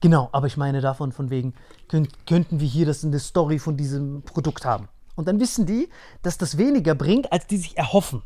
Genau, 0.00 0.30
aber 0.32 0.48
ich 0.48 0.56
meine 0.56 0.80
davon 0.80 1.12
von 1.12 1.30
wegen, 1.30 1.54
könnt, 1.86 2.26
könnten 2.26 2.58
wir 2.58 2.66
hier 2.66 2.86
das 2.86 3.04
in 3.04 3.12
der 3.12 3.20
Story 3.20 3.60
von 3.60 3.76
diesem 3.76 4.22
Produkt 4.22 4.64
haben. 4.64 4.88
Und 5.14 5.28
dann 5.28 5.40
wissen 5.40 5.66
die, 5.66 5.88
dass 6.22 6.38
das 6.38 6.58
weniger 6.58 6.94
bringt, 6.94 7.32
als 7.32 7.46
die 7.46 7.58
sich 7.58 7.76
erhoffen. 7.76 8.22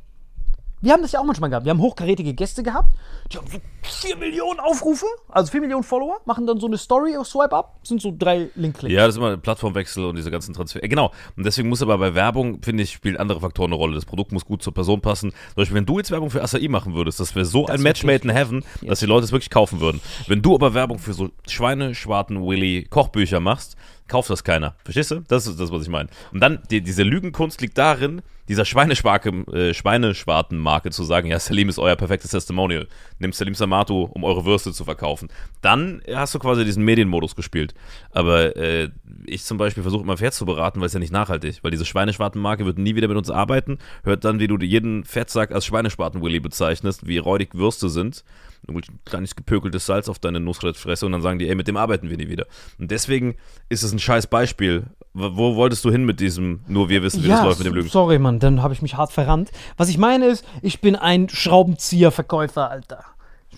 Wir 0.86 0.92
haben 0.92 1.02
das 1.02 1.10
ja 1.10 1.18
auch 1.18 1.24
manchmal 1.24 1.50
gehabt. 1.50 1.66
Wir 1.66 1.70
haben 1.70 1.80
hochkarätige 1.80 2.32
Gäste 2.32 2.62
gehabt, 2.62 2.92
die 3.32 3.38
haben 3.38 3.48
so 3.50 3.58
4 3.82 4.16
Millionen 4.18 4.60
Aufrufe, 4.60 5.06
also 5.28 5.50
4 5.50 5.60
Millionen 5.62 5.82
Follower, 5.82 6.18
machen 6.26 6.46
dann 6.46 6.60
so 6.60 6.68
eine 6.68 6.78
Story 6.78 7.16
auf 7.16 7.26
Swipe 7.26 7.50
Up, 7.56 7.80
sind 7.82 8.00
so 8.00 8.14
drei 8.16 8.50
Link-Klicks. 8.54 8.94
Ja, 8.94 9.04
das 9.04 9.16
ist 9.16 9.18
immer 9.18 9.32
ein 9.32 9.40
Plattformwechsel 9.40 10.04
und 10.04 10.14
diese 10.14 10.30
ganzen 10.30 10.54
Transfer. 10.54 10.84
Äh, 10.84 10.86
Genau. 10.86 11.10
Und 11.36 11.44
deswegen 11.44 11.68
muss 11.68 11.82
aber 11.82 11.98
bei 11.98 12.14
Werbung, 12.14 12.62
finde 12.62 12.84
ich, 12.84 12.92
spielen 12.92 13.16
andere 13.16 13.40
Faktoren 13.40 13.70
eine 13.72 13.74
Rolle. 13.74 13.96
Das 13.96 14.04
Produkt 14.04 14.30
muss 14.30 14.44
gut 14.44 14.62
zur 14.62 14.74
Person 14.74 15.00
passen. 15.00 15.30
Zum 15.30 15.54
Beispiel, 15.56 15.74
wenn 15.74 15.86
du 15.86 15.98
jetzt 15.98 16.12
Werbung 16.12 16.30
für 16.30 16.40
Acai 16.40 16.68
machen 16.68 16.94
würdest, 16.94 17.18
das 17.18 17.34
wäre 17.34 17.46
so 17.46 17.66
ein 17.66 17.82
Match 17.82 18.04
made 18.04 18.22
in 18.22 18.30
heaven, 18.30 18.64
dass 18.82 19.00
die 19.00 19.06
Leute 19.06 19.24
es 19.24 19.32
wirklich 19.32 19.50
kaufen 19.50 19.80
würden. 19.80 20.00
Wenn 20.28 20.40
du 20.40 20.54
aber 20.54 20.72
Werbung 20.72 21.00
für 21.00 21.14
so 21.14 21.30
Schweine, 21.48 21.96
Schwarten, 21.96 22.46
Willy 22.46 22.86
Kochbücher 22.88 23.40
machst, 23.40 23.76
kauft 24.08 24.30
das 24.30 24.44
keiner. 24.44 24.74
Verstehst 24.84 25.10
du? 25.10 25.22
Das 25.28 25.46
ist 25.46 25.58
das, 25.58 25.70
was 25.70 25.82
ich 25.82 25.88
meine. 25.88 26.08
Und 26.32 26.40
dann, 26.40 26.60
die, 26.70 26.80
diese 26.80 27.02
Lügenkunst 27.02 27.60
liegt 27.60 27.78
darin, 27.78 28.22
dieser 28.48 28.62
äh, 28.62 29.74
Schweineschwarten-Marke 29.74 30.90
zu 30.90 31.04
sagen, 31.04 31.28
ja, 31.28 31.38
Salim 31.38 31.68
ist 31.68 31.78
euer 31.78 31.96
perfektes 31.96 32.30
Testimonial. 32.30 32.86
Nimm 33.18 33.32
Salim 33.32 33.54
Samato, 33.54 34.04
um 34.04 34.24
eure 34.24 34.44
Würste 34.44 34.72
zu 34.72 34.84
verkaufen. 34.84 35.28
Dann 35.62 36.02
hast 36.12 36.34
du 36.34 36.38
quasi 36.38 36.64
diesen 36.64 36.84
Medienmodus 36.84 37.34
gespielt. 37.34 37.74
Aber 38.12 38.56
äh, 38.56 38.90
ich 39.24 39.44
zum 39.44 39.58
Beispiel 39.58 39.82
versuche 39.82 40.02
immer 40.02 40.16
Pferd 40.16 40.34
zu 40.34 40.46
beraten, 40.46 40.80
weil 40.80 40.86
es 40.86 40.92
ja 40.92 41.00
nicht 41.00 41.12
nachhaltig. 41.12 41.58
Weil 41.62 41.72
diese 41.72 41.84
Schweineschwarten-Marke 41.84 42.64
wird 42.64 42.78
nie 42.78 42.94
wieder 42.94 43.08
mit 43.08 43.16
uns 43.16 43.30
arbeiten. 43.30 43.78
Hört 44.04 44.24
dann, 44.24 44.38
wie 44.38 44.46
du 44.46 44.56
jeden 44.58 45.04
Fettsack 45.04 45.52
als 45.52 45.66
Schweineschwarten-Willy 45.66 46.40
bezeichnest, 46.40 47.06
wie 47.06 47.18
räudig 47.18 47.54
Würste 47.54 47.88
sind. 47.88 48.24
Ein 48.68 48.82
kleines 49.04 49.36
gepökeltes 49.36 49.86
Salz 49.86 50.08
auf 50.08 50.18
deine 50.18 50.40
Nussfresse 50.40 51.06
und 51.06 51.12
dann 51.12 51.22
sagen 51.22 51.38
die, 51.38 51.48
ey, 51.48 51.54
mit 51.54 51.68
dem 51.68 51.76
arbeiten 51.76 52.10
wir 52.10 52.16
nie 52.16 52.28
wieder. 52.28 52.46
Und 52.78 52.90
deswegen 52.90 53.36
ist 53.68 53.82
es 53.82 53.92
ein 53.92 53.98
scheiß 53.98 54.26
Beispiel. 54.26 54.84
Wo 55.14 55.36
wo 55.36 55.56
wolltest 55.56 55.84
du 55.84 55.90
hin 55.90 56.04
mit 56.04 56.20
diesem, 56.20 56.60
nur 56.66 56.88
wir 56.88 57.02
wissen, 57.02 57.22
wie 57.24 57.28
das 57.28 57.42
läuft 57.42 57.58
mit 57.58 57.66
dem 57.66 57.74
Lügen? 57.74 57.88
sorry, 57.88 58.18
Mann, 58.18 58.38
dann 58.38 58.62
habe 58.62 58.74
ich 58.74 58.82
mich 58.82 58.96
hart 58.96 59.12
verrannt. 59.12 59.50
Was 59.76 59.88
ich 59.88 59.98
meine 59.98 60.26
ist, 60.26 60.44
ich 60.62 60.80
bin 60.80 60.96
ein 60.96 61.28
Schraubenzieher-Verkäufer, 61.28 62.70
Alter. 62.70 63.04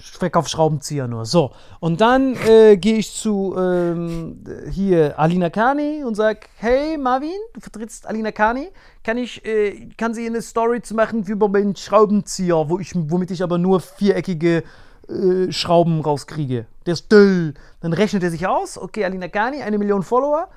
Ich 0.00 0.10
verkaufe 0.12 0.48
Schraubenzieher 0.48 1.08
nur. 1.08 1.24
So. 1.24 1.52
Und 1.80 2.00
dann 2.00 2.36
äh, 2.46 2.76
gehe 2.76 2.98
ich 2.98 3.12
zu 3.12 3.54
ähm, 3.58 4.44
hier 4.70 5.18
Alina 5.18 5.50
Kani 5.50 6.04
und 6.04 6.14
sag, 6.14 6.48
hey 6.56 6.96
Marvin, 6.96 7.30
du 7.54 7.60
vertrittst 7.60 8.06
Alina 8.06 8.30
Kani. 8.30 8.68
Kann 9.02 9.18
ich, 9.18 9.44
äh, 9.44 9.88
kann 9.96 10.14
sie 10.14 10.26
eine 10.26 10.42
Story 10.42 10.82
zu 10.82 10.94
machen 10.94 11.24
über 11.24 11.48
meinen 11.48 11.74
Schraubenzieher, 11.74 12.68
wo 12.68 12.78
ich, 12.78 12.92
womit 12.94 13.30
ich 13.30 13.42
aber 13.42 13.58
nur 13.58 13.80
viereckige 13.80 14.62
äh, 15.08 15.52
Schrauben 15.52 16.00
rauskriege. 16.00 16.66
Der 16.86 16.94
ist 16.94 17.10
döll. 17.10 17.54
Dann 17.80 17.92
rechnet 17.92 18.22
er 18.22 18.30
sich 18.30 18.46
aus, 18.46 18.78
okay, 18.78 19.04
Alina 19.04 19.28
Kani, 19.28 19.62
eine 19.62 19.78
Million 19.78 20.02
Follower. 20.02 20.48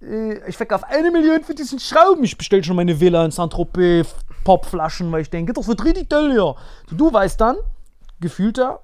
Äh, 0.00 0.48
ich 0.48 0.56
verkaufe 0.56 0.86
eine 0.88 1.10
Million 1.10 1.42
für 1.44 1.54
diesen 1.54 1.78
Schrauben. 1.78 2.24
Ich 2.24 2.36
bestelle 2.36 2.64
schon 2.64 2.76
meine 2.76 2.98
Villa 2.98 3.24
in 3.24 3.30
Saint-Tropez, 3.30 4.14
Popflaschen, 4.44 5.10
weil 5.12 5.22
ich 5.22 5.30
denke, 5.30 5.52
das 5.52 5.68
wird 5.68 5.84
richtig 5.84 6.08
toll 6.08 6.32
hier. 6.32 6.54
Du, 6.88 6.96
du 6.96 7.12
weißt 7.12 7.40
dann, 7.40 7.56
gefühlter 8.20 8.80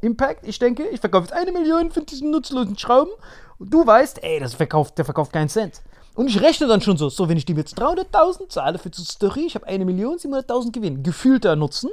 Impact, 0.00 0.46
ich 0.46 0.58
denke, 0.58 0.84
ich 0.88 1.00
verkaufe 1.00 1.24
jetzt 1.24 1.32
eine 1.32 1.52
Million 1.52 1.90
für 1.90 2.02
diesen 2.02 2.30
nutzlosen 2.30 2.78
Schrauben. 2.78 3.12
Und 3.58 3.72
du 3.72 3.86
weißt, 3.86 4.22
ey, 4.22 4.40
das 4.40 4.54
verkauft, 4.54 4.98
der 4.98 5.04
verkauft 5.04 5.32
keinen 5.32 5.48
Cent. 5.48 5.80
Und 6.14 6.28
ich 6.28 6.40
rechne 6.40 6.66
dann 6.66 6.80
schon 6.80 6.96
so, 6.96 7.10
so, 7.10 7.28
wenn 7.28 7.36
ich 7.36 7.44
dem 7.44 7.58
jetzt 7.58 7.78
300.000 7.78 8.48
zahle 8.48 8.78
für 8.78 8.88
die 8.88 9.02
Story, 9.02 9.44
ich 9.46 9.54
habe 9.54 9.66
eine 9.66 9.84
Million, 9.84 10.16
700.000 10.16 10.72
Gewinn. 10.72 11.02
Gefühlter 11.02 11.56
Nutzen. 11.56 11.90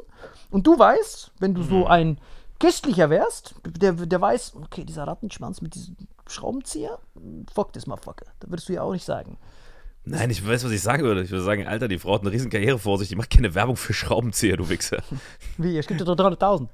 Und 0.50 0.66
du 0.66 0.80
weißt, 0.80 1.32
wenn 1.40 1.54
du 1.54 1.64
so 1.64 1.88
ein 1.88 2.18
köstlicher 2.64 3.10
wärst, 3.10 3.56
der, 3.66 3.94
der 3.94 4.22
weiß, 4.22 4.54
okay, 4.56 4.86
dieser 4.86 5.04
Rattenschwanz 5.06 5.62
mit 5.62 5.76
diesem 5.76 5.96
Schraubenzieher, 6.28 6.98
fuck 7.54 7.74
this 7.74 7.88
motherfucker. 7.88 8.26
Da 8.40 8.50
würdest 8.50 8.70
du 8.70 8.74
ja 8.74 8.82
auch 8.84 8.94
nicht 8.94 9.06
sagen. 9.06 9.38
Nein, 10.06 10.30
ich 10.32 10.46
weiß, 10.46 10.66
was 10.66 10.72
ich 10.72 10.82
sagen 10.82 11.04
würde. 11.04 11.22
Ich 11.22 11.32
würde 11.32 11.46
sagen, 11.46 11.66
Alter, 11.66 11.88
die 11.88 11.98
Frau 11.98 12.16
hat 12.16 12.22
eine 12.24 12.32
riesen 12.32 12.50
Karriere 12.52 12.78
vor 12.78 12.98
sich, 12.98 13.08
die 13.08 13.16
macht 13.16 13.30
keine 13.30 13.56
Werbung 13.56 13.78
für 13.78 13.94
Schraubenzieher, 13.94 14.58
du 14.58 14.68
Wichser. 14.68 14.98
Wie, 15.58 15.78
es 15.78 15.88
gibt 15.88 16.02
dir 16.02 16.04
doch 16.06 16.16
300.000. 16.18 16.68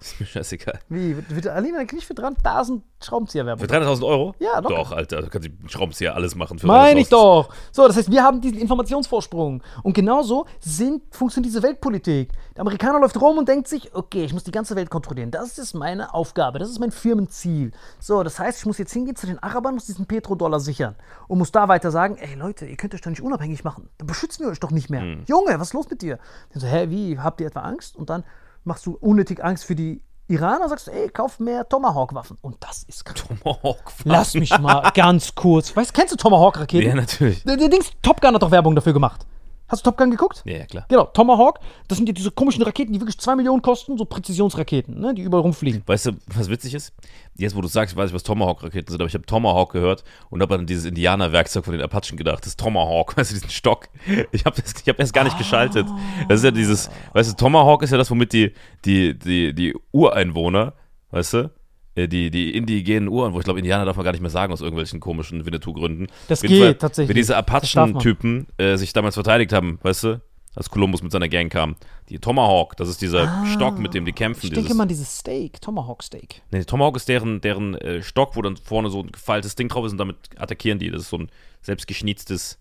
Ist 0.00 0.20
mir 0.20 0.26
scheißegal. 0.26 0.78
Wie, 0.88 1.16
wird- 1.30 1.48
Alina 1.48 1.80
nicht 1.82 2.06
für 2.06 2.14
300.000 2.14 2.82
Schraubenzieher 3.02 3.42
Für 3.42 3.68
werben? 3.68 3.88
300.000 3.88 4.06
Euro? 4.06 4.34
Ja, 4.38 4.60
locker. 4.60 4.76
Doch, 4.76 4.92
Alter, 4.92 5.22
du 5.22 5.28
kannst 5.30 5.48
die 5.48 5.68
Schraubenzieher 5.68 6.14
alles 6.14 6.36
machen. 6.36 6.60
Für 6.60 6.68
Meine 6.68 7.00
ich 7.00 7.08
300.000. 7.08 7.10
doch. 7.10 7.48
So, 7.72 7.88
das 7.88 7.96
heißt, 7.96 8.10
wir 8.10 8.22
haben 8.22 8.40
diesen 8.40 8.58
Informationsvorsprung. 8.58 9.64
Und 9.82 9.92
genauso 9.92 10.46
sind, 10.60 11.02
funktioniert 11.12 11.50
diese 11.50 11.62
Weltpolitik. 11.64 12.30
Der 12.56 12.62
Amerikaner 12.62 13.00
läuft 13.00 13.20
rum 13.20 13.36
und 13.36 13.48
denkt 13.48 13.68
sich, 13.68 13.94
okay, 13.94 14.24
ich 14.24 14.32
muss 14.32 14.44
die 14.44 14.50
ganze 14.50 14.76
Welt 14.76 14.88
kontrollieren. 14.88 15.30
Das 15.30 15.58
ist 15.58 15.74
meine 15.74 16.14
Aufgabe, 16.14 16.58
das 16.58 16.70
ist 16.70 16.80
mein 16.80 16.90
Firmenziel. 16.90 17.72
So, 18.00 18.22
das 18.22 18.38
heißt, 18.38 18.60
ich 18.60 18.66
muss 18.66 18.78
jetzt 18.78 18.94
hingehen 18.94 19.14
zu 19.14 19.26
den 19.26 19.38
Arabern, 19.42 19.74
muss 19.74 19.84
diesen 19.84 20.06
Petrodollar 20.06 20.58
sichern. 20.58 20.94
Und 21.28 21.36
muss 21.36 21.52
da 21.52 21.68
weiter 21.68 21.90
sagen, 21.90 22.16
ey 22.16 22.34
Leute, 22.34 22.64
ihr 22.64 22.78
könnt 22.78 22.94
euch 22.94 23.02
doch 23.02 23.10
nicht 23.10 23.20
unabhängig 23.20 23.62
machen. 23.62 23.90
Dann 23.98 24.06
beschützen 24.06 24.46
wir 24.46 24.50
euch 24.50 24.60
doch 24.60 24.70
nicht 24.70 24.88
mehr. 24.88 25.02
Junge, 25.26 25.60
was 25.60 25.68
ist 25.68 25.74
los 25.74 25.90
mit 25.90 26.00
dir? 26.00 26.18
Dann 26.54 26.62
so, 26.62 26.66
hä, 26.66 26.88
wie, 26.88 27.18
habt 27.18 27.42
ihr 27.42 27.46
etwa 27.46 27.60
Angst? 27.60 27.94
Und 27.94 28.08
dann 28.08 28.24
machst 28.64 28.86
du 28.86 28.92
unnötig 28.92 29.44
Angst 29.44 29.64
für 29.64 29.74
die 29.74 30.00
Iraner, 30.28 30.70
sagst 30.70 30.88
ey, 30.88 31.10
kauf 31.10 31.38
mehr 31.38 31.68
Tomahawk-Waffen. 31.68 32.38
Und 32.40 32.56
das 32.60 32.84
ist 32.84 33.04
krass. 33.04 33.22
Tomahawk. 33.22 33.92
Lass 34.04 34.32
mich 34.32 34.58
mal 34.58 34.90
ganz 34.94 35.34
kurz. 35.34 35.76
Weißt, 35.76 35.92
kennst 35.92 36.14
du 36.14 36.16
Tomahawk-Raketen? 36.16 36.88
Ja, 36.88 36.94
natürlich. 36.94 37.44
Der, 37.44 37.58
der 37.58 37.68
Dings, 37.68 37.90
Top 38.00 38.22
Gun 38.22 38.34
hat 38.34 38.42
doch 38.42 38.50
Werbung 38.50 38.74
dafür 38.74 38.94
gemacht. 38.94 39.26
Hast 39.68 39.84
du 39.84 39.90
Top 39.90 39.98
Gun 39.98 40.12
geguckt? 40.12 40.42
Ja, 40.44 40.58
ja, 40.58 40.66
klar. 40.66 40.86
Genau, 40.88 41.04
Tomahawk, 41.06 41.58
das 41.88 41.98
sind 41.98 42.08
ja 42.08 42.12
diese 42.12 42.30
komischen 42.30 42.62
Raketen, 42.62 42.92
die 42.92 43.00
wirklich 43.00 43.18
2 43.18 43.34
Millionen 43.34 43.62
kosten, 43.62 43.98
so 43.98 44.04
Präzisionsraketen, 44.04 45.00
ne, 45.00 45.12
die 45.12 45.22
überall 45.22 45.42
rumfliegen. 45.42 45.82
Weißt 45.86 46.06
du, 46.06 46.12
was 46.28 46.48
witzig 46.48 46.74
ist? 46.74 46.92
Jetzt, 47.34 47.56
wo 47.56 47.60
du 47.60 47.68
sagst, 47.68 47.96
weiß 47.96 48.10
ich, 48.10 48.14
was 48.14 48.22
Tomahawk-Raketen 48.22 48.92
sind, 48.92 49.00
aber 49.00 49.08
ich 49.08 49.14
habe 49.14 49.26
Tomahawk 49.26 49.72
gehört 49.72 50.04
und 50.30 50.40
habe 50.40 50.54
an 50.54 50.66
dieses 50.66 50.84
Indianer-Werkzeug 50.84 51.64
von 51.64 51.72
den 51.72 51.82
Apachen 51.82 52.16
gedacht. 52.16 52.46
Das 52.46 52.56
Tomahawk, 52.56 53.16
weißt 53.16 53.32
du, 53.32 53.34
diesen 53.34 53.50
Stock. 53.50 53.88
Ich 54.30 54.44
habe 54.44 54.62
hab 54.62 54.98
erst 55.00 55.12
gar 55.12 55.24
nicht 55.24 55.36
geschaltet. 55.36 55.86
Das 56.28 56.38
ist 56.38 56.44
ja 56.44 56.52
dieses, 56.52 56.88
weißt 57.14 57.32
du, 57.32 57.36
Tomahawk 57.36 57.82
ist 57.82 57.90
ja 57.90 57.98
das, 57.98 58.10
womit 58.10 58.32
die, 58.32 58.52
die, 58.84 59.18
die, 59.18 59.52
die 59.52 59.74
Ureinwohner, 59.90 60.74
weißt 61.10 61.32
du, 61.34 61.50
die, 61.96 62.30
die 62.30 62.54
indigenen 62.54 63.08
Uhren, 63.08 63.32
wo 63.32 63.38
ich 63.38 63.44
glaube, 63.44 63.58
Indianer 63.58 63.86
darf 63.86 63.96
man 63.96 64.04
gar 64.04 64.12
nicht 64.12 64.20
mehr 64.20 64.30
sagen 64.30 64.52
aus 64.52 64.60
irgendwelchen 64.60 65.00
komischen 65.00 65.46
Winnetou-Gründen. 65.46 66.08
Das 66.28 66.42
jeden 66.42 66.58
Fall, 66.58 66.72
geht 66.72 66.80
tatsächlich. 66.80 67.16
Wie 67.16 67.18
diese. 67.18 67.36
Apachen-Typen 67.36 68.46
äh, 68.58 68.76
sich 68.76 68.92
damals 68.92 69.14
verteidigt 69.14 69.52
haben, 69.52 69.78
weißt 69.82 70.04
du? 70.04 70.20
Als 70.54 70.70
Kolumbus 70.70 71.02
mit 71.02 71.12
seiner 71.12 71.28
Gang 71.28 71.52
kam. 71.52 71.76
Die 72.08 72.18
Tomahawk, 72.18 72.76
das 72.78 72.88
ist 72.88 73.02
dieser 73.02 73.44
Stock, 73.52 73.78
mit 73.78 73.92
dem 73.92 74.06
die 74.06 74.12
kämpfen. 74.12 74.40
Ah, 74.40 74.44
Ich 74.44 74.50
dieses, 74.50 74.64
denke 74.64 74.74
mal, 74.74 74.86
dieses 74.86 75.18
Steak, 75.18 75.60
Tomahawk 75.60 76.02
Steak. 76.02 76.42
Nee, 76.50 76.64
Tomahawk 76.64 76.96
ist 76.96 77.08
deren, 77.08 77.42
deren 77.42 77.74
äh, 77.74 78.02
Stock, 78.02 78.36
wo 78.36 78.42
dann 78.42 78.56
vorne 78.56 78.88
so 78.88 79.02
ein 79.02 79.12
gefeiltes 79.12 79.54
Ding 79.54 79.68
drauf 79.68 79.84
ist 79.84 79.92
und 79.92 79.98
damit 79.98 80.16
attackieren 80.36 80.78
die. 80.78 80.90
Das 80.90 81.02
ist 81.02 81.10
so 81.10 81.18
ein 81.18 81.30
selbstgeschnitztes 81.60 82.58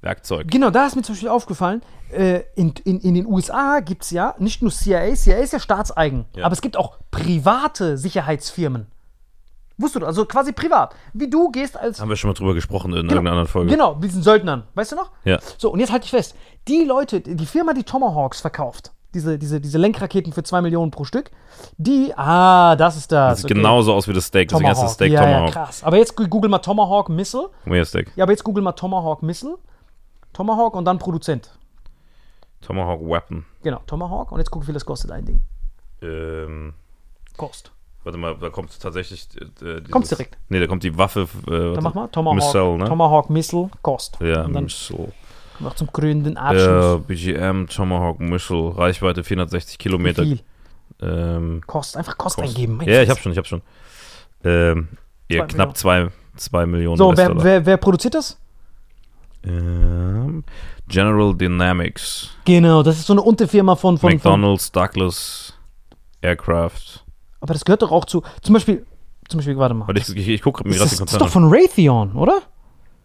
Werkzeug. 0.00 0.46
Genau, 0.50 0.70
da 0.70 0.86
ist 0.86 0.96
mir 0.96 1.02
zum 1.02 1.14
Beispiel 1.14 1.28
aufgefallen, 1.28 1.82
äh, 2.12 2.42
in, 2.54 2.72
in, 2.84 3.00
in 3.00 3.14
den 3.14 3.26
USA 3.26 3.80
gibt 3.80 4.04
es 4.04 4.10
ja 4.10 4.34
nicht 4.38 4.62
nur 4.62 4.70
CIA, 4.70 5.14
CIA 5.14 5.38
ist 5.38 5.52
ja 5.52 5.58
staatseigen, 5.58 6.24
Ja. 6.36 6.44
aber 6.44 6.52
es 6.52 6.60
gibt 6.60 6.76
auch 6.76 6.98
private 7.10 7.98
Sicherheitsfirmen. 7.98 8.86
Wusstest 9.76 9.96
du, 9.96 10.00
das? 10.00 10.08
also 10.08 10.24
quasi 10.24 10.52
privat. 10.52 10.94
Wie 11.12 11.30
du 11.30 11.50
gehst 11.50 11.78
als 11.78 12.00
Haben 12.00 12.08
wir 12.08 12.16
schon 12.16 12.28
mal 12.30 12.34
drüber 12.34 12.54
gesprochen 12.54 12.90
in 12.92 12.96
irgendeiner 13.08 13.30
anderen 13.30 13.46
Folge. 13.46 13.70
Genau, 13.70 13.94
mit 13.94 14.04
diesen 14.04 14.22
Söldnern. 14.22 14.64
Weißt 14.74 14.90
du 14.92 14.96
noch? 14.96 15.12
Ja. 15.24 15.38
So, 15.56 15.70
und 15.70 15.78
jetzt 15.78 15.92
halte 15.92 16.04
ich 16.04 16.10
fest. 16.10 16.34
Die 16.66 16.84
Leute, 16.84 17.20
die 17.20 17.46
Firma, 17.46 17.74
die 17.74 17.84
Tomahawks 17.84 18.40
verkauft, 18.40 18.90
diese, 19.14 19.38
diese, 19.38 19.60
diese 19.60 19.78
Lenkraketen 19.78 20.32
für 20.32 20.42
2 20.42 20.62
Millionen 20.62 20.90
pro 20.90 21.04
Stück, 21.04 21.30
die, 21.76 22.12
ah, 22.16 22.74
das 22.74 22.96
ist 22.96 23.12
das. 23.12 23.34
Das 23.34 23.40
sieht 23.42 23.48
genauso 23.48 23.94
aus 23.94 24.08
wie 24.08 24.12
das 24.12 24.24
Steak. 24.26 24.52
Heißt 24.52 24.82
das 24.82 24.94
Steak 24.94 25.12
ja, 25.12 25.22
ja, 25.22 25.26
Tomahawk. 25.36 25.52
krass. 25.52 25.84
Aber 25.84 25.96
jetzt 25.96 26.16
google 26.16 26.50
mal 26.50 26.58
Tomahawk 26.58 27.08
Missile. 27.08 27.48
Hier, 27.64 27.84
Steak. 27.84 28.10
Ja, 28.16 28.24
aber 28.24 28.32
jetzt 28.32 28.42
google 28.42 28.62
mal 28.64 28.72
Tomahawk 28.72 29.22
Missile. 29.22 29.58
Tomahawk 30.38 30.76
und 30.76 30.84
dann 30.84 31.00
Produzent. 31.00 31.50
Tomahawk 32.60 33.00
Weapon. 33.02 33.44
Genau, 33.64 33.80
Tomahawk. 33.88 34.30
Und 34.30 34.38
jetzt 34.38 34.52
guck, 34.52 34.62
wie 34.62 34.66
viel 34.66 34.74
das 34.74 34.84
kostet, 34.86 35.10
ein 35.10 35.24
Ding. 35.24 35.40
Ähm, 36.00 36.74
Kost. 37.36 37.72
warte 38.04 38.18
mal, 38.18 38.36
da 38.40 38.48
kommt 38.48 38.78
tatsächlich. 38.80 39.26
Äh, 39.36 39.80
dieses- 39.80 39.90
Kommt's 39.90 40.10
direkt. 40.10 40.38
Nee, 40.48 40.60
da 40.60 40.68
kommt 40.68 40.84
die 40.84 40.96
Waffe. 40.96 41.26
Äh, 41.48 41.74
Dann 41.74 41.82
mach 41.82 41.94
mal 41.94 42.06
Tomahawk. 42.06 42.36
Missile, 42.36 42.78
ne? 42.78 42.84
Tomahawk 42.84 43.30
Missile, 43.30 43.68
Kost. 43.82 44.18
Ja, 44.20 44.44
und 44.44 44.52
dann 44.52 44.64
Missile. 44.64 45.12
noch 45.58 45.74
zum 45.74 45.92
krönenden 45.92 46.36
Äh, 46.36 46.38
Abschluss. 46.38 47.02
BGM 47.08 47.66
Tomahawk 47.66 48.20
Missile. 48.20 48.78
Reichweite 48.78 49.24
460 49.24 49.74
Wie 49.74 49.78
Kilometer. 49.82 50.22
viel? 50.22 50.38
Ähm, 51.02 51.62
Kost. 51.66 51.96
Einfach 51.96 52.16
Kost, 52.16 52.36
Kost. 52.36 52.48
eingeben. 52.48 52.80
Ja, 52.84 53.02
ich 53.02 53.10
hab 53.10 53.18
schon, 53.18 53.32
ich 53.32 53.38
hab 53.38 53.46
schon. 53.48 53.62
Ähm, 54.44 54.86
ja, 55.28 55.40
Zwei 55.40 55.46
knapp 55.48 55.76
2 55.76 56.08
zwei 56.36 56.64
Millionen 56.66 56.96
So, 56.96 57.16
wer, 57.16 57.42
wer, 57.42 57.66
wer 57.66 57.76
produziert 57.76 58.14
das? 58.14 58.38
Ähm, 59.48 60.44
General 60.88 61.34
Dynamics. 61.34 62.30
Genau, 62.44 62.82
das 62.82 62.98
ist 62.98 63.06
so 63.06 63.12
eine 63.14 63.22
Unterfirma 63.22 63.76
von, 63.76 63.98
von, 63.98 64.10
von 64.10 64.16
McDonald's, 64.40 64.72
Douglas, 64.72 65.54
Aircraft. 66.22 67.04
Aber 67.40 67.52
das 67.54 67.64
gehört 67.64 67.82
doch 67.82 67.92
auch 67.92 68.04
zu. 68.04 68.22
Zum 68.42 68.52
Beispiel, 68.54 68.84
zum 69.28 69.38
Beispiel, 69.38 69.56
warte 69.58 69.74
mal. 69.74 69.86
Warte, 69.88 70.00
ich, 70.00 70.16
ich, 70.16 70.28
ich 70.28 70.42
gucke 70.42 70.64
mir 70.64 70.70
Das 70.70 70.90
gerade 70.90 71.04
das 71.04 71.12
ist 71.12 71.20
doch 71.20 71.28
von 71.28 71.48
Raytheon, 71.52 72.12
oder? 72.12 72.40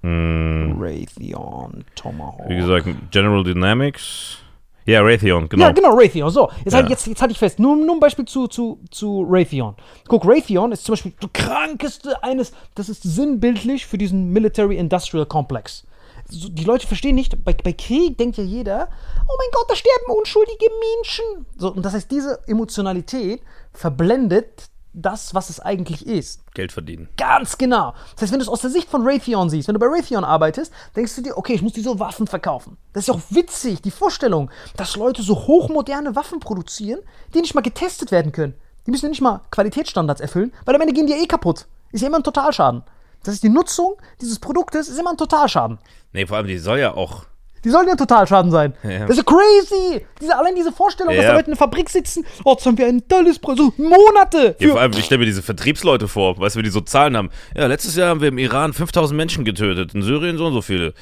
Hm, 0.02 0.76
Raytheon 0.80 1.86
Tomahawk. 1.96 2.50
wie 2.50 2.56
gesagt, 2.58 2.88
General 3.12 3.44
Dynamics. 3.44 4.38
Ja, 4.86 5.02
Raytheon, 5.02 5.48
genau. 5.48 5.64
Ja, 5.68 5.72
genau, 5.72 5.96
Raytheon. 5.96 6.30
So, 6.30 6.50
jetzt, 6.66 6.74
Ja. 6.74 6.80
halt, 6.80 6.90
jetzt, 6.90 7.08
jetzt 7.08 7.22
halte 7.22 7.32
ich 7.32 7.40
fest. 7.40 7.58
Nur, 7.58 7.78
nur 7.78 7.96
ein 7.96 8.00
Beispiel 8.02 8.26
zu, 8.26 8.48
zu, 8.48 8.80
zu 8.92 9.26
Raytheon. 9.30 9.76
Guck, 10.10 10.26
Raytheon 10.28 10.74
ist 10.74 10.84
zum 10.84 10.94
Beispiel 10.94 11.14
das 11.22 11.30
krankeste 11.32 12.22
eines, 12.22 12.52
das 12.76 12.90
ist 12.90 13.02
sinnbildlich 13.04 13.86
für 13.86 13.98
diesen 13.98 14.32
Military-Industrial 14.34 15.26
Complex. 15.26 15.86
So, 16.30 16.50
die 16.50 16.64
Leute 16.64 16.88
verstehen 16.88 17.16
nicht, 17.16 17.44
bei, 17.44 17.54
bei 17.54 17.74
Krieg 17.74 18.18
denkt 18.18 18.38
ja 18.38 18.44
jeder, 18.44 18.90
oh 19.28 19.36
mein 19.38 19.50
Gott, 19.54 19.70
da 19.70 19.76
sterben 19.76 20.18
unschuldige 20.18 20.66
Menschen. 20.96 21.46
So, 21.58 21.74
und 21.74 21.84
das 21.84 21.94
heißt, 21.94 22.10
diese 22.10 22.40
Emotionalität 22.48 23.42
verblendet 23.72 24.70
das, 24.94 25.34
was 25.34 25.50
es 25.50 25.60
eigentlich 25.60 26.06
ist. 26.06 26.42
Geld 26.54 26.72
verdienen. 26.72 27.10
Ganz 27.18 27.58
genau. 27.58 27.94
Das 28.14 28.24
heißt, 28.24 28.32
wenn 28.32 28.40
du 28.40 28.44
es 28.44 28.50
aus 28.50 28.62
der 28.62 28.70
Sicht 28.70 28.90
von 28.90 29.02
Raytheon 29.04 29.50
siehst, 29.50 29.68
wenn 29.68 29.74
du 29.74 29.80
bei 29.80 29.88
Raytheon 29.88 30.24
arbeitest, 30.24 30.72
denkst 30.96 31.16
du 31.16 31.22
dir, 31.24 31.38
okay, 31.38 31.54
ich 31.54 31.62
muss 31.62 31.74
diese 31.74 32.00
Waffen 32.00 32.28
verkaufen. 32.28 32.78
Das 32.94 33.04
ist 33.04 33.08
ja 33.08 33.16
auch 33.16 33.22
witzig, 33.30 33.82
die 33.82 33.92
Vorstellung, 33.92 34.52
dass 34.78 34.96
Leute 34.96 35.24
so 35.24 35.36
hochmoderne 35.36 36.16
Waffen 36.16 36.40
produzieren, 36.40 37.00
die 37.34 37.42
nicht 37.42 37.56
mal 37.56 37.62
getestet 37.62 38.12
werden 38.12 38.32
können. 38.32 38.54
Die 38.86 38.92
müssen 38.92 39.06
ja 39.06 39.10
nicht 39.10 39.22
mal 39.22 39.42
Qualitätsstandards 39.50 40.22
erfüllen, 40.22 40.54
weil 40.66 40.76
am 40.76 40.82
Ende 40.82 40.94
gehen 40.94 41.08
die 41.08 41.14
ja 41.14 41.20
eh 41.20 41.28
kaputt. 41.28 41.66
Ist 41.92 42.02
ja 42.02 42.08
immer 42.08 42.18
ein 42.18 42.24
Totalschaden. 42.24 42.84
Das 43.24 43.34
ist 43.34 43.44
die 43.44 43.50
Nutzung 43.50 43.96
dieses 44.22 44.40
Produktes, 44.40 44.90
ist 44.90 45.00
immer 45.00 45.12
ein 45.12 45.18
Totalschaden. 45.18 45.80
Nee, 46.14 46.26
vor 46.26 46.38
allem, 46.38 46.48
die 46.48 46.58
soll 46.58 46.80
ja 46.80 46.94
auch. 46.94 47.26
Die 47.66 47.70
sollen 47.70 47.88
ja 47.88 47.94
ein 47.94 47.98
Totalschaden 47.98 48.52
sein. 48.52 48.74
Ja. 48.84 49.00
Das 49.08 49.12
ist 49.12 49.18
ja 49.18 49.24
crazy. 49.24 50.06
Diese, 50.22 50.38
allein 50.38 50.54
diese 50.54 50.74
Vorstellung, 50.74 51.14
dass 51.16 51.24
Ja. 51.24 51.30
da 51.32 51.36
Leute 51.38 51.46
in 51.46 51.52
der 51.52 51.58
Fabrik 51.58 51.90
sitzen, 51.90 52.26
oh, 52.44 52.52
jetzt 52.52 52.66
haben 52.66 52.78
wir 52.78 52.88
ein 52.88 53.08
tolles 53.08 53.40
Produkt, 53.40 53.78
so 53.78 53.84
Monate. 53.84 54.56
Ja, 54.60 54.70
vor 54.72 54.82
allem, 54.82 54.92
ich 54.92 55.06
stelle 55.06 55.20
mir 55.20 55.26
diese 55.26 55.42
Vertriebsleute 55.42 56.10
vor, 56.10 56.38
weißt 56.38 56.56
du, 56.56 56.60
wie 56.60 56.64
die 56.64 56.70
so 56.70 56.82
Zahlen 56.82 57.16
haben. 57.16 57.30
Ja, 57.56 57.68
letztes 57.68 57.96
Jahr 57.96 58.10
haben 58.10 58.20
wir 58.20 58.28
im 58.28 58.38
Iran 58.38 58.74
5000 58.74 59.16
Menschen 59.16 59.46
getötet, 59.46 59.96
in 59.96 60.02
Syrien 60.02 60.38
so 60.38 60.46
und 60.48 60.54
so 60.54 60.62
viele. 60.62 60.94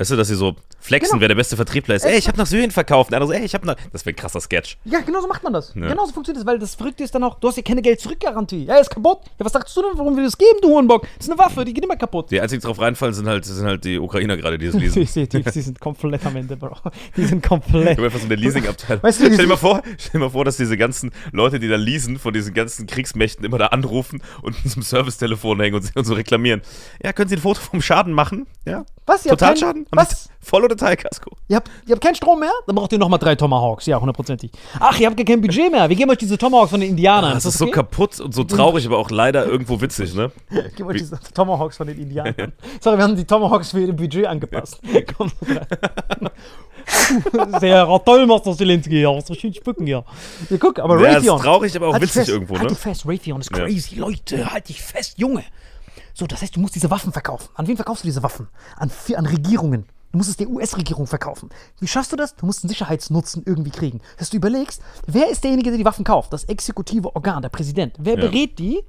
Weißt 0.00 0.10
du, 0.10 0.16
dass 0.16 0.28
sie 0.28 0.34
so 0.34 0.56
flexen, 0.78 1.10
Genau. 1.10 1.20
wer 1.20 1.28
der 1.28 1.34
beste 1.34 1.56
Vertriebler 1.56 1.94
ist. 1.94 2.04
Ey, 2.06 2.16
ich 2.16 2.26
habe 2.26 2.38
nach 2.38 2.46
Syrien 2.46 2.70
verkauft. 2.70 3.10
Der 3.10 3.18
andere 3.20 3.34
so, 3.34 3.38
ey, 3.38 3.44
ich 3.44 3.52
habe 3.52 3.66
nach. 3.66 3.76
Das 3.92 4.06
wäre 4.06 4.14
ein 4.14 4.16
krasser 4.16 4.40
Sketch. 4.40 4.78
Ja, 4.86 5.00
genau 5.00 5.20
so 5.20 5.28
macht 5.28 5.42
man 5.42 5.52
das. 5.52 5.74
Genau 5.74 6.06
so 6.06 6.12
funktioniert 6.12 6.40
das, 6.42 6.46
weil 6.50 6.58
das 6.58 6.74
Verrückte 6.74 7.04
ist 7.04 7.14
dann 7.14 7.22
auch, 7.22 7.38
du 7.38 7.48
hast 7.48 7.56
ja 7.58 7.62
keine 7.62 7.82
Geld-Zurück-Garantie. 7.82 8.64
Ja, 8.64 8.76
ist 8.78 8.88
kaputt. 8.88 9.18
Ja, 9.38 9.44
was 9.44 9.52
sagst 9.52 9.76
du 9.76 9.82
denn, 9.82 9.90
warum 9.96 10.16
wir 10.16 10.24
das 10.24 10.38
geben, 10.38 10.58
du 10.62 10.70
Hurenbock? 10.70 11.02
Das 11.18 11.26
ist 11.26 11.30
eine 11.30 11.38
Waffe, 11.38 11.66
die 11.66 11.74
geht 11.74 11.84
immer 11.84 11.96
kaputt. 11.96 12.30
Die 12.30 12.40
einzigen, 12.40 12.62
die 12.62 12.66
drauf 12.66 12.80
reinfallen, 12.80 13.14
sind 13.14 13.28
halt, 13.28 13.44
sind 13.44 13.66
halt 13.66 13.84
die 13.84 13.98
Ukrainer 13.98 14.38
gerade, 14.38 14.56
die 14.56 14.66
es 14.66 14.74
lesen. 14.74 15.00
Definitiv, 15.04 15.52
die 15.52 15.60
sind 15.60 15.78
komplett 15.80 16.24
am 16.24 16.34
Ende, 16.34 16.56
Bro. 16.56 16.74
Die 17.18 17.24
sind 17.26 17.46
komplett. 17.46 17.90
Ich 17.90 17.96
habe 17.98 18.06
einfach 18.06 18.20
so 18.20 18.24
eine 18.24 18.36
Leasing-Abteilung. 18.36 19.02
Weißt 19.02 19.20
du, 19.20 19.24
stell, 19.26 19.36
die- 19.36 19.42
dir 19.42 19.48
mal 19.48 19.56
vor, 19.58 19.82
stell 19.98 20.12
dir 20.12 20.18
mal 20.20 20.30
vor, 20.30 20.46
dass 20.46 20.56
diese 20.56 20.78
ganzen 20.78 21.10
Leute, 21.32 21.58
die 21.58 21.68
da 21.68 21.76
leasen, 21.76 22.18
von 22.18 22.32
diesen 22.32 22.54
ganzen 22.54 22.86
Kriegsmächten 22.86 23.44
immer 23.44 23.58
da 23.58 23.66
anrufen 23.66 24.22
und 24.40 24.56
zum 24.66 24.80
Servicetelefon 24.80 25.60
hängen 25.60 25.74
und, 25.76 25.94
und 25.94 26.04
so 26.06 26.14
reklamieren. 26.14 26.62
Ja, 27.04 27.12
können 27.12 27.28
Sie 27.28 27.36
ein 27.36 27.42
Foto 27.42 27.60
vom 27.60 27.82
Schaden 27.82 28.14
machen? 28.14 28.46
Ja. 28.64 28.86
Was? 29.04 29.24
Totalschaden? 29.24 29.86
Was? 29.92 30.28
Voll- 30.42 30.64
oder 30.64 30.76
Teilkasko? 30.76 31.36
Ihr 31.48 31.56
habt, 31.56 31.70
ihr 31.86 31.92
habt 31.94 32.02
keinen 32.02 32.14
Strom 32.14 32.40
mehr? 32.40 32.52
Dann 32.66 32.76
braucht 32.76 32.92
ihr 32.92 32.98
nochmal 32.98 33.18
drei 33.18 33.34
Tomahawks. 33.34 33.86
Ja, 33.86 34.00
hundertprozentig. 34.00 34.50
Ach, 34.78 34.98
ihr 34.98 35.06
habt 35.06 35.16
gar 35.16 35.24
kein 35.26 35.40
Budget 35.40 35.70
mehr. 35.70 35.88
Wir 35.88 35.96
geben 35.96 36.10
euch 36.10 36.18
diese 36.18 36.38
Tomahawks 36.38 36.70
von 36.70 36.80
den 36.80 36.90
Indianern. 36.90 37.34
Das 37.34 37.44
ist 37.44 37.58
so 37.58 37.66
kaputt 37.66 38.20
und 38.20 38.34
so 38.34 38.44
traurig, 38.44 38.86
aber 38.86 38.98
auch 38.98 39.10
leider 39.10 39.44
irgendwo 39.44 39.80
witzig, 39.80 40.14
ne? 40.14 40.32
Geben 40.76 40.88
euch 40.88 40.98
diese 40.98 41.18
Tomahawks 41.34 41.76
von 41.76 41.86
den 41.86 41.98
Indianern. 42.00 42.52
Sorry, 42.80 42.96
wir 42.96 43.04
haben 43.04 43.16
die 43.16 43.24
Tomahawks 43.24 43.70
für 43.72 43.80
ihr 43.80 43.92
Budget 43.92 44.26
angepasst. 44.26 44.80
Komm. 45.16 45.30
Sehr 47.60 47.86
toll, 48.04 48.26
Master 48.26 48.56
Zelensky. 48.56 49.00
Ja, 49.02 49.20
so 49.20 49.34
schön 49.34 49.52
spucken 49.54 49.86
hier. 49.86 50.04
Ja, 50.48 50.56
guck, 50.58 50.78
aber 50.78 51.00
Ja, 51.00 51.12
Raytheon. 51.14 51.36
ist 51.36 51.42
traurig, 51.44 51.76
aber 51.76 51.88
auch 51.88 51.92
Halt 51.92 52.02
witzig 52.02 52.14
fest, 52.22 52.28
irgendwo, 52.30 52.54
Halt 52.54 52.64
ne? 52.64 52.68
dich 52.70 52.78
fest, 52.78 53.06
Raytheon 53.06 53.40
ist 53.40 53.50
Ja. 53.50 53.58
crazy. 53.64 53.96
Leute, 53.96 54.52
halt 54.52 54.68
dich 54.68 54.82
fest, 54.82 55.14
Junge. 55.18 55.44
So, 56.20 56.26
das 56.26 56.42
heißt, 56.42 56.54
du 56.54 56.60
musst 56.60 56.74
diese 56.74 56.90
Waffen 56.90 57.14
verkaufen. 57.14 57.48
An 57.54 57.66
wen 57.66 57.76
verkaufst 57.76 58.04
du 58.04 58.08
diese 58.08 58.22
Waffen? 58.22 58.48
An, 58.76 58.90
an 59.16 59.24
Regierungen. 59.24 59.86
Du 60.12 60.18
musst 60.18 60.28
es 60.28 60.36
der 60.36 60.50
US-Regierung 60.50 61.06
verkaufen. 61.06 61.48
Wie 61.78 61.86
schaffst 61.86 62.12
du 62.12 62.16
das? 62.16 62.36
Du 62.36 62.44
musst 62.44 62.62
einen 62.62 62.68
Sicherheitsnutzen 62.68 63.42
irgendwie 63.46 63.70
kriegen. 63.70 64.02
Dass 64.18 64.28
du 64.28 64.36
überlegst, 64.36 64.82
wer 65.06 65.30
ist 65.30 65.44
derjenige, 65.44 65.70
der 65.70 65.78
die 65.78 65.84
Waffen 65.86 66.04
kauft? 66.04 66.34
Das 66.34 66.44
exekutive 66.44 67.16
Organ, 67.16 67.40
der 67.40 67.48
Präsident. 67.48 67.94
Wer 67.98 68.16
Ja. 68.16 68.20
berät 68.26 68.58
die? 68.58 68.82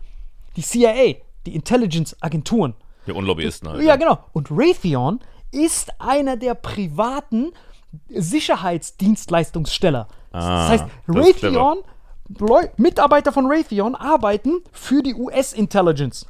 Die 0.58 0.62
CIA, 0.62 1.22
die 1.46 1.56
Intelligence-Agenturen. 1.56 2.74
Ja, 3.06 3.14
und 3.14 3.24
Lobbyisten 3.24 3.70
halt. 3.70 3.82
Ja, 3.82 3.96
genau. 3.96 4.20
Und 4.34 4.50
Raytheon 4.52 5.22
ist 5.52 5.90
einer 6.02 6.36
der 6.36 6.54
privaten 6.56 7.54
Sicherheitsdienstleistungssteller. 8.10 10.10
Ah, 10.34 10.40
das 10.40 10.70
heißt, 10.82 10.86
das. 11.08 11.16
Raytheon, 11.16 11.78
Leu 12.40 12.68
Mitarbeiter 12.78 13.32
von 13.32 13.46
Raytheon 13.48 13.96
arbeiten 13.96 14.62
für 14.72 15.04
die 15.04 15.14
US-Intelligence. 15.16 16.26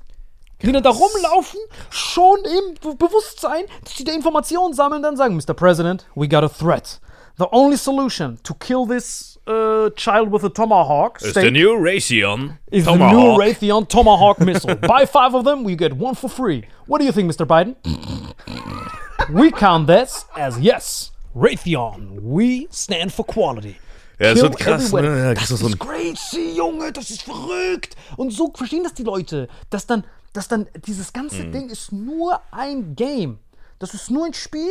Die 0.63 0.71
dann 0.71 0.83
da 0.83 0.89
rumlaufen, 0.91 1.59
schon 1.89 2.39
im 2.45 2.75
Be- 2.81 2.95
Bewusstsein, 2.95 3.63
dass 3.83 3.95
sie 3.97 4.03
da 4.03 4.13
Informationen 4.13 4.73
sammeln, 4.73 5.01
dann 5.03 5.17
sagen, 5.17 5.35
Mr. 5.35 5.53
President, 5.53 6.05
we 6.15 6.27
got 6.27 6.43
a 6.43 6.49
threat. 6.49 6.99
The 7.37 7.47
only 7.51 7.77
solution 7.77 8.37
to 8.43 8.53
kill 8.53 8.85
this 8.85 9.39
uh, 9.47 9.89
child 9.95 10.31
with 10.31 10.43
a 10.43 10.49
tomahawk 10.49 11.19
state 11.19 11.41
der 11.43 11.51
New 11.51 11.73
Raytheon 11.75 12.57
is 12.69 12.85
the 12.85 12.95
new 12.95 13.35
Raytheon 13.37 13.87
Tomahawk 13.87 14.39
missile. 14.45 14.75
Buy 14.75 15.05
five 15.07 15.33
of 15.33 15.43
them, 15.45 15.63
we 15.63 15.75
get 15.75 15.93
one 15.93 16.13
for 16.13 16.29
free. 16.29 16.65
What 16.85 16.99
do 16.99 17.05
you 17.05 17.11
think, 17.11 17.31
Mr. 17.31 17.45
Biden? 17.47 17.75
we 19.31 19.51
count 19.51 19.87
this 19.87 20.25
as 20.37 20.59
yes. 20.59 21.11
Raytheon, 21.35 22.19
we 22.21 22.67
stand 22.71 23.11
for 23.13 23.25
quality. 23.25 23.77
Ja, 24.19 24.35
schon 24.35 24.53
krass, 24.53 24.91
ne? 24.93 25.01
Ja, 25.01 25.33
Das 25.33 25.49
ist 25.49 25.61
so 25.61 25.67
ein- 25.67 25.79
crazy, 25.79 26.53
Junge, 26.55 26.91
das 26.91 27.09
ist 27.09 27.23
verrückt. 27.23 27.95
Und 28.17 28.31
so 28.31 28.51
verstehen 28.53 28.83
das 28.83 28.93
die 28.93 29.03
Leute, 29.03 29.47
dass 29.71 29.87
dann, 29.87 30.03
dass 30.33 30.47
dann 30.47 30.67
dieses 30.85 31.13
ganze 31.13 31.43
Mhm. 31.45 31.51
Ding 31.51 31.69
ist 31.69 31.91
nur 31.91 32.39
ein 32.51 32.95
Game. 32.95 33.39
Das 33.79 33.93
ist 33.93 34.09
nur 34.11 34.25
ein 34.25 34.33
Spiel 34.33 34.69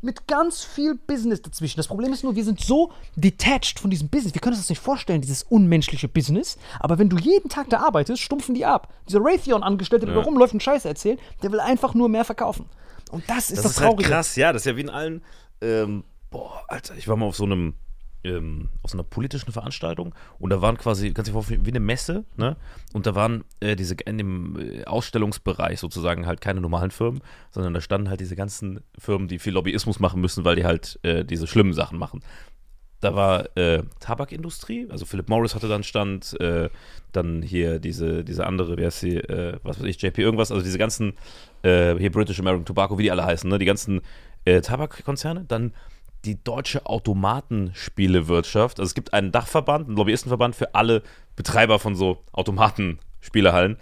mit 0.00 0.26
ganz 0.26 0.64
viel 0.64 0.96
Business 0.96 1.42
dazwischen. 1.42 1.76
Das 1.76 1.86
Problem 1.86 2.12
ist 2.12 2.24
nur, 2.24 2.34
wir 2.34 2.44
sind 2.44 2.60
so 2.60 2.90
detached 3.14 3.78
von 3.78 3.88
diesem 3.90 4.08
Business. 4.08 4.34
Wir 4.34 4.40
können 4.40 4.54
uns 4.54 4.62
das 4.64 4.70
nicht 4.70 4.80
vorstellen, 4.82 5.20
dieses 5.20 5.44
unmenschliche 5.44 6.08
Business. 6.08 6.58
Aber 6.80 6.98
wenn 6.98 7.08
du 7.08 7.16
jeden 7.18 7.48
Tag 7.48 7.68
da 7.70 7.78
arbeitest, 7.80 8.20
stumpfen 8.20 8.54
die 8.54 8.64
ab. 8.66 8.92
Dieser 9.08 9.20
Raytheon-Angestellte, 9.22 10.06
der 10.06 10.14
da 10.16 10.22
rumläuft 10.22 10.54
und 10.54 10.62
Scheiße 10.62 10.88
erzählt, 10.88 11.20
der 11.42 11.52
will 11.52 11.60
einfach 11.60 11.94
nur 11.94 12.08
mehr 12.08 12.24
verkaufen. 12.24 12.66
Und 13.12 13.22
das 13.28 13.50
ist 13.50 13.58
das, 13.58 13.62
Das 13.62 13.72
ist 13.72 13.80
halt 13.80 13.90
Traurige. 13.90 14.08
krass, 14.10 14.34
ja, 14.36 14.52
das 14.52 14.62
ist 14.62 14.66
ja 14.66 14.76
wie 14.76 14.80
in 14.80 14.90
allen. 14.90 15.22
Ähm, 15.60 16.02
boah, 16.30 16.64
Alter, 16.66 16.96
ich 16.96 17.06
war 17.06 17.16
mal 17.16 17.26
auf 17.26 17.36
so 17.36 17.44
einem 17.44 17.74
ähm, 18.24 18.68
auf 18.82 18.90
so 18.90 18.96
einer 18.96 19.04
politischen 19.04 19.52
Veranstaltung 19.52 20.14
und 20.38 20.50
da 20.50 20.60
waren 20.60 20.76
quasi, 20.76 21.12
kannst 21.12 21.28
du 21.28 21.32
dir 21.32 21.34
vorstellen, 21.34 21.66
wie 21.66 21.70
eine 21.70 21.80
Messe, 21.80 22.24
ne? 22.36 22.56
Und 22.92 23.06
da 23.06 23.14
waren 23.14 23.44
äh, 23.60 23.76
diese 23.76 23.94
in 24.06 24.18
dem 24.18 24.58
äh, 24.58 24.84
Ausstellungsbereich 24.84 25.80
sozusagen 25.80 26.26
halt 26.26 26.40
keine 26.40 26.60
normalen 26.60 26.90
Firmen, 26.90 27.22
sondern 27.50 27.74
da 27.74 27.80
standen 27.80 28.08
halt 28.08 28.20
diese 28.20 28.36
ganzen 28.36 28.80
Firmen, 28.98 29.28
die 29.28 29.38
viel 29.38 29.52
Lobbyismus 29.54 30.00
machen 30.00 30.20
müssen, 30.20 30.44
weil 30.44 30.56
die 30.56 30.64
halt 30.64 30.98
äh, 31.02 31.24
diese 31.24 31.46
schlimmen 31.46 31.72
Sachen 31.72 31.98
machen. 31.98 32.20
Da 33.02 33.16
war 33.16 33.56
äh, 33.56 33.82
Tabakindustrie, 33.98 34.86
also 34.88 35.04
Philip 35.06 35.28
Morris 35.28 35.56
hatte 35.56 35.66
dann 35.66 35.82
Stand, 35.82 36.40
äh, 36.40 36.70
dann 37.10 37.42
hier 37.42 37.80
diese, 37.80 38.22
diese 38.22 38.46
andere, 38.46 38.76
wer 38.76 38.88
ist 38.88 39.00
sie, 39.00 39.16
äh, 39.16 39.58
was 39.64 39.80
weiß 39.80 39.86
ich, 39.86 40.00
JP 40.00 40.18
irgendwas, 40.22 40.52
also 40.52 40.62
diese 40.62 40.78
ganzen, 40.78 41.14
äh, 41.62 41.96
hier 41.96 42.12
British 42.12 42.38
American 42.38 42.64
Tobacco, 42.64 42.98
wie 42.98 43.02
die 43.02 43.10
alle 43.10 43.24
heißen, 43.24 43.50
ne? 43.50 43.58
die 43.58 43.64
ganzen 43.64 44.02
äh, 44.44 44.60
Tabakkonzerne, 44.60 45.44
dann 45.48 45.72
die 46.24 46.42
deutsche 46.42 46.86
Automatenspielewirtschaft. 46.86 48.78
Also 48.78 48.90
es 48.90 48.94
gibt 48.94 49.12
einen 49.12 49.32
Dachverband, 49.32 49.88
einen 49.88 49.96
Lobbyistenverband 49.96 50.54
für 50.56 50.74
alle 50.74 51.02
Betreiber 51.36 51.78
von 51.78 51.94
so 51.94 52.22
Automatenspielehallen 52.32 53.78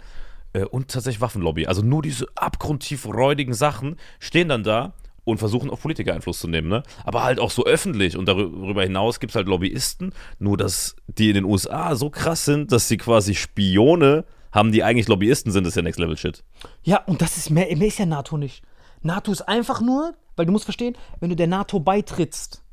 äh, 0.53 0.65
und 0.65 0.89
tatsächlich 0.89 1.21
Waffenlobby. 1.21 1.67
Also 1.67 1.81
nur 1.81 2.01
diese 2.01 2.27
abgrundtief 2.35 3.05
räudigen 3.05 3.53
Sachen 3.53 3.97
stehen 4.19 4.49
dann 4.49 4.63
da 4.63 4.93
und 5.23 5.37
versuchen 5.37 5.69
auf 5.69 5.81
Politiker 5.81 6.13
Einfluss 6.13 6.39
zu 6.39 6.47
nehmen, 6.47 6.67
ne? 6.67 6.83
Aber 7.03 7.23
halt 7.23 7.39
auch 7.39 7.51
so 7.51 7.65
öffentlich 7.65 8.17
und 8.17 8.25
darüber 8.25 8.83
hinaus 8.83 9.19
gibt 9.19 9.31
es 9.31 9.35
halt 9.35 9.47
Lobbyisten, 9.47 10.13
nur 10.39 10.57
dass 10.57 10.95
die 11.07 11.29
in 11.29 11.35
den 11.35 11.45
USA 11.45 11.95
so 11.95 12.09
krass 12.09 12.45
sind, 12.45 12.71
dass 12.71 12.87
sie 12.87 12.97
quasi 12.97 13.35
Spione 13.35 14.25
haben, 14.51 14.71
die 14.71 14.83
eigentlich 14.83 15.07
Lobbyisten 15.07 15.51
sind, 15.51 15.65
ist 15.67 15.75
ja 15.75 15.81
Next 15.81 15.99
Level 15.99 16.17
Shit. 16.17 16.43
Ja, 16.83 17.03
und 17.05 17.21
das 17.21 17.37
ist 17.37 17.51
mehr, 17.51 17.75
mehr 17.77 17.87
ist 17.87 17.99
ja 17.99 18.05
NATO 18.05 18.37
nicht. 18.37 18.63
NATO 19.01 19.31
ist 19.31 19.41
einfach 19.41 19.81
nur, 19.81 20.13
weil 20.41 20.47
du 20.47 20.53
musst 20.53 20.65
verstehen, 20.65 20.97
wenn 21.19 21.29
du 21.29 21.35
der 21.35 21.45
NATO 21.45 21.79
beitrittst, 21.79 22.63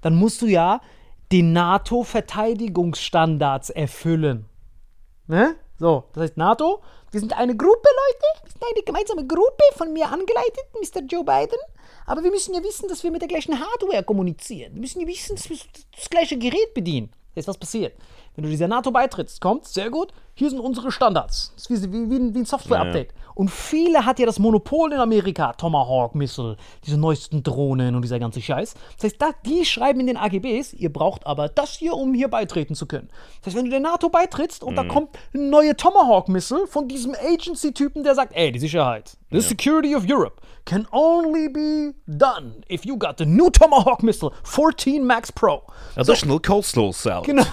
dann 0.00 0.14
musst 0.14 0.40
du 0.40 0.46
ja 0.46 0.80
die 1.30 1.42
NATO-Verteidigungsstandards 1.42 3.68
erfüllen. 3.68 4.46
Ne? 5.26 5.56
So, 5.78 6.04
das 6.14 6.22
heißt 6.22 6.38
NATO, 6.38 6.80
wir 7.10 7.20
sind 7.20 7.38
eine 7.38 7.54
Gruppe, 7.54 7.84
Leute, 7.84 8.24
wir 8.44 8.50
sind 8.50 8.64
eine 8.64 8.82
gemeinsame 8.82 9.26
Gruppe, 9.26 9.62
von 9.76 9.92
mir 9.92 10.06
angeleitet, 10.06 10.64
Mr. 10.80 11.02
Joe 11.02 11.22
Biden. 11.22 11.58
Aber 12.06 12.24
wir 12.24 12.30
müssen 12.30 12.54
ja 12.54 12.62
wissen, 12.62 12.88
dass 12.88 13.02
wir 13.02 13.10
mit 13.10 13.20
der 13.20 13.28
gleichen 13.28 13.60
Hardware 13.60 14.04
kommunizieren. 14.04 14.72
Wir 14.72 14.80
müssen 14.80 15.02
ja 15.02 15.06
wissen, 15.06 15.36
dass 15.36 15.50
wir 15.50 15.58
das 15.94 16.08
gleiche 16.08 16.38
Gerät 16.38 16.72
bedienen. 16.72 17.10
Jetzt 17.34 17.46
was 17.46 17.58
passiert? 17.58 17.94
Wenn 18.36 18.44
du 18.44 18.50
dieser 18.50 18.68
NATO 18.68 18.90
beitrittst, 18.90 19.42
kommt, 19.42 19.66
sehr 19.66 19.90
gut, 19.90 20.14
hier 20.32 20.48
sind 20.48 20.60
unsere 20.60 20.90
Standards. 20.90 21.52
Das 21.56 21.68
ist 21.68 21.82
wie, 21.82 21.92
wie, 21.92 22.10
wie 22.10 22.16
ein, 22.16 22.34
wie 22.34 22.38
ein 22.38 22.46
Software-Update. 22.46 23.12
Und 23.38 23.52
viele 23.52 24.04
hat 24.04 24.18
ja 24.18 24.26
das 24.26 24.40
Monopol 24.40 24.92
in 24.92 24.98
Amerika, 24.98 25.52
Tomahawk-Missile, 25.52 26.56
diese 26.84 26.98
neuesten 26.98 27.44
Drohnen 27.44 27.94
und 27.94 28.02
dieser 28.02 28.18
ganze 28.18 28.42
Scheiß. 28.42 28.74
Das 28.96 29.04
heißt, 29.04 29.22
da, 29.22 29.30
die 29.46 29.64
schreiben 29.64 30.00
in 30.00 30.08
den 30.08 30.16
AGBs, 30.16 30.72
ihr 30.72 30.92
braucht 30.92 31.24
aber 31.24 31.48
das 31.48 31.70
hier, 31.70 31.94
um 31.94 32.14
hier 32.14 32.26
beitreten 32.26 32.74
zu 32.74 32.86
können. 32.86 33.08
Das 33.40 33.46
heißt, 33.46 33.56
wenn 33.56 33.66
du 33.66 33.70
der 33.70 33.78
NATO 33.78 34.08
beitrittst 34.08 34.64
und 34.64 34.74
da 34.74 34.82
kommt 34.82 35.10
ein 35.32 35.50
neue 35.50 35.76
Tomahawk-Missile 35.76 36.66
von 36.66 36.88
diesem 36.88 37.14
Agency-Typen, 37.14 38.02
der 38.02 38.16
sagt, 38.16 38.34
ey, 38.34 38.50
die 38.50 38.58
Sicherheit, 38.58 39.16
the 39.30 39.40
security 39.40 39.94
of 39.94 40.02
Europe 40.08 40.42
can 40.68 40.86
only 40.92 41.48
be 41.48 41.94
done 42.06 42.62
if 42.68 42.84
you 42.84 42.96
got 42.96 43.16
the 43.16 43.24
new 43.24 43.48
Tomahawk 43.50 44.02
Missile 44.02 44.32
14 44.42 45.02
Max 45.02 45.32
Pro. 45.32 45.62
Additional 45.96 46.38
Coleslaw 46.38 46.92
Salad. 46.92 47.24
Genau. 47.24 47.44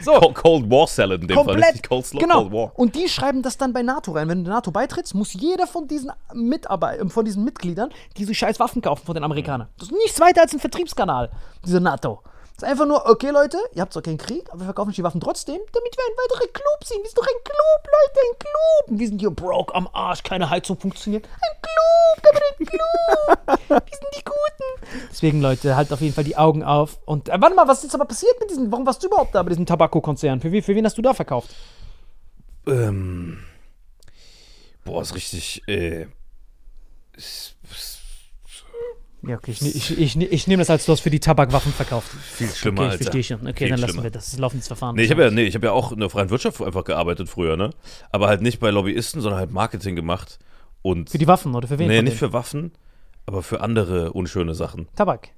So. 0.00 0.18
Cold, 0.32 0.68
War 0.70 0.86
Salad 0.86 1.20
in 1.22 1.28
dem 1.28 1.36
Fall, 1.36 1.44
Komplett. 1.44 1.74
nicht 1.74 1.88
Coleslaw, 1.88 2.18
genau. 2.20 2.40
Cold 2.42 2.52
War. 2.52 2.72
Und 2.74 2.94
die 2.96 3.08
schreiben 3.08 3.42
das 3.42 3.56
dann 3.56 3.72
bei 3.72 3.82
NATO 3.82 4.12
rein. 4.12 4.28
Wenn 4.28 4.38
du 4.38 4.44
der 4.44 4.54
NATO 4.54 4.70
beitrittst, 4.70 5.09
muss 5.14 5.32
jeder 5.32 5.66
von 5.66 5.88
diesen 5.88 6.12
Mitarbeit 6.34 7.00
von 7.10 7.24
diesen 7.24 7.44
Mitgliedern 7.44 7.90
diese 8.16 8.34
scheiß 8.34 8.60
Waffen 8.60 8.82
kaufen 8.82 9.04
von 9.04 9.14
den 9.14 9.24
Amerikanern. 9.24 9.68
Das 9.78 9.88
ist 9.88 9.94
nichts 9.94 10.20
weiter 10.20 10.42
als 10.42 10.52
ein 10.52 10.60
Vertriebskanal, 10.60 11.30
diese 11.64 11.80
NATO. 11.80 12.20
Das 12.60 12.68
ist 12.68 12.72
einfach 12.72 12.86
nur, 12.86 13.08
okay, 13.08 13.30
Leute, 13.30 13.56
ihr 13.72 13.80
habt 13.80 13.94
zwar 13.94 14.02
keinen 14.02 14.18
Krieg, 14.18 14.46
aber 14.50 14.60
wir 14.60 14.64
verkaufen 14.66 14.90
euch 14.90 14.96
die 14.96 15.02
Waffen 15.02 15.20
trotzdem, 15.20 15.58
damit 15.72 15.96
wir 15.96 16.04
ein 16.04 16.16
weiterer 16.18 16.52
Club 16.52 16.84
sind. 16.84 16.98
Wir 16.98 17.06
sind 17.08 17.16
doch 17.16 17.26
ein 17.26 17.42
Club, 17.42 17.86
Leute, 17.86 18.20
ein 18.20 18.38
Club. 18.38 18.98
Wir 19.00 19.08
sind 19.08 19.18
hier 19.18 19.30
broke 19.30 19.74
am 19.74 19.88
Arsch, 19.94 20.22
keine 20.22 20.50
Heizung 20.50 20.78
funktioniert. 20.78 21.26
Ein 21.26 21.62
Club, 21.62 22.34
aber 22.34 22.40
ein 22.58 22.66
Club. 22.66 23.68
wir 23.88 23.96
sind 23.96 24.08
die 24.14 24.24
Guten. 24.24 25.08
Deswegen, 25.10 25.40
Leute, 25.40 25.74
halt 25.74 25.90
auf 25.90 26.02
jeden 26.02 26.14
Fall 26.14 26.24
die 26.24 26.36
Augen 26.36 26.62
auf. 26.62 26.98
Und 27.06 27.30
äh, 27.30 27.40
warte 27.40 27.56
mal, 27.56 27.66
was 27.66 27.78
ist 27.78 27.84
jetzt 27.84 27.94
aber 27.94 28.04
passiert 28.04 28.38
mit 28.40 28.50
diesen, 28.50 28.70
warum 28.70 28.84
warst 28.84 29.02
du 29.02 29.06
überhaupt 29.06 29.34
da 29.34 29.42
bei 29.42 29.48
diesem 29.48 29.64
Tabakkonzern? 29.64 30.42
Für, 30.42 30.50
für 30.62 30.74
wen 30.74 30.84
hast 30.84 30.98
du 30.98 31.02
da 31.02 31.14
verkauft? 31.14 31.48
Ähm, 32.66 33.38
boah, 34.84 35.02
ist 35.02 35.14
richtig, 35.14 35.62
äh, 35.68 36.06
ist, 37.16 37.56
ist 37.70 38.00
Ja, 39.22 39.36
okay, 39.36 39.50
ich, 39.52 39.62
ich, 39.62 39.98
ich, 39.98 40.16
ich 40.16 40.46
nehme 40.46 40.60
das 40.62 40.70
als 40.70 40.86
du 40.86 40.92
hast 40.92 41.00
für 41.00 41.10
die 41.10 41.20
Tabakwaffen 41.20 41.72
verkauft. 41.72 42.10
viel 42.10 42.48
schlimmer, 42.48 42.82
Okay, 42.86 42.90
ich 42.94 43.02
verstehe 43.02 43.24
schon. 43.24 43.46
Okay, 43.46 43.68
dann 43.68 43.78
lassen 43.78 43.90
schlimmer. 43.92 44.04
wir 44.04 44.10
das. 44.10 44.24
Das 44.26 44.32
ist 44.34 44.38
laufendes 44.38 44.66
Verfahren. 44.66 44.96
Nee, 44.96 45.02
ich 45.02 45.10
habe 45.10 45.22
ja, 45.24 45.30
nee, 45.30 45.42
ich 45.44 45.54
hab 45.54 45.62
ja 45.62 45.72
auch 45.72 45.92
in 45.92 46.00
der 46.00 46.08
freien 46.10 46.30
Wirtschaft 46.30 46.62
einfach 46.62 46.84
gearbeitet 46.84 47.28
früher, 47.28 47.56
ne? 47.56 47.70
Aber 48.10 48.28
halt 48.28 48.40
nicht 48.40 48.60
bei 48.60 48.70
Lobbyisten, 48.70 49.20
sondern 49.20 49.38
halt 49.40 49.52
Marketing 49.52 49.94
gemacht. 49.96 50.38
Und 50.82 51.10
Für 51.10 51.18
die 51.18 51.26
Waffen 51.26 51.54
oder 51.54 51.68
für 51.68 51.78
wen? 51.78 51.88
nee, 51.88 52.00
nicht 52.00 52.16
für 52.16 52.32
Waffen, 52.32 52.72
aber 53.26 53.42
für 53.42 53.60
andere 53.60 54.12
unschöne 54.14 54.54
Sachen. 54.54 54.88
Tabak. 54.96 55.28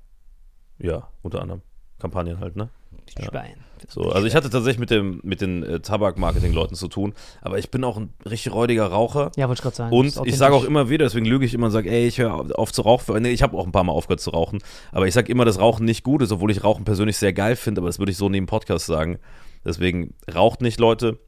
Ja, 0.79 1.09
unter 1.23 1.41
anderem. 1.43 1.63
Kampagnen 1.99 2.39
halt, 2.39 2.55
ne? 2.57 2.69
Die 3.17 3.25
Schwein. 3.25 3.57
So, 3.89 4.11
also 4.11 4.27
ich 4.27 4.35
hatte 4.35 4.51
tatsächlich 4.51 4.79
mit, 4.79 4.91
dem, 4.91 5.21
mit 5.23 5.41
den 5.41 5.63
äh, 5.63 5.81
Tabak-Marketing-Leuten 5.81 6.75
zu 6.75 6.89
tun, 6.89 7.15
aber 7.41 7.59
ich 7.59 7.71
bin 7.71 7.85
auch 7.85 7.97
ein 7.97 8.13
richtig 8.25 8.53
räudiger 8.53 8.87
Raucher. 8.87 9.31
Ja, 9.37 9.49
wollte 9.49 9.61
ich 9.61 9.63
gerade 9.63 9.77
sagen. 9.77 9.97
Und 9.97 10.21
ich 10.25 10.37
sage 10.37 10.55
auch 10.55 10.65
immer 10.65 10.89
wieder, 10.89 11.05
deswegen 11.05 11.27
lüge 11.27 11.45
ich 11.45 11.55
immer 11.55 11.67
und 11.67 11.73
sage, 11.73 11.91
ey, 11.91 12.07
ich 12.07 12.19
höre 12.19 12.59
auf 12.59 12.73
zu 12.73 12.83
rauchen. 12.83 13.23
Nee, 13.23 13.31
ich 13.31 13.43
habe 13.43 13.57
auch 13.57 13.67
ein 13.67 13.73
paar 13.73 13.85
Mal 13.85 13.93
aufgehört 13.93 14.21
zu 14.21 14.31
rauchen. 14.31 14.61
Aber 14.91 15.07
ich 15.07 15.15
sage 15.15 15.31
immer, 15.31 15.45
dass 15.45 15.59
Rauchen 15.59 15.85
nicht 15.85 16.05
gut 16.05 16.23
ist, 16.23 16.33
obwohl 16.33 16.51
ich 16.51 16.65
Rauchen 16.65 16.85
persönlich 16.85 17.17
sehr 17.17 17.33
geil 17.33 17.57
finde, 17.57 17.81
aber 17.81 17.89
das 17.89 17.99
würde 17.99 18.13
ich 18.13 18.19
so 18.19 18.29
neben 18.29 18.47
Podcast 18.47 18.87
sagen. 18.87 19.19
Deswegen 19.65 20.15
raucht 20.33 20.61
nicht, 20.61 20.81
Leute. 20.81 21.19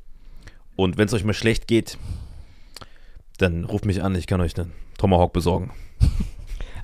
Und 0.76 0.98
wenn 0.98 1.06
es 1.06 1.14
euch 1.14 1.24
mal 1.24 1.34
schlecht 1.34 1.68
geht, 1.68 1.98
dann 3.38 3.64
ruft 3.64 3.84
mich 3.84 4.02
an, 4.02 4.14
ich 4.14 4.26
kann 4.26 4.40
euch 4.40 4.58
einen 4.58 4.72
Tomahawk 4.98 5.32
besorgen. 5.32 5.72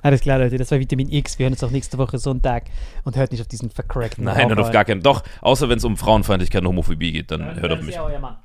Alles 0.01 0.21
klar, 0.21 0.39
Leute, 0.39 0.57
das 0.57 0.71
war 0.71 0.79
Vitamin 0.79 1.09
X. 1.11 1.37
Wir 1.37 1.45
hören 1.45 1.53
uns 1.53 1.63
auch 1.63 1.69
nächste 1.71 1.97
Woche 1.97 2.17
Sonntag 2.17 2.63
und 3.03 3.15
hört 3.15 3.31
nicht 3.31 3.41
auf 3.41 3.47
diesen 3.47 3.69
vercrackten 3.69 4.23
Nein, 4.25 4.49
hört 4.49 4.53
auf 4.53 4.65
Raucher. 4.65 4.71
gar 4.73 4.85
keinen. 4.85 5.01
Doch, 5.01 5.23
außer 5.41 5.69
wenn 5.69 5.77
es 5.77 5.83
um 5.83 5.97
Frauenfeindlichkeit 5.97 6.61
und 6.61 6.67
Homophobie 6.69 7.11
geht, 7.11 7.31
dann 7.31 7.59
hört 7.59 7.71
auf 7.71 7.81
mich. 7.81 7.95
ja 7.95 8.03
euer 8.03 8.19
Mann. 8.19 8.37